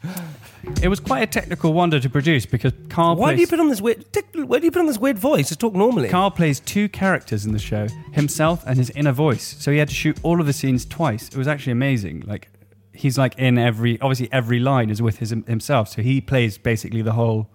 It 0.82 0.88
was 0.88 0.98
quite 0.98 1.22
a 1.22 1.26
technical 1.26 1.74
wonder 1.74 2.00
to 2.00 2.08
produce 2.08 2.46
because 2.46 2.72
Carl 2.88 3.16
Why 3.16 3.28
plays, 3.32 3.36
do 3.36 3.40
you 3.42 3.46
put 3.48 3.60
on 3.60 3.68
this 3.68 3.82
weird? 3.82 4.10
Dick, 4.12 4.24
Why 4.32 4.58
do 4.60 4.64
you 4.64 4.70
put 4.70 4.78
on 4.80 4.86
this 4.86 4.96
weird 4.96 5.18
voice? 5.18 5.48
Just 5.48 5.60
talk 5.60 5.74
normally. 5.74 6.08
Carl 6.08 6.30
plays 6.30 6.58
two 6.58 6.88
characters 6.88 7.44
in 7.44 7.52
the 7.52 7.58
show, 7.58 7.86
himself 8.12 8.64
and 8.66 8.78
his 8.78 8.88
inner 8.90 9.12
voice. 9.12 9.56
So 9.58 9.70
he 9.72 9.76
had 9.76 9.88
to 9.88 9.94
shoot 9.94 10.18
all 10.22 10.40
of 10.40 10.46
the 10.46 10.54
scenes 10.54 10.86
twice. 10.86 11.28
It 11.28 11.36
was 11.36 11.46
actually 11.48 11.72
amazing. 11.72 12.24
Like 12.26 12.48
he's 12.94 13.18
like 13.18 13.38
in 13.38 13.58
every 13.58 14.00
obviously 14.00 14.28
every 14.32 14.60
line 14.60 14.90
is 14.90 15.02
with 15.02 15.18
his 15.18 15.30
himself. 15.30 15.88
So 15.88 16.02
he 16.02 16.20
plays 16.20 16.58
basically 16.58 17.02
the 17.02 17.12
whole 17.12 17.50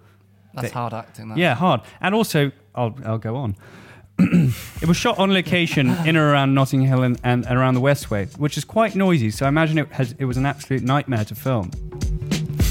That's 0.54 0.72
hard 0.72 0.94
acting. 0.94 1.30
That. 1.30 1.38
Yeah, 1.38 1.56
hard. 1.56 1.82
And 2.02 2.14
also, 2.14 2.52
I'll, 2.76 2.96
I'll 3.06 3.18
go 3.18 3.36
on. 3.36 3.56
it 4.20 4.88
was 4.88 4.98
shot 4.98 5.18
on 5.18 5.34
location 5.34 5.90
in 6.06 6.18
or 6.18 6.32
around 6.32 6.54
Notting 6.54 6.82
Hill 6.82 7.04
and, 7.04 7.20
and, 7.24 7.46
around 7.46 7.76
the 7.76 7.82
Westway, 7.82 8.38
which 8.38 8.58
is 8.58 8.66
quite 8.66 8.94
noisy. 8.94 9.32
So 9.32 9.46
I 9.46 9.50
imagine 9.50 9.78
it, 9.78 9.90
has, 9.94 10.14
it 10.20 10.26
was 10.26 10.36
an 10.36 10.46
absolute 10.46 10.84
nightmare 10.84 11.24
to 11.24 11.36
film. 11.36 11.72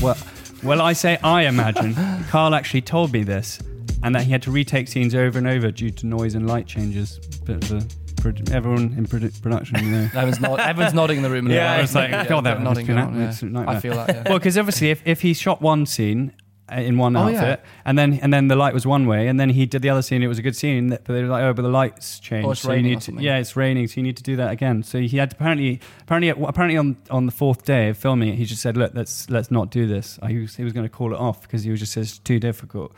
Well, 0.03 0.19
well, 0.63 0.83
I 0.83 0.93
say 0.93 1.19
I 1.23 1.47
imagine. 1.47 1.95
Carl 2.29 2.55
actually 2.55 2.83
told 2.83 3.13
me 3.13 3.23
this, 3.23 3.61
and 4.03 4.15
that 4.15 4.25
he 4.25 4.33
had 4.33 4.43
to 4.43 4.51
retake 4.51 4.89
scenes 4.89 5.15
over 5.15 5.39
and 5.39 5.47
over 5.47 5.71
due 5.71 5.91
to 5.91 6.07
noise 6.07 6.35
and 6.35 6.47
light 6.47 6.67
changes. 6.67 7.19
But 7.47 7.63
the, 7.63 7.87
produ- 8.19 8.51
everyone 8.53 8.95
in 8.97 9.07
produ- 9.07 9.41
production, 9.43 9.85
you 9.85 9.91
know. 9.91 10.03
Everyone's, 10.15 10.41
nod- 10.41 10.61
everyone's 10.61 10.95
nodding 10.95 11.17
in 11.19 11.23
the 11.23 11.31
room. 11.31 11.47
and 11.47 11.55
Yeah, 11.55 11.75
they're 11.75 11.85
it's 11.85 11.95
like, 11.95 12.29
God, 12.29 12.43
that 12.45 12.61
nodding. 12.63 12.87
must 12.87 12.87
be 12.87 12.93
on, 12.93 12.99
an- 13.15 13.21
yeah. 13.21 13.29
it's 13.29 13.43
nightmare. 13.43 13.77
I 13.77 13.81
feel 13.81 13.95
that. 13.95 14.09
Yeah. 14.09 14.23
Well, 14.29 14.39
because 14.39 14.59
obviously, 14.59 14.91
if, 14.91 15.03
if 15.07 15.21
he 15.23 15.35
shot 15.35 15.61
one 15.63 15.87
scene 15.87 16.33
uh, 16.71 16.77
in 16.81 16.99
one 16.99 17.17
Oh, 17.17 17.21
outfit, 17.21 17.61
yeah. 17.65 17.71
and 17.87 17.99
then 17.99 18.19
and 18.21 18.33
then 18.33 18.49
the 18.49 18.57
light 18.57 18.75
was 18.75 18.87
one 18.87 19.07
way, 19.07 19.27
and 19.29 19.41
then 19.41 19.49
he 19.51 19.65
did 19.65 19.81
the 19.81 19.89
other 19.89 20.03
scene, 20.03 20.23
it 20.23 20.27
was 20.27 20.39
a 20.39 20.43
good 20.43 20.55
scene, 20.55 20.91
but 20.91 21.05
they 21.07 21.23
were 21.23 21.29
like, 21.29 21.43
oh, 21.43 21.55
but 21.55 21.63
the 21.63 21.69
lights 21.69 22.21
changed, 22.21 22.47
Or 22.47 22.53
it's 22.53 22.61
so 22.61 22.69
you 22.69 22.75
raining 22.75 22.91
need 22.91 22.97
or 22.97 23.01
to, 23.01 23.05
something. 23.07 23.25
yeah, 23.25 23.39
it's 23.39 23.57
raining, 23.57 23.89
so 23.89 23.95
you 23.97 24.03
need 24.03 24.19
to 24.19 24.23
do 24.23 24.37
that 24.37 24.51
again. 24.53 24.83
So 24.83 24.99
he 25.01 25.17
had 25.17 25.33
apparently, 25.33 25.81
apparently, 26.03 26.29
apparently 26.29 26.77
on, 26.77 26.97
on 27.11 27.25
the 27.25 27.33
fourth 27.33 27.65
day 27.65 27.89
of 27.89 27.97
filming 27.97 28.29
it, 28.29 28.35
he 28.35 28.45
just 28.45 28.61
said, 28.61 28.77
look, 28.77 28.93
let's 28.95 29.31
let's 29.31 29.51
not 29.51 29.71
do 29.71 29.87
this. 29.87 30.19
He 30.29 30.39
was 30.41 30.57
he 30.57 30.65
was 30.65 30.75
going 30.75 30.85
to 30.85 30.91
call 30.91 31.15
it 31.15 31.19
off 31.19 31.41
because 31.43 31.63
he 31.63 31.71
was 31.71 31.81
just 31.81 31.93
said 31.93 32.03
it's 32.03 32.19
too 32.19 32.39
difficult. 32.39 32.95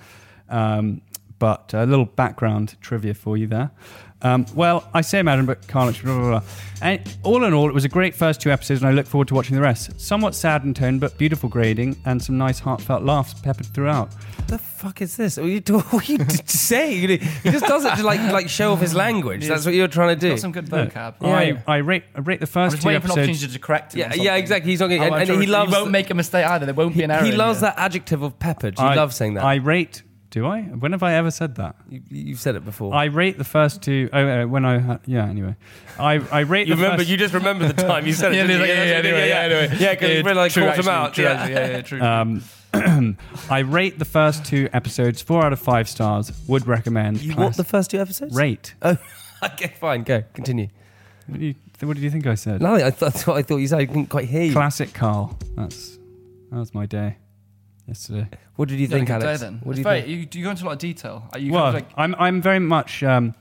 Um, 0.49 1.03
but 1.39 1.73
a 1.73 1.87
little 1.87 2.05
background 2.05 2.77
trivia 2.83 3.15
for 3.15 3.37
you 3.37 3.47
there. 3.47 3.71
Um, 4.23 4.45
well, 4.55 4.87
I 4.93 5.01
say 5.01 5.23
Madam, 5.23 5.47
but 5.47 5.67
Carl, 5.67 5.93
blah, 5.93 6.19
blah, 6.19 6.29
blah. 6.31 6.43
And 6.83 7.01
all 7.23 7.45
in 7.45 7.53
all, 7.55 7.69
it 7.69 7.75
was 7.75 7.85
a 7.85 7.89
great 7.89 8.15
first 8.15 8.41
two 8.41 8.51
episodes, 8.51 8.81
and 8.83 8.89
I 8.89 8.93
look 8.93 9.07
forward 9.07 9.29
to 9.29 9.35
watching 9.35 9.55
the 9.55 9.63
rest. 9.63 9.99
Somewhat 10.01 10.35
sad 10.35 10.63
in 10.65 10.73
tone, 10.75 10.99
but 10.99 11.17
beautiful 11.19 11.49
grading, 11.49 11.97
and 12.07 12.23
some 12.23 12.37
nice 12.39 12.59
heartfelt 12.59 13.03
laughs 13.03 13.35
peppered 13.35 13.67
throughout. 13.67 14.13
What 14.37 14.49
the 14.49 14.59
fuck 14.59 15.01
is 15.03 15.17
this? 15.17 15.37
What 15.37 15.47
are 15.47 15.49
you, 15.49 15.61
do- 15.61 15.79
what 15.91 16.09
are 16.09 16.13
you 16.13 16.19
d- 16.19 16.35
saying? 16.47 17.09
He 17.21 17.51
just 17.51 17.67
does 17.67 17.85
it 17.85 17.97
to 17.97 18.03
like 18.03 18.21
like 18.33 18.49
show 18.49 18.73
off 18.73 18.81
his 18.81 18.95
language. 18.95 19.47
That's 19.47 19.65
what 19.67 19.75
you're 19.75 19.89
trying 19.89 20.17
to 20.17 20.21
do. 20.21 20.31
Got 20.31 20.39
some 20.41 20.53
good 20.53 20.67
vocab. 20.67 21.15
Yeah, 21.21 21.29
I, 21.29 21.43
yeah. 21.43 21.63
I 21.67 21.77
rate 21.79 22.05
I 22.15 22.21
rate 22.21 22.41
the 22.41 22.47
I'm 22.47 22.53
first 22.53 22.73
just 22.77 22.83
two 22.83 22.89
waiting 22.89 23.01
for 23.03 23.07
an 23.07 23.11
episodes. 23.13 23.29
opportunity 23.31 23.53
to 23.53 23.59
correct 23.59 23.95
him. 23.95 23.99
Yeah, 24.01 24.07
or 24.07 24.09
yeah, 24.11 24.15
something. 24.17 24.35
exactly. 24.43 24.71
He's 24.73 24.81
not 24.81 24.87
getting, 24.89 25.03
Oh, 25.03 25.07
and, 25.07 25.15
I'm 25.15 25.21
and 25.23 25.29
sure 25.29 25.41
he 25.41 25.47
loves. 25.47 25.71
He 25.75 25.79
won't 25.81 25.91
make 25.91 26.11
a 26.11 26.15
mistake 26.15 26.47
either. 26.47 26.67
There 26.67 26.75
won't 26.75 26.95
be 26.97 27.03
an 27.03 27.11
error. 27.11 27.25
he 27.25 27.31
in 27.33 27.37
loves 27.37 27.61
here. 27.61 27.69
that 27.75 27.79
adjective 27.79 28.23
of 28.23 28.39
peppered. 28.39 28.79
He 28.79 28.85
I- 28.85 28.95
loves 28.95 29.17
saying 29.17 29.35
that. 29.35 29.45
I 29.45 29.57
rate. 29.57 30.03
Do 30.31 30.47
I? 30.47 30.63
When 30.63 30.93
have 30.93 31.03
I 31.03 31.15
ever 31.15 31.33
said 31.33 31.57
that? 31.57 31.75
you, 31.89 32.01
you've 32.09 32.39
said 32.39 32.55
it 32.55 32.65
before. 32.65 32.95
I 32.95 33.07
rate 33.07 33.37
the 33.37 33.45
first 33.45 33.83
two. 33.83 34.09
Oh, 34.13 34.27
uh, 34.27 34.47
when 34.47 34.65
I 34.65 34.79
had, 34.79 35.01
yeah. 35.05 35.27
Anyway, 35.27 35.57
I 35.99 36.21
I 36.31 36.41
rate 36.41 36.69
you 36.69 36.77
the 36.77 36.83
remember? 36.83 36.99
first, 36.99 37.11
You 37.11 37.17
just 37.17 37.35
remember 37.35 37.67
the 37.67 37.83
time 37.83 38.07
you 38.07 38.13
said 38.13 38.33
it. 38.33 38.37
Yeah, 38.41 38.45
you? 38.45 38.65
yeah, 38.65 38.67
yeah, 38.67 38.93
anyway, 38.97 39.29
yeah, 39.29 39.41
anyway. 39.41 39.77
Yeah, 39.79 39.91
because 39.95 40.09
really 40.25 40.35
like 40.35 40.53
him 40.53 40.63
actually, 40.63 40.89
out. 40.89 41.15
true, 41.15 41.25
yeah. 41.25 41.47
yeah, 41.49 41.67
yeah, 41.67 41.83
true. 41.83 42.01
Um, 42.01 42.45
I 43.51 43.59
rate 43.61 43.99
the 43.99 44.05
first 44.05 44.45
two 44.45 44.69
episodes 44.73 45.21
four 45.21 45.45
out 45.45 45.53
of 45.53 45.59
five 45.59 45.89
stars. 45.89 46.33
Would 46.47 46.69
recommend. 46.69 47.21
You 47.23 47.35
want 47.35 47.57
the 47.57 47.65
first 47.65 47.91
two 47.91 47.99
episodes? 47.99 48.33
rate? 48.35 48.75
Oh, 48.83 48.97
okay, 49.43 49.75
fine. 49.81 50.05
Go. 50.05 50.23
Continue. 50.33 50.69
What, 51.27 51.41
do 51.41 51.47
you, 51.47 51.55
what 51.81 51.95
did 51.95 52.05
you 52.05 52.11
think 52.11 52.29
I 52.29 52.37
said? 52.37 52.63
No, 52.63 52.75
I 52.75 52.91
thought, 52.93 53.15
that's 53.15 53.27
what 53.27 53.37
I 53.37 53.43
thought 53.43 53.57
you 53.57 53.67
said. 53.67 53.81
I 53.81 53.85
didn't 53.87 54.11
quite 54.11 54.29
hear 54.29 54.45
you. 54.45 54.53
Classic 54.53 54.93
Carl. 54.95 55.37
That's 55.57 55.99
that 56.53 56.59
was 56.59 56.73
my 56.73 56.87
day 56.87 57.17
yesterday. 57.91 58.27
What 58.57 58.69
did 58.69 58.77
you 58.81 58.87
You 58.87 58.89
had 58.89 58.95
a 58.95 58.97
think, 58.99 59.09
good 59.09 59.21
day 59.21 59.27
Alex? 59.27 59.41
then. 59.43 59.61
What 59.63 59.73
It's 59.73 59.77
do 59.77 59.81
you 59.81 59.85
very- 59.85 60.01
think? 60.03 60.35
You, 60.35 60.41
you 60.41 60.45
go 60.45 60.51
into 60.51 60.65
a 60.65 60.67
lot 60.67 60.73
of 60.73 60.79
detail. 60.79 61.29
Are 61.33 61.39
you 61.39 61.53
well, 61.53 61.65
kind 61.73 61.77
of 61.77 61.83
like, 61.83 61.93
I'm 61.97 62.15
I'm 62.19 62.41
very 62.43 62.59
much 62.61 63.03
um, 63.03 63.35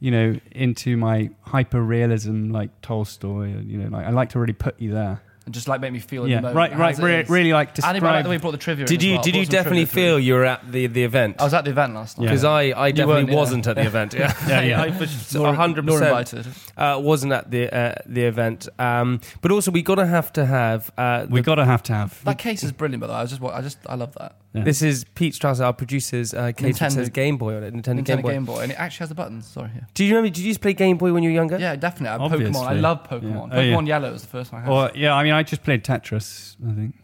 you 0.00 0.10
know 0.10 0.36
into 0.52 0.96
my 0.96 1.30
hyper 1.42 1.80
realism 1.82 2.50
like 2.50 2.70
Tolstoy. 2.82 3.46
You 3.62 3.78
know, 3.78 3.88
like 3.96 4.06
I 4.06 4.10
like 4.10 4.28
to 4.30 4.38
really 4.38 4.52
put 4.52 4.80
you 4.80 4.92
there. 4.92 5.22
And 5.44 5.52
just 5.54 5.66
like 5.68 5.80
make 5.80 5.92
me 5.92 5.98
feel 5.98 6.24
in 6.24 6.30
Yeah, 6.30 6.36
the 6.36 6.42
moment. 6.54 6.56
right, 6.56 6.96
right. 6.98 6.98
Re- 6.98 7.24
really 7.28 7.52
like 7.52 7.76
And 7.76 7.84
I 7.84 7.88
like 7.88 7.94
describe. 8.00 8.24
the 8.24 8.28
way 8.30 8.36
you 8.36 8.40
brought 8.40 8.52
the 8.52 8.58
trivia. 8.58 8.84
in 8.84 8.88
Did 8.88 9.00
as 9.00 9.04
you 9.04 9.12
well. 9.14 9.22
did 9.22 9.34
you 9.36 9.46
definitely 9.46 9.84
feel 9.86 10.18
you 10.20 10.34
were 10.34 10.44
at 10.44 10.70
the 10.70 10.86
the 10.86 11.02
event? 11.04 11.36
I 11.40 11.44
was 11.44 11.54
at 11.54 11.64
the 11.64 11.70
event 11.72 11.94
last 11.94 12.18
night. 12.18 12.24
because 12.26 12.44
I, 12.44 12.62
I 12.80 12.92
definitely 12.92 13.34
wasn't 13.34 13.66
at 13.66 13.76
the 13.76 13.86
event. 13.86 14.14
Yeah, 14.14 14.32
Yeah, 14.48 14.60
yeah. 14.62 14.82
I 14.94 14.96
was 14.98 15.32
hundred 15.56 15.84
nor 15.86 15.98
percent 16.00 16.32
invited. 16.34 16.52
uh, 16.76 17.00
wasn't 17.00 17.32
at 17.32 17.50
the 17.50 17.74
uh, 17.74 17.94
the 18.06 18.22
event. 18.24 18.68
Um, 18.78 19.20
but 19.40 19.50
also 19.50 19.70
we 19.70 19.82
gotta 19.82 20.06
have 20.06 20.32
to 20.34 20.46
have. 20.46 20.90
Uh, 20.96 21.26
we 21.28 21.40
gotta 21.42 21.64
have 21.64 21.82
to 21.84 21.92
have. 21.92 22.22
That 22.24 22.38
case 22.38 22.62
is 22.62 22.72
brilliant, 22.72 23.00
by 23.00 23.06
the 23.08 23.12
way. 23.14 23.18
I 23.20 23.24
just, 23.26 23.42
I 23.42 23.60
just, 23.62 23.78
I 23.88 23.94
love 23.96 24.14
that. 24.18 24.36
Yeah. 24.54 24.64
This 24.64 24.82
is 24.82 25.04
Pete 25.14 25.32
Strasser, 25.32 25.64
our 25.64 25.72
producer's 25.72 26.34
uh, 26.34 26.52
case 26.52 26.78
Nintendo- 26.78 26.92
says 26.92 27.08
Game 27.08 27.38
Boy 27.38 27.56
on 27.56 27.62
it. 27.64 27.72
Nintendo, 27.74 28.00
Nintendo 28.00 28.04
Game 28.04 28.20
Boy. 28.22 28.32
Game 28.32 28.44
Boy, 28.44 28.60
and 28.60 28.72
it 28.72 28.78
actually 28.78 28.98
has 29.04 29.08
the 29.08 29.14
buttons. 29.14 29.46
Sorry, 29.46 29.70
yeah. 29.74 29.84
Do 29.94 30.04
you 30.04 30.14
remember? 30.14 30.28
Did 30.34 30.38
you 30.42 30.48
used 30.48 30.58
to 30.60 30.62
play 30.62 30.74
Game 30.74 30.98
Boy 30.98 31.12
when 31.12 31.22
you 31.22 31.30
were 31.30 31.34
younger? 31.34 31.58
Yeah, 31.58 31.74
definitely. 31.76 32.08
I 32.08 32.16
Obviously. 32.18 32.52
Pokemon. 32.60 32.66
I 32.68 32.72
love 32.74 33.08
Pokemon. 33.08 33.22
Yeah. 33.52 33.56
Oh, 33.56 33.60
yeah. 33.60 33.74
Pokemon 33.76 33.86
Yellow 33.86 34.12
was 34.12 34.22
the 34.22 34.28
first 34.28 34.52
one 34.52 34.60
I 34.60 34.64
had. 34.66 34.70
Or 34.72 34.90
yeah, 34.94 35.14
I 35.14 35.22
mean, 35.24 35.32
I 35.32 35.42
just 35.42 35.62
played 35.64 35.84
Tetris. 35.84 36.56
I 36.68 36.74
think. 36.74 36.94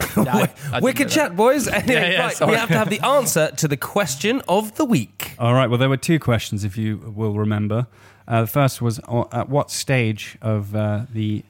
Yeah, 0.16 0.36
I- 0.72 0.76
I 0.76 0.80
Wicked 0.80 1.08
chat, 1.08 1.34
boys. 1.36 1.66
Anyway, 1.68 1.94
Yeah, 1.94 2.10
yeah, 2.10 2.26
right, 2.26 2.48
we 2.48 2.54
have 2.56 2.68
to 2.68 2.76
have 2.78 2.90
the 2.90 3.00
answer 3.04 3.50
to 3.56 3.66
the 3.68 3.76
question 3.76 4.42
of 4.48 4.74
the 4.76 4.84
week. 4.84 5.34
All 5.38 5.54
right. 5.54 5.68
Well, 5.68 5.78
there 5.78 5.88
were 5.88 5.96
two 5.96 6.18
questions, 6.18 6.64
if 6.64 6.76
you 6.76 6.98
will 7.16 7.34
remember. 7.34 7.86
Uh, 8.28 8.42
the 8.42 8.46
first 8.46 8.82
was 8.82 9.00
uh, 9.08 9.24
at 9.32 9.48
what 9.48 9.70
stage 9.70 10.36
of 10.42 10.74
uh, 10.74 11.06
the 11.12 11.44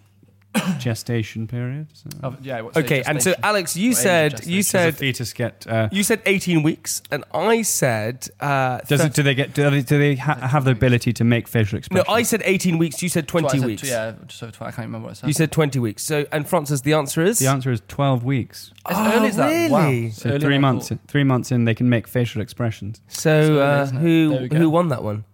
gestation 0.79 1.47
period? 1.47 1.89
So, 1.93 2.09
that. 2.11 2.25
Of- 2.25 2.45
yeah, 2.47 2.61
what's 2.61 2.77
Okay, 2.77 3.03
and 3.03 3.23
so? 3.23 3.35
Alex, 3.43 3.77
you 3.77 3.91
What 3.91 3.93
age 3.93 3.97
of 3.99 4.03
said 4.03 4.47
you 4.47 4.57
does 4.59 4.67
a 4.67 4.71
said 4.71 4.97
fetus 4.97 5.33
get? 5.33 5.67
Uh, 5.67 5.89
you 5.93 6.03
said 6.03 6.23
eighteen 6.27 6.63
weeks, 6.63 7.03
and 7.11 7.25
I 7.33 7.63
said 7.63 8.29
uh, 8.41 8.79
does 8.89 9.01
thir- 9.01 9.07
it? 9.07 9.15
Do 9.15 9.23
they 9.23 9.35
get? 9.35 9.55
Do 9.55 9.69
they, 9.71 9.83
do 9.83 9.99
they 9.99 10.15
ha- 10.17 10.35
have 10.49 10.65
the 10.65 10.71
ability 10.71 11.13
to 11.15 11.25
make 11.25 11.49
facial 11.49 11.79
expressions? 11.79 12.07
no. 12.09 12.15
I 12.15 12.23
said 12.23 12.43
eighteen 12.45 12.79
weeks. 12.79 13.03
You 13.03 13.09
said 13.09 13.25
That's 13.25 13.33
what 13.35 13.45
I 13.45 13.49
twenty 13.49 13.59
said, 13.61 13.67
weeks. 13.67 13.83
Yeah, 13.89 14.15
just 14.27 14.43
over 14.43 14.53
20. 14.53 14.69
I 14.69 14.71
can't 14.75 14.87
remember 14.87 15.07
what 15.07 15.11
I 15.11 15.15
said. 15.15 15.27
You 15.29 15.33
said 15.33 15.53
twenty 15.53 15.79
weeks. 15.79 16.05
So, 16.05 16.27
and 16.33 16.49
Francis, 16.49 16.83
the 16.83 16.93
answer 16.95 17.23
is 17.23 17.39
The 17.39 17.47
answer 17.49 17.71
is 17.73 17.83
twelve 17.89 18.25
weeks. 18.25 18.73
as 18.87 18.97
Oh, 18.97 19.13
early 19.19 19.29
as 19.29 19.37
that. 19.37 19.49
really? 19.49 19.71
Wow. 20.07 20.11
So 20.13 20.29
Earlier 20.31 20.41
three 20.41 20.59
months. 20.59 20.89
thought. 20.89 20.99
Three 21.09 21.25
months 21.25 21.51
in, 21.53 21.65
they 21.65 21.75
can 21.75 21.89
make 21.89 22.07
facial 22.07 22.41
expressions. 22.43 23.01
So, 23.09 23.47
Slowly, 23.47 23.61
uh, 23.63 23.83
isn't 23.83 23.97
who 23.99 24.29
There 24.31 24.43
we 24.43 24.49
go. 24.49 24.57
who 24.59 24.71
won 24.71 24.89
that 24.89 25.03
one? 25.03 25.25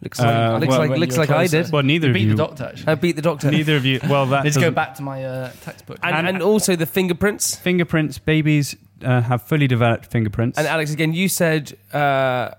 Looks 0.00 0.20
Uh, 0.20 0.24
like 0.52 0.60
looks 0.60 0.70
well, 0.70 0.78
like 0.88 0.98
looks 0.98 1.16
like 1.16 1.30
I 1.30 1.46
did. 1.48 1.72
Well, 1.72 1.82
neither 1.82 2.06
You 2.06 2.10
of 2.10 2.14
beat 2.14 2.22
you. 2.22 2.30
the 2.30 2.36
doctor, 2.36 2.64
actually. 2.66 2.86
I 2.86 2.94
beat 2.94 3.16
the 3.16 3.22
doctor. 3.22 3.50
Neither 3.50 3.76
of 3.76 3.84
you. 3.84 3.98
Well, 4.08 4.26
that 4.26 4.44
Let's 4.44 4.56
go 4.56 4.70
back 4.70 4.94
to 4.96 5.02
my 5.02 5.24
uh, 5.24 5.50
textbook. 5.62 5.98
and, 6.02 6.28
and 6.28 6.40
also 6.42 6.76
the 6.76 6.86
fingerprints. 6.86 7.56
fingerprints. 7.56 8.18
Babies 8.18 8.76
uh, 9.04 9.20
have 9.22 9.42
fully 9.42 9.66
developed 9.66 10.06
fingerprints. 10.06 10.56
And 10.56 10.66
Alex, 10.68 10.92
again, 10.92 11.14
you 11.14 11.28
said 11.28 11.76
uh, 11.92 12.50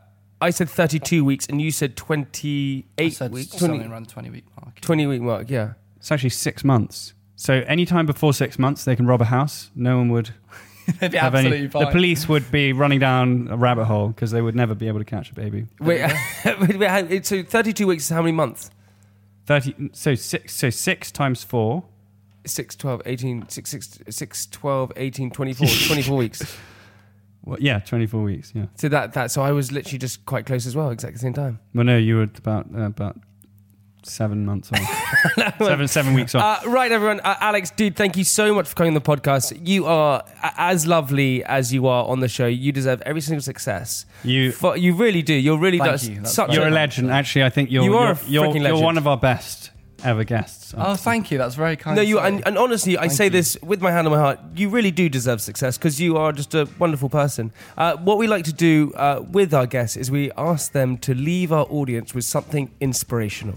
I 0.42 0.50
said 0.50 0.70
thirty-two 0.70 1.24
weeks, 1.24 1.46
and 1.48 1.62
you 1.62 1.72
said 1.72 1.92
I 1.92 1.94
twenty-eight 1.96 3.14
said 3.14 3.32
weeks. 3.32 3.52
something 3.52 3.80
20, 3.80 3.92
around 3.94 4.06
the 4.08 4.12
20 4.12 4.30
week 4.32 4.46
mark. 4.62 4.80
20 4.82 5.08
week 5.08 5.22
mark. 5.22 5.50
Yeah. 5.50 5.74
it's 5.98 6.12
actually 6.12 6.30
six 6.32 6.64
months. 6.66 7.14
So 7.38 7.64
any 7.68 7.86
time 7.86 8.06
before 8.06 8.34
six 8.34 8.60
months, 8.60 8.84
they 8.84 8.98
can 8.98 9.08
rob 9.08 9.22
a 9.22 9.26
house. 9.26 9.72
No 9.76 9.98
one 9.98 10.10
would 10.10 10.32
They'd 11.00 11.12
be 11.12 11.18
have 11.18 11.36
absolutely 11.36 11.60
any. 11.60 11.68
fine. 11.68 11.86
The 11.86 11.92
police 11.92 12.28
would 12.28 12.52
be 12.52 12.74
running 12.74 13.00
down 13.00 13.48
a 13.50 13.58
rabbit 13.58 13.86
hole 13.86 14.10
because 14.10 14.32
they 14.32 14.42
would 14.42 14.56
never 14.56 14.76
be 14.76 14.88
able 14.88 15.00
to 15.00 15.06
catch 15.06 15.32
a 15.32 15.36
baby. 15.36 15.68
Wait, 15.80 16.10
so 17.26 17.44
thirty-two 17.44 17.88
weeks 17.88 18.06
is 18.06 18.10
how 18.10 18.22
many 18.22 18.32
months? 18.32 18.72
Thirty. 19.46 19.90
So 19.94 20.16
six. 20.16 20.54
So 20.56 20.70
six 20.70 21.12
times 21.12 21.44
four. 21.44 21.84
6, 22.46 22.78
12, 22.78 23.02
18, 23.06 23.50
6, 23.50 23.70
6, 23.70 24.00
6 24.10 24.46
12, 24.48 24.92
18, 24.96 25.30
24, 25.30 25.68
24 25.88 26.18
weeks. 26.18 26.58
Well, 27.44 27.58
yeah, 27.60 27.80
twenty-four 27.80 28.22
weeks. 28.24 28.52
Yeah. 28.54 28.66
So 28.76 28.90
that, 28.90 29.14
that, 29.14 29.32
so 29.32 29.42
I 29.42 29.52
was 29.52 29.72
literally 29.72 29.98
just 29.98 30.26
quite 30.26 30.46
close 30.46 30.66
as 30.66 30.76
well, 30.76 30.90
exactly 30.90 31.16
the 31.16 31.20
same 31.20 31.34
time. 31.34 31.60
Well, 31.74 31.86
no, 31.86 31.98
you 31.98 32.18
were 32.18 32.24
about 32.24 32.68
uh, 32.74 32.82
about 32.82 33.18
seven 34.04 34.46
months 34.46 34.72
off. 34.72 35.56
seven 35.58 35.88
seven 35.88 36.14
weeks 36.14 36.36
off. 36.36 36.66
Uh, 36.66 36.70
right, 36.70 36.92
everyone. 36.92 37.20
Uh, 37.22 37.36
Alex, 37.40 37.72
dude, 37.72 37.96
thank 37.96 38.18
you 38.18 38.24
so 38.24 38.54
much 38.54 38.68
for 38.68 38.76
coming 38.76 38.90
on 38.92 38.94
the 38.96 39.02
podcast. 39.02 39.60
You 39.68 39.86
are 39.86 40.24
as 40.58 40.88
lovely 40.88 41.44
as 41.44 41.74
you 41.74 41.88
are 41.88 42.06
on 42.06 42.20
the 42.20 42.28
show. 42.28 42.48
You 42.48 42.72
deserve 42.72 43.02
every 43.06 43.22
single 43.22 43.42
success. 43.42 44.06
You- 44.24 44.52
For- 44.52 44.78
you 44.78 44.96
really 44.96 45.22
do. 45.22 45.34
You're 45.34 45.58
really 45.60 45.80
Thank 45.80 45.92
does 45.92 46.08
you. 46.10 46.16
That's 46.16 46.34
such 46.34 46.54
you're 46.54 46.66
a 46.68 46.70
a 46.70 46.72
legend. 46.72 47.12
Actually, 47.12 47.44
I 47.44 47.50
think 47.50 47.72
you're 47.72 47.84
You 47.84 47.98
are 47.98 48.06
you're, 48.06 48.14
a 48.14 48.28
you're, 48.28 48.44
freaking 48.46 48.68
you're 48.68 48.82
one 48.82 48.98
of 48.98 49.08
our 49.08 49.18
best 49.18 49.72
ever 50.04 50.24
guests. 50.24 50.74
Oh, 50.78 50.96
thank 50.96 51.30
you. 51.32 51.38
That's 51.38 51.56
very 51.56 51.76
kind. 51.76 51.96
No, 51.96 52.02
you 52.02 52.20
and, 52.20 52.46
and 52.48 52.58
honestly, 52.58 52.98
I 52.98 53.02
Thank 53.02 53.12
say 53.14 53.24
you. 53.26 53.30
this 53.32 53.58
with 53.62 53.82
my 53.82 53.92
hand 53.92 54.08
on 54.08 54.14
my 54.14 54.20
heart. 54.20 54.40
You 54.56 54.70
really 54.70 54.92
do 54.92 55.10
deserve 55.10 55.42
success 55.42 55.78
because 55.78 56.00
you 56.00 56.16
are 56.18 56.32
just 56.32 56.56
a 56.56 56.70
wonderful 56.80 57.10
person. 57.10 57.52
Uh, 57.78 57.98
what 57.98 58.18
we 58.18 58.28
like 58.28 58.46
to 58.46 58.54
do 58.54 58.94
uh, 58.96 59.24
with 59.30 59.54
our 59.54 59.66
guests 59.68 59.98
is 59.98 60.10
we 60.10 60.32
ask 60.38 60.72
them 60.72 60.98
to 61.00 61.14
leave 61.14 61.52
our 61.52 61.66
audience 61.70 62.14
with 62.14 62.24
something 62.24 62.72
inspirational. 62.80 63.56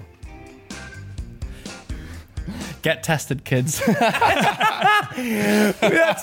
Get 2.83 3.03
tested, 3.05 3.45
kids. 3.45 3.81
That's 3.87 5.17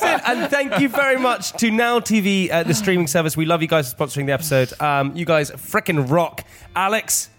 it. 0.01 0.21
And 0.27 0.49
thank 0.51 0.79
you 0.79 0.89
very 0.89 1.17
much 1.17 1.53
to 1.53 1.71
Now 1.71 1.99
TV, 1.99 2.51
uh, 2.51 2.63
the 2.63 2.73
streaming 2.73 3.07
service. 3.07 3.37
We 3.37 3.45
love 3.45 3.61
you 3.61 3.67
guys 3.67 3.93
for 3.93 4.05
sponsoring 4.05 4.25
the 4.25 4.33
episode. 4.33 4.73
Um, 4.81 5.15
you 5.15 5.25
guys 5.25 5.51
freaking 5.51 6.09
rock, 6.11 6.45
Alex. 6.75 7.29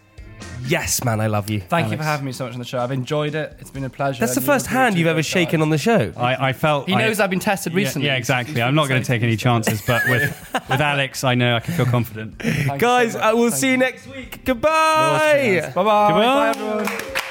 Yes, 0.66 1.04
man, 1.04 1.20
I 1.20 1.26
love 1.26 1.50
you. 1.50 1.60
Thank 1.60 1.90
you 1.90 1.96
for 1.98 2.02
Alex. 2.02 2.06
having 2.06 2.26
me 2.26 2.32
so 2.32 2.44
much 2.44 2.54
on 2.54 2.58
the 2.60 2.64
show. 2.64 2.78
I've 2.78 2.92
enjoyed 2.92 3.34
it. 3.34 3.56
It's 3.60 3.70
been 3.70 3.84
a 3.84 3.90
pleasure. 3.90 4.20
That's 4.20 4.34
the 4.34 4.40
And 4.40 4.46
first 4.46 4.66
two 4.66 4.74
are 4.74 4.78
hand 4.78 4.96
you've 4.96 5.06
ever 5.06 5.16
great 5.16 5.26
shaken 5.26 5.60
on 5.60 5.68
the 5.68 5.76
show. 5.78 6.12
I, 6.16 6.48
I 6.48 6.52
felt 6.54 6.88
He 6.88 6.94
I- 6.94 6.98
knows 7.06 7.20
I've 7.20 7.28
been 7.30 7.40
tested 7.40 7.72
Yeah, 7.72 7.76
recently. 7.78 8.06
Yeah, 8.08 8.16
exactly. 8.16 8.62
I'm 8.62 8.74
not 8.74 8.88
going 8.88 9.02
to 9.02 9.06
take 9.06 9.22
any 9.22 9.36
chances, 9.36 9.82
but 9.86 10.02
with 10.08 10.30
with 10.70 10.80
Alex, 10.80 11.24
I 11.24 11.34
know 11.34 11.56
I 11.56 11.60
can 11.60 11.74
feel 11.74 11.86
confident. 11.86 12.38
Guys, 12.78 13.12
so 13.12 13.18
I 13.20 13.34
will 13.34 13.50
Thank 13.50 13.60
see 13.60 13.70
you 13.70 13.76
next 13.76 14.06
week. 14.06 14.44
Goodbye. 14.46 15.72
Bye 15.74 15.82
bye. 15.82 16.08
Goodbye. 16.08 16.52
Bye 16.52 16.84
everyone. 16.84 17.26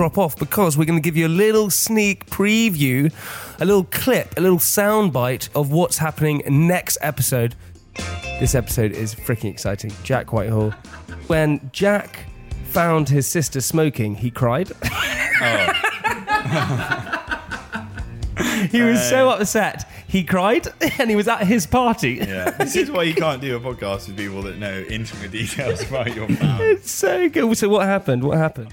Drop 0.00 0.16
off 0.16 0.34
because 0.38 0.78
we're 0.78 0.86
going 0.86 0.98
to 0.98 1.02
give 1.02 1.14
you 1.14 1.26
a 1.26 1.28
little 1.28 1.68
sneak 1.68 2.24
preview, 2.24 3.12
a 3.60 3.64
little 3.66 3.84
clip, 3.84 4.32
a 4.38 4.40
little 4.40 4.56
soundbite 4.56 5.50
of 5.54 5.72
what's 5.72 5.98
happening 5.98 6.42
next 6.48 6.96
episode. 7.02 7.54
This 8.40 8.54
episode 8.54 8.92
is 8.92 9.14
freaking 9.14 9.50
exciting. 9.50 9.92
Jack 10.02 10.32
Whitehall. 10.32 10.70
When 11.26 11.70
Jack 11.74 12.24
found 12.64 13.10
his 13.10 13.26
sister 13.26 13.60
smoking, 13.60 14.14
he 14.14 14.30
cried. 14.30 14.68
he 18.70 18.80
was 18.80 19.06
so 19.06 19.28
upset. 19.28 19.86
He 20.08 20.24
cried 20.24 20.66
and 20.98 21.10
he 21.10 21.16
was 21.16 21.28
at 21.28 21.46
his 21.46 21.66
party. 21.66 22.14
Yeah, 22.14 22.52
this 22.52 22.74
is 22.74 22.90
why 22.90 23.02
you 23.02 23.14
can't 23.14 23.42
do 23.42 23.54
a 23.54 23.60
podcast 23.60 24.08
with 24.08 24.16
people 24.16 24.40
that 24.42 24.56
know 24.56 24.80
intimate 24.88 25.30
details 25.30 25.82
about 25.86 26.14
your 26.14 26.26
family. 26.26 26.66
It's 26.70 26.90
so 26.90 27.28
good. 27.28 27.54
So 27.58 27.68
what 27.68 27.84
happened? 27.84 28.24
What 28.24 28.38
happened? 28.38 28.72